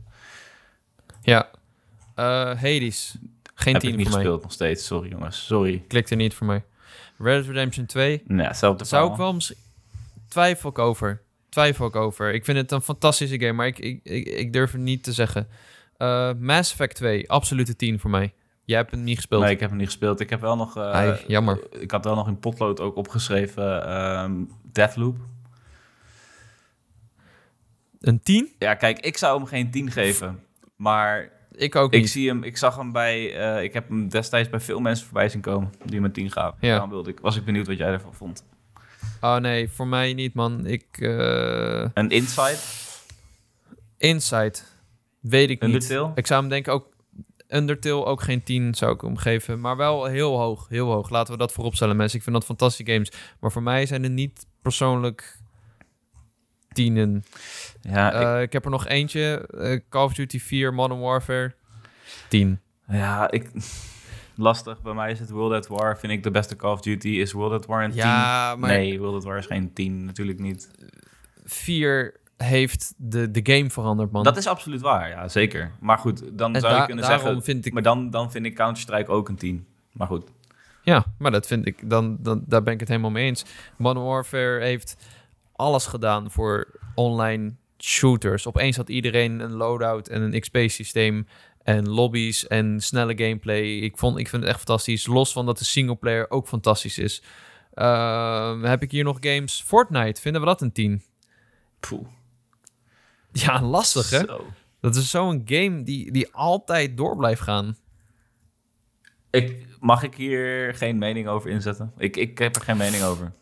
[1.22, 1.50] Ja.
[2.14, 3.16] Eh, Hades.
[3.54, 4.14] Geen Heb 10 ik niet mij.
[4.14, 4.86] gespeeld nog steeds.
[4.86, 5.84] Sorry jongens, sorry.
[5.88, 6.64] Klikt er niet voor mij.
[7.18, 8.22] Red Dead Redemption 2.
[8.26, 9.56] Nee, hetzelfde Zou ik wel misschien...
[10.28, 11.20] Twijfel ik over.
[11.50, 12.34] Twijfel ik over.
[12.34, 15.12] Ik vind het een fantastische game, maar ik, ik, ik, ik durf het niet te
[15.12, 15.48] zeggen.
[15.96, 18.32] Eh, Mass Effect 2, absolute 10 voor mij.
[18.64, 19.42] Jij hebt het niet gespeeld.
[19.42, 20.20] Nee, ik heb hem niet gespeeld.
[20.20, 20.76] Ik heb wel nog...
[20.76, 21.60] eh, Ai, jammer.
[21.80, 24.32] Ik had wel nog in potlood ook opgeschreven ehm
[24.72, 25.16] Deathloop.
[28.00, 28.48] Een 10?
[28.58, 30.42] Ja, kijk, ik zou hem geen 10 geven.
[30.76, 34.48] Maar Ik ook Ik zie hem, ik zag hem bij, eh, ik heb hem destijds
[34.48, 36.58] bij veel mensen voorbij zien komen die hem een 10 gaven.
[36.60, 36.70] Ja.
[36.70, 38.44] Daarom wilde ik, was ik benieuwd wat jij ervan vond.
[39.20, 40.66] Oh nee, voor mij niet, man.
[40.66, 40.84] Ik...
[40.98, 42.56] eh Een Inside,
[43.98, 44.78] Insight.
[45.20, 45.74] Weet ik niet.
[46.14, 46.88] Ik zou hem denk ik ook...
[47.48, 49.60] Undertale ook geen 10 zou ik hem geven.
[49.60, 50.68] Maar wel heel hoog.
[50.68, 51.10] Heel hoog.
[51.10, 52.16] Laten we dat vooropstellen, mensen.
[52.18, 53.12] Ik vind dat fantastische games.
[53.40, 55.38] Maar voor mij zijn er niet persoonlijk
[56.72, 57.24] tienen.
[57.80, 59.46] Ja, ik, Eh, ik heb er nog eentje.
[59.58, 61.54] eh, Call of Duty 4 Modern Warfare.
[62.28, 62.60] 10.
[62.88, 63.50] ja, ik,
[64.40, 64.82] lastig.
[64.82, 67.08] Bij mij is het World at War, vind ik de beste Call of Duty.
[67.08, 67.98] Is World at War een 10?
[67.98, 70.70] Ja, maar Nee, World at War is geen 10, natuurlijk niet.
[71.44, 74.24] 4 heeft de, de game veranderd, man.
[74.24, 75.72] Dat is absoluut waar, ja, zeker.
[75.80, 77.42] Maar goed, dan en zou je kunnen zeggen...
[77.42, 77.72] vind ik...
[77.72, 79.66] Maar dan, dan vind ik Counter-Strike ook een 10.
[79.92, 80.24] Maar goed.
[80.82, 81.90] Ja, maar dat vind ik...
[81.90, 83.44] Dan, dan, daar ben ik het helemaal mee eens.
[83.76, 84.96] Modern Warfare heeft
[85.52, 88.46] alles gedaan voor online shooters.
[88.46, 91.26] Opeens had iedereen een loadout en een XP-systeem...
[91.62, 93.62] en lobby's en snelle gameplay.
[93.62, 95.06] Ik, vond, ik vind het echt fantastisch.
[95.06, 97.22] Los van dat de singleplayer ook fantastisch is.
[97.74, 99.62] Ehm, heb ik hier nog games?
[99.66, 101.02] Fortnite, vinden we dat een 10?
[101.80, 102.06] Poeh.
[103.32, 104.18] Ja, lastig hè?
[104.18, 104.46] Zo.
[104.80, 107.76] Dat is zo'n game die, die altijd door blijft gaan.
[109.30, 111.92] Ik, mag ik hier geen mening over inzetten?
[111.96, 113.32] Ik, ik heb er geen mening over.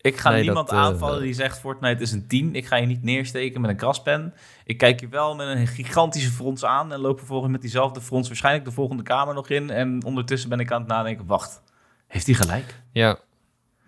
[0.00, 2.54] Ik ga Nee, niemand dat, eh, aanvallen die zegt Fortnite is een 10.
[2.54, 4.34] Ik ga je niet neersteken met een kraspen.
[4.64, 8.28] Ik kijk je wel met een gigantische frons aan en loop vervolgens met diezelfde frons
[8.28, 9.70] waarschijnlijk de volgende kamer nog in.
[9.70, 11.62] En ondertussen ben ik aan het nadenken, wacht,
[12.06, 12.82] heeft hij gelijk?
[12.92, 13.18] Ja.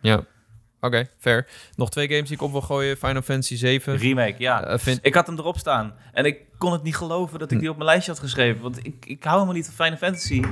[0.01, 0.25] Ja.
[0.85, 1.47] Oké, fair.
[1.76, 2.97] Nog twee games die ik op wil gooien.
[2.97, 3.97] Final Fantasy 7.
[3.97, 4.64] Remake, ja.
[4.64, 7.59] Eh, vind, Ik had hem erop staan en ik kon het niet geloven dat ik
[7.59, 8.62] die op mijn lijstje had geschreven.
[8.62, 10.43] Want ik, ik hou helemaal niet van Final Fantasy.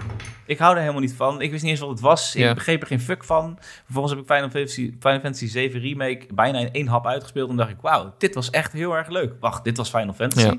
[0.47, 1.41] Ik hou er helemaal niet van.
[1.41, 2.35] Ik wist niet eens wat het was.
[2.35, 3.59] Ik begreep er geen fuck van.
[3.85, 7.51] Vervolgens heb ik Final Fantasy, Final Fantasy 7 Remake bijna in één hap uitgespeeld.
[7.51, 9.33] En dacht ik, wauw, dit was echt heel erg leuk.
[9.41, 10.47] Wacht, dit was Final Fantasy?
[10.47, 10.57] Ja.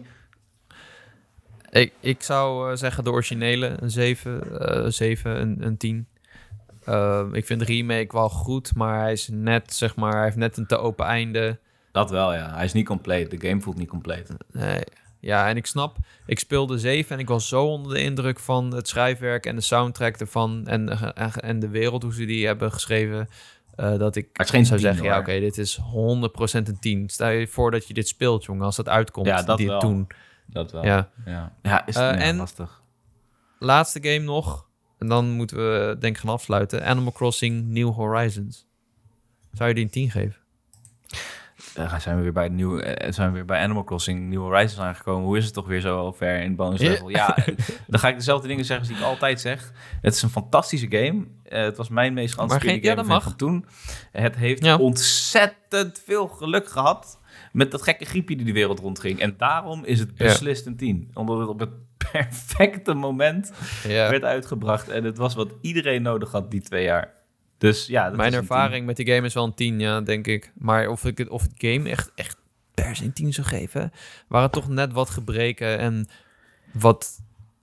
[1.70, 6.08] ik, ik zou eh, zeggen de originele, een 7, eh 7 een, een 10.
[6.92, 10.36] Eh, ik vind de remake wel goed, maar hij is net, zeg maar, hij heeft
[10.36, 11.60] net een te open einde.
[11.92, 12.54] Dat wel, ja.
[12.54, 13.32] Hij is niet compleet.
[13.32, 14.34] De game voelt niet compleet.
[14.52, 14.84] Nee.
[15.20, 18.74] Ja, en ik snap, ik speelde 7 en ik was zo onder de indruk van
[18.74, 22.72] het schrijfwerk en de soundtrack ervan en, en, en de wereld, hoe ze die hebben
[22.72, 23.30] geschreven,
[23.76, 25.82] eh, dat ik het is geen zou 10, zeggen, ja oké, dit is 100%
[26.68, 27.10] een 10.
[27.10, 29.28] Stel je voor dat je dit speelt, jongen, als dat uitkomt.
[29.28, 29.80] Ja, dat dit wel.
[29.80, 30.08] toen.
[30.46, 30.86] Dat wel.
[30.86, 31.10] Ja.
[31.26, 31.56] ja.
[31.62, 32.82] ja is ja, en- lastig.
[33.60, 34.68] Laatste game nog,
[35.02, 36.86] en dan moeten we denk ik gaan afsluiten.
[36.86, 38.68] Animal Crossing New Horizons.
[39.54, 40.36] Zou je die een 10 geven?
[41.78, 44.80] Uh, zijn we weer bij nieuw, eh, zijn we weer bij Animal Crossing New Horizons
[44.82, 45.26] aangekomen.
[45.26, 46.90] Hoe is het toch weer zo ver in bonus Ja.
[46.90, 47.10] level?
[47.10, 47.56] Ja, eh,
[47.88, 49.72] dan ga ik dezelfde dingen zeggen die ik altijd zeg.
[50.02, 51.26] Het is een fantastische game.
[51.44, 53.66] Eh, het was mijn meest geanticipeerde geen- ja, game dat van toen.
[54.12, 54.78] Het heeft Ja.
[54.78, 57.20] ontzettend veel geluk gehad
[57.52, 59.20] met dat gekke griepje die de wereld rondging.
[59.20, 60.26] En daarom is het Ja.
[60.26, 61.12] beslist een 10.
[61.14, 61.70] Omdat het op het
[62.12, 63.52] perfecte moment
[63.88, 64.10] Ja.
[64.10, 64.90] werd uitgebracht.
[64.90, 67.14] En het was wat iedereen nodig had die twee jaar.
[67.58, 70.52] Dus ja, dat Mijn ervaring met die game is wel een 10, ja, denk ik.
[70.58, 72.38] Maar of ik het, of het game echt, echt
[72.74, 73.92] per se een 10 zou geven,
[74.28, 76.08] waren toch net wat gebreken en
[76.74, 77.16] wat...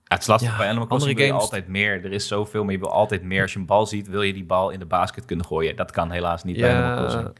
[0.03, 2.05] Ja, het is lastig Ja, bij Animal Crossing wil je games- altijd meer.
[2.05, 3.41] Er is zoveel, maar je wil altijd meer.
[3.41, 5.75] Als je een bal ziet, wil je die bal in de basket kunnen gooien.
[5.75, 7.37] Dat kan helaas niet bij Animal Crossing.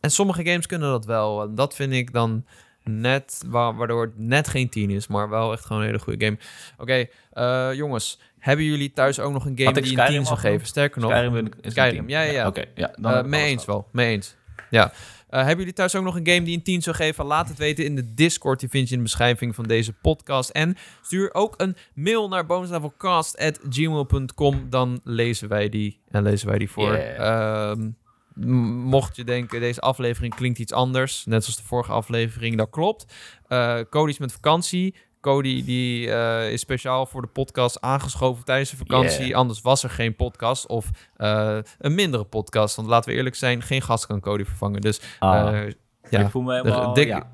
[0.00, 1.42] en sommige games kunnen dat wel.
[1.42, 2.44] En dat vind ik dan
[2.84, 6.24] net, wa- waardoor het net geen 10 is, maar wel echt gewoon een hele goede
[6.24, 6.38] game.
[6.78, 10.38] Oké, eh, jongens, hebben jullie thuis ook nog een game die een Skyrim 10 zou
[10.38, 10.66] geven?
[10.66, 12.46] Sterker nog, Skyrim is een Skyrim, ja, ja, ja.
[12.46, 12.94] Oké, ja.
[13.00, 14.36] Dan mee eens wel, mee eens.
[14.70, 14.92] Ja.
[15.28, 17.24] Hebben jullie thuis ook nog een game die een 10 zou geven?
[17.24, 18.60] Laat het weten in de Discord.
[18.60, 20.50] Die vind je in de beschrijving van deze podcast.
[20.50, 24.66] En stuur ook een mail naar bonuslevelcast.gmail.com.
[24.70, 26.92] Dan lezen wij die en lezen wij die voor.
[26.96, 27.70] Yeah.
[27.70, 27.90] Ehm,
[28.34, 31.24] mocht je denken, deze aflevering klinkt iets anders.
[31.24, 33.14] Net zoals de vorige aflevering, dat klopt.
[33.48, 34.94] Eh Cody is met vakantie.
[35.20, 39.24] Cody die, eh, is speciaal voor de podcast aangeschoven tijdens de vakantie.
[39.26, 39.38] Yeah.
[39.38, 42.76] Anders was er geen podcast of eh, een mindere podcast.
[42.76, 44.80] Want laten we eerlijk zijn, geen gast kan Cody vervangen.
[44.80, 45.66] Dus Ah,
[46.10, 46.94] ja, ik voel me helemaal...
[46.94, 47.32] dik- ja.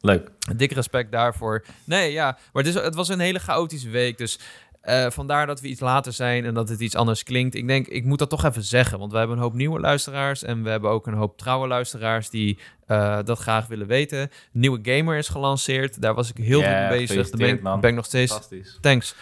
[0.00, 0.30] Leuk.
[0.56, 1.64] dik respect daarvoor.
[1.84, 4.18] Nee, ja, maar het, is, het was een hele chaotische week.
[4.18, 4.38] Dus
[4.80, 7.54] eh, vandaar dat we iets later zijn en dat het iets anders klinkt.
[7.54, 8.98] Ik denk, ik moet dat toch even zeggen.
[8.98, 10.42] Want we hebben een hoop nieuwe luisteraars.
[10.42, 14.30] En we hebben ook een hoop trouwe luisteraars die eh, dat graag willen weten.
[14.52, 16.00] Nieuwe Gamer is gelanceerd.
[16.00, 17.30] Daar was ik heel druk mee bezig.
[17.30, 18.48] Daar ben ben ik nog steeds.
[18.80, 19.14] Thanks.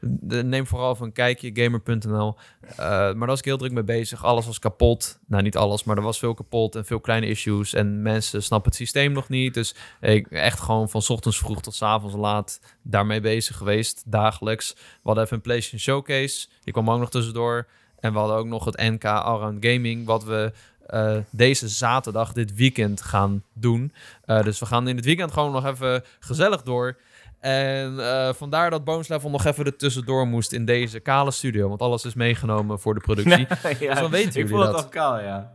[0.00, 2.36] Neem vooral even een kijkje, gamer.nl.
[2.60, 4.24] Eh, maar daar was ik heel druk mee bezig.
[4.24, 5.18] Alles was kapot.
[5.26, 7.74] Nou, niet alles, maar er was veel kapot en veel kleine issues.
[7.74, 9.54] En mensen snappen het systeem nog niet.
[9.54, 14.74] Dus ik echt gewoon van ochtends vroeg tot avonds laat daarmee bezig geweest, dagelijks.
[14.74, 16.48] We hadden even een PlayStation Showcase.
[16.64, 17.66] Die kwam ook nog tussendoor.
[18.00, 20.52] En we hadden ook nog het NK Allround Gaming, wat we
[20.86, 23.92] eh, deze zaterdag, dit weekend, gaan doen.
[24.24, 26.96] Eh, dus we gaan in het weekend gewoon nog even gezellig door.
[27.40, 31.68] En eh, vandaar dat Bones Level nog even er tussendoor moest in deze kale studio.
[31.68, 33.46] Want alles is meegenomen voor de productie.
[33.86, 34.82] ja, Zo weten ik jullie voel het dat.
[34.82, 35.52] al kaal, ja.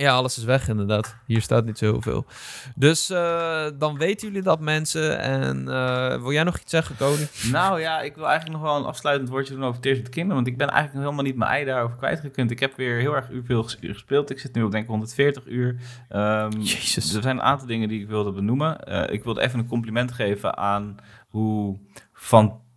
[0.00, 1.16] Ja, alles is weg inderdaad.
[1.26, 2.26] Hier staat niet zo heel veel.
[2.74, 5.18] Dus eh, dan weten jullie dat mensen.
[5.20, 7.26] En eh, wil jij nog iets zeggen, Cody?
[7.52, 10.10] Nou ja, ik wil eigenlijk nog wel een afsluitend woordje doen over Tears of the
[10.10, 10.34] Kingdom.
[10.34, 12.50] Want ik ben eigenlijk nog helemaal niet mijn ei daarover kwijtgekund.
[12.50, 14.30] Ik heb weer heel erg uur veel gespeeld.
[14.30, 15.76] Ik zit nu op denk ik 140 uur.
[16.08, 17.14] Ehm, Jezus.
[17.14, 18.84] Er zijn een aantal dingen die ik wilde benoemen.
[18.84, 20.96] Eh, ik wilde even een compliment geven aan
[21.28, 21.78] hoe
[22.12, 22.68] fantastisch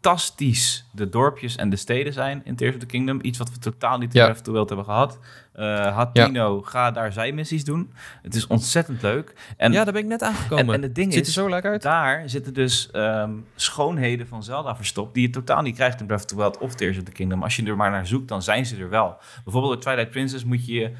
[0.91, 3.19] de dorpjes en de steden zijn in Tears of the Kingdom.
[3.21, 4.25] Iets wat we totaal niet in Ja.
[4.25, 5.19] Breath of the Wild hebben gehad.
[5.53, 7.93] Eh Hatino, ga daar zijmissies doen.
[8.21, 9.33] Het is ontzettend leuk.
[9.57, 10.67] En, ja, daar ben ik net aangekomen.
[10.67, 11.81] en, en het ding Ziet is, er zo lekker uit.
[11.81, 15.13] daar zitten dus ehm, schoonheden van Zelda verstopt...
[15.13, 17.43] die je totaal niet krijgt in Breath of the Wild of Tears of the Kingdom.
[17.43, 19.17] Als je er maar naar zoekt, dan zijn ze er wel.
[19.43, 20.91] Bijvoorbeeld in Twilight Princess moet je...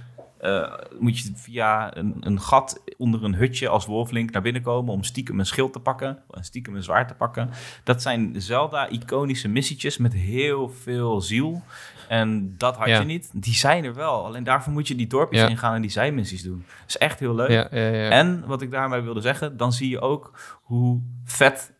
[0.43, 4.93] eh, moet je via een, een gat onder een hutje als Wolflink naar binnen komen
[4.93, 7.49] om stiekem een schild te pakken, en stiekem een zwaard te pakken.
[7.83, 11.63] Dat zijn Zelda-iconische missietjes met heel veel ziel.
[12.07, 12.99] En dat had Ja.
[12.99, 13.29] je niet.
[13.33, 14.25] Die zijn er wel.
[14.25, 15.47] Alleen daarvoor moet je die dorpjes Ja.
[15.47, 16.63] ingaan en die zijmissies doen.
[16.79, 17.49] Dat is echt heel leuk.
[17.49, 18.09] Ja, ja, ja.
[18.09, 21.73] En wat ik daarmee wilde zeggen, dan zie je ook hoe vet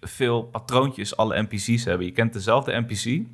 [0.00, 2.06] veel patroontjes alle NPC's hebben.
[2.06, 3.26] Je kent dezelfde NPC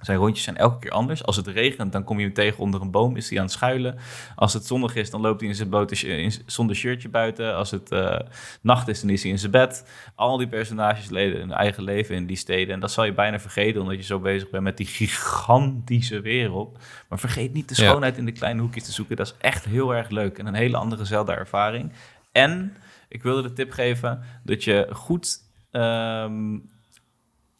[0.00, 1.24] Zijn rondjes zijn elke keer anders.
[1.24, 3.52] Als het regent, dan kom je hem tegen onder een boom, is hij aan het
[3.52, 3.98] schuilen.
[4.34, 7.54] Als het zonnig is, dan loopt hij in zijn boot in- zonder shirtje buiten.
[7.56, 8.18] Als het eh,
[8.60, 9.86] nacht is, dan is hij in zijn bed.
[10.14, 12.74] Al die personages leden hun eigen leven in die steden.
[12.74, 16.78] En dat zal je bijna vergeten, omdat je zo bezig bent met die gigantische wereld.
[17.08, 17.88] Maar vergeet niet de Ja.
[17.88, 19.16] schoonheid in de kleine hoekjes te zoeken.
[19.16, 21.92] Dat is echt heel erg leuk en een hele andere Zelda-ervaring.
[22.32, 22.76] En
[23.08, 25.38] ik wilde de tip geven dat je goed...
[25.70, 26.58] ehm,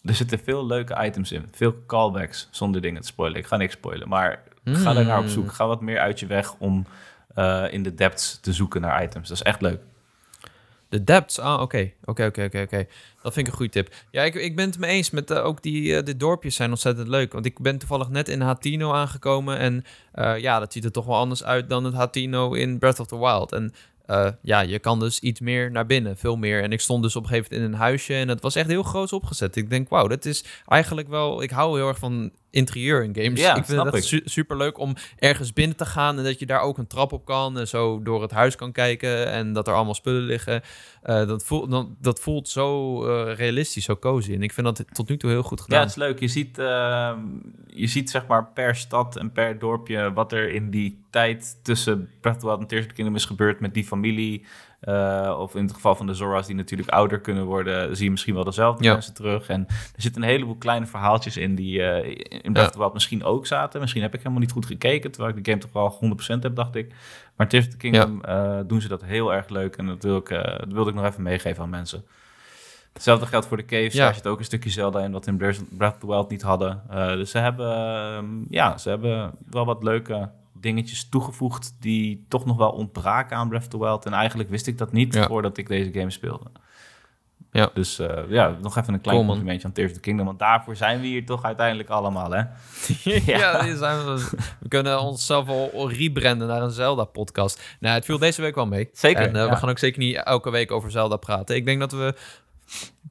[0.07, 1.49] er zitten veel leuke items in.
[1.53, 3.39] Veel callbacks, zonder dingen te spoilen.
[3.39, 5.53] Ik ga niks spoilen, maar ga daar naar op zoek.
[5.53, 6.87] Ga wat meer uit je weg om
[7.35, 9.29] eh, in de depths te zoeken naar items.
[9.29, 9.81] Dat is echt leuk.
[10.89, 11.93] De depths, ah, oké.
[12.05, 12.87] Oké, oké, oké, oké.
[13.23, 13.95] Dat vind ik een goede tip.
[14.11, 16.71] Ja, ik, ik ben het me eens met eh, ook die, eh, de dorpjes zijn
[16.71, 17.33] ontzettend leuk.
[17.33, 19.59] Want ik ben toevallig net in Hatino aangekomen.
[19.59, 19.85] En
[20.41, 23.19] ja, dat ziet er toch wel anders uit dan het Hatino in Breath of the
[23.19, 23.53] Wild.
[23.53, 23.73] En
[24.07, 26.63] eh, ja, je kan dus iets meer naar binnen, veel meer.
[26.63, 28.69] En ik stond dus op een gegeven moment in een huisje en het was echt
[28.69, 29.57] heel groot opgezet.
[29.57, 31.43] Ik denk, wauw, dat is eigenlijk wel...
[31.43, 33.41] Ik hou heel erg van interieur in games.
[33.41, 34.03] Ja, ik vind ik.
[34.03, 37.13] su- super leuk om ergens binnen te gaan en dat je daar ook een trap
[37.13, 40.63] op kan en zo door het huis kan kijken en dat er allemaal spullen liggen.
[41.03, 44.33] Eh, dat, voelt, dan, dat voelt zo eh, realistisch, zo cozy.
[44.35, 45.81] En ik vind dat tot nu toe heel goed Ja, gedaan.
[45.81, 46.21] het is leuk.
[46.21, 47.19] Je ziet, ehm,
[47.67, 52.11] je ziet zeg maar per stad en per dorpje wat er in die tijd tussen
[52.21, 54.45] Breath of the Wild en Tears of the Kingdom is gebeurd met die familie.
[54.87, 58.11] Eh, of in het geval van de Zora's die natuurlijk ouder kunnen worden, zie je
[58.11, 58.93] misschien wel dezelfde Ja.
[58.93, 59.49] mensen terug.
[59.49, 62.93] En er zitten een heleboel kleine verhaaltjes in die eh, in Breath of the Wild
[62.93, 63.81] misschien ook zaten.
[63.81, 65.99] Misschien heb ik helemaal niet goed gekeken, terwijl ik de game toch wel
[66.39, 66.95] 100% heb, dacht ik.
[67.37, 70.17] Maar Tears of the Kingdom eh, doen ze dat heel erg leuk en dat, wil
[70.17, 72.05] ik, dat wilde ik nog even meegeven aan mensen.
[72.93, 73.93] Hetzelfde geldt voor de caves.
[73.95, 74.05] Ja.
[74.05, 76.83] Daar zit ook een stukje Zelda in wat in Breath of the Wild niet hadden.
[76.91, 80.31] Dus ze hebben, ehm, ja, ze hebben wel wat leuke
[80.67, 84.07] dingetjes toegevoegd die toch nog wel ontbraken aan Breath of the Wild.
[84.07, 85.27] En eigenlijk wist ik dat niet Ja.
[85.27, 86.51] voordat ik deze game speelde.
[87.53, 87.71] Ja.
[87.75, 90.27] Dus eh, ja, nog even een klein Cool, complimentje aan Tears of the Kingdom.
[90.27, 92.39] Want daarvoor zijn we hier toch uiteindelijk allemaal, hè?
[93.37, 94.29] ja, we,
[94.61, 97.77] we kunnen onszelf al rebranden naar een Zelda-podcast.
[97.81, 98.89] Nou, het viel deze week wel mee.
[98.93, 99.49] Zeker, En eh, ja.
[99.49, 101.57] we gaan ook zeker niet elke week over Zelda praten.
[101.57, 102.15] Ik denk dat we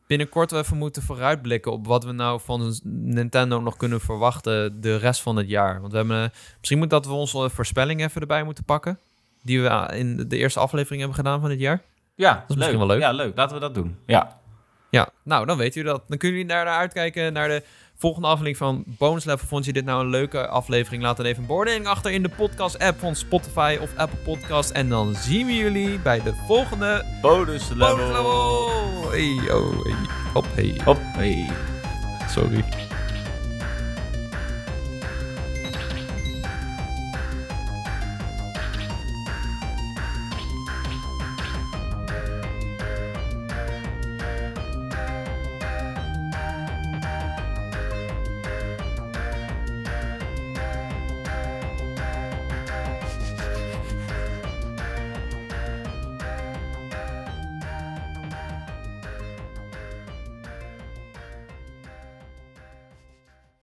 [0.08, 4.96] binnenkort wel even moeten vooruitblikken op wat we nou van Nintendo nog kunnen verwachten de
[4.96, 5.80] rest van het jaar.
[5.80, 9.00] Want we hebben, eh, misschien moet dat we onze voorspelling even erbij moeten pakken.
[9.44, 11.82] Die we ah, in de eerste aflevering hebben gedaan van dit jaar.
[12.16, 13.00] Ja, is misschien wel leuk.
[13.00, 13.36] Ja, leuk.
[13.38, 13.98] Laten we dat doen.
[14.06, 14.40] Ja,
[14.90, 16.04] Ja, nou, dan weet u dat.
[16.08, 17.64] Dan kunnen jullie daar naar uitkijken naar de
[17.98, 19.48] volgende aflevering van Bonus Level.
[19.48, 21.04] Vond je dit nou een leuke aflevering?
[21.04, 24.70] Laat dan even een beoordeling achter in de podcast-app van Spotify of Apple Podcast.
[24.70, 27.96] En dan zien we jullie bij de volgende bonus level.
[27.96, 28.70] Bonus Level.
[29.10, 29.96] Hey, oh, hey.
[30.34, 30.82] Hop, hey.
[30.84, 31.50] Hop, hey.
[32.30, 32.85] Sorry.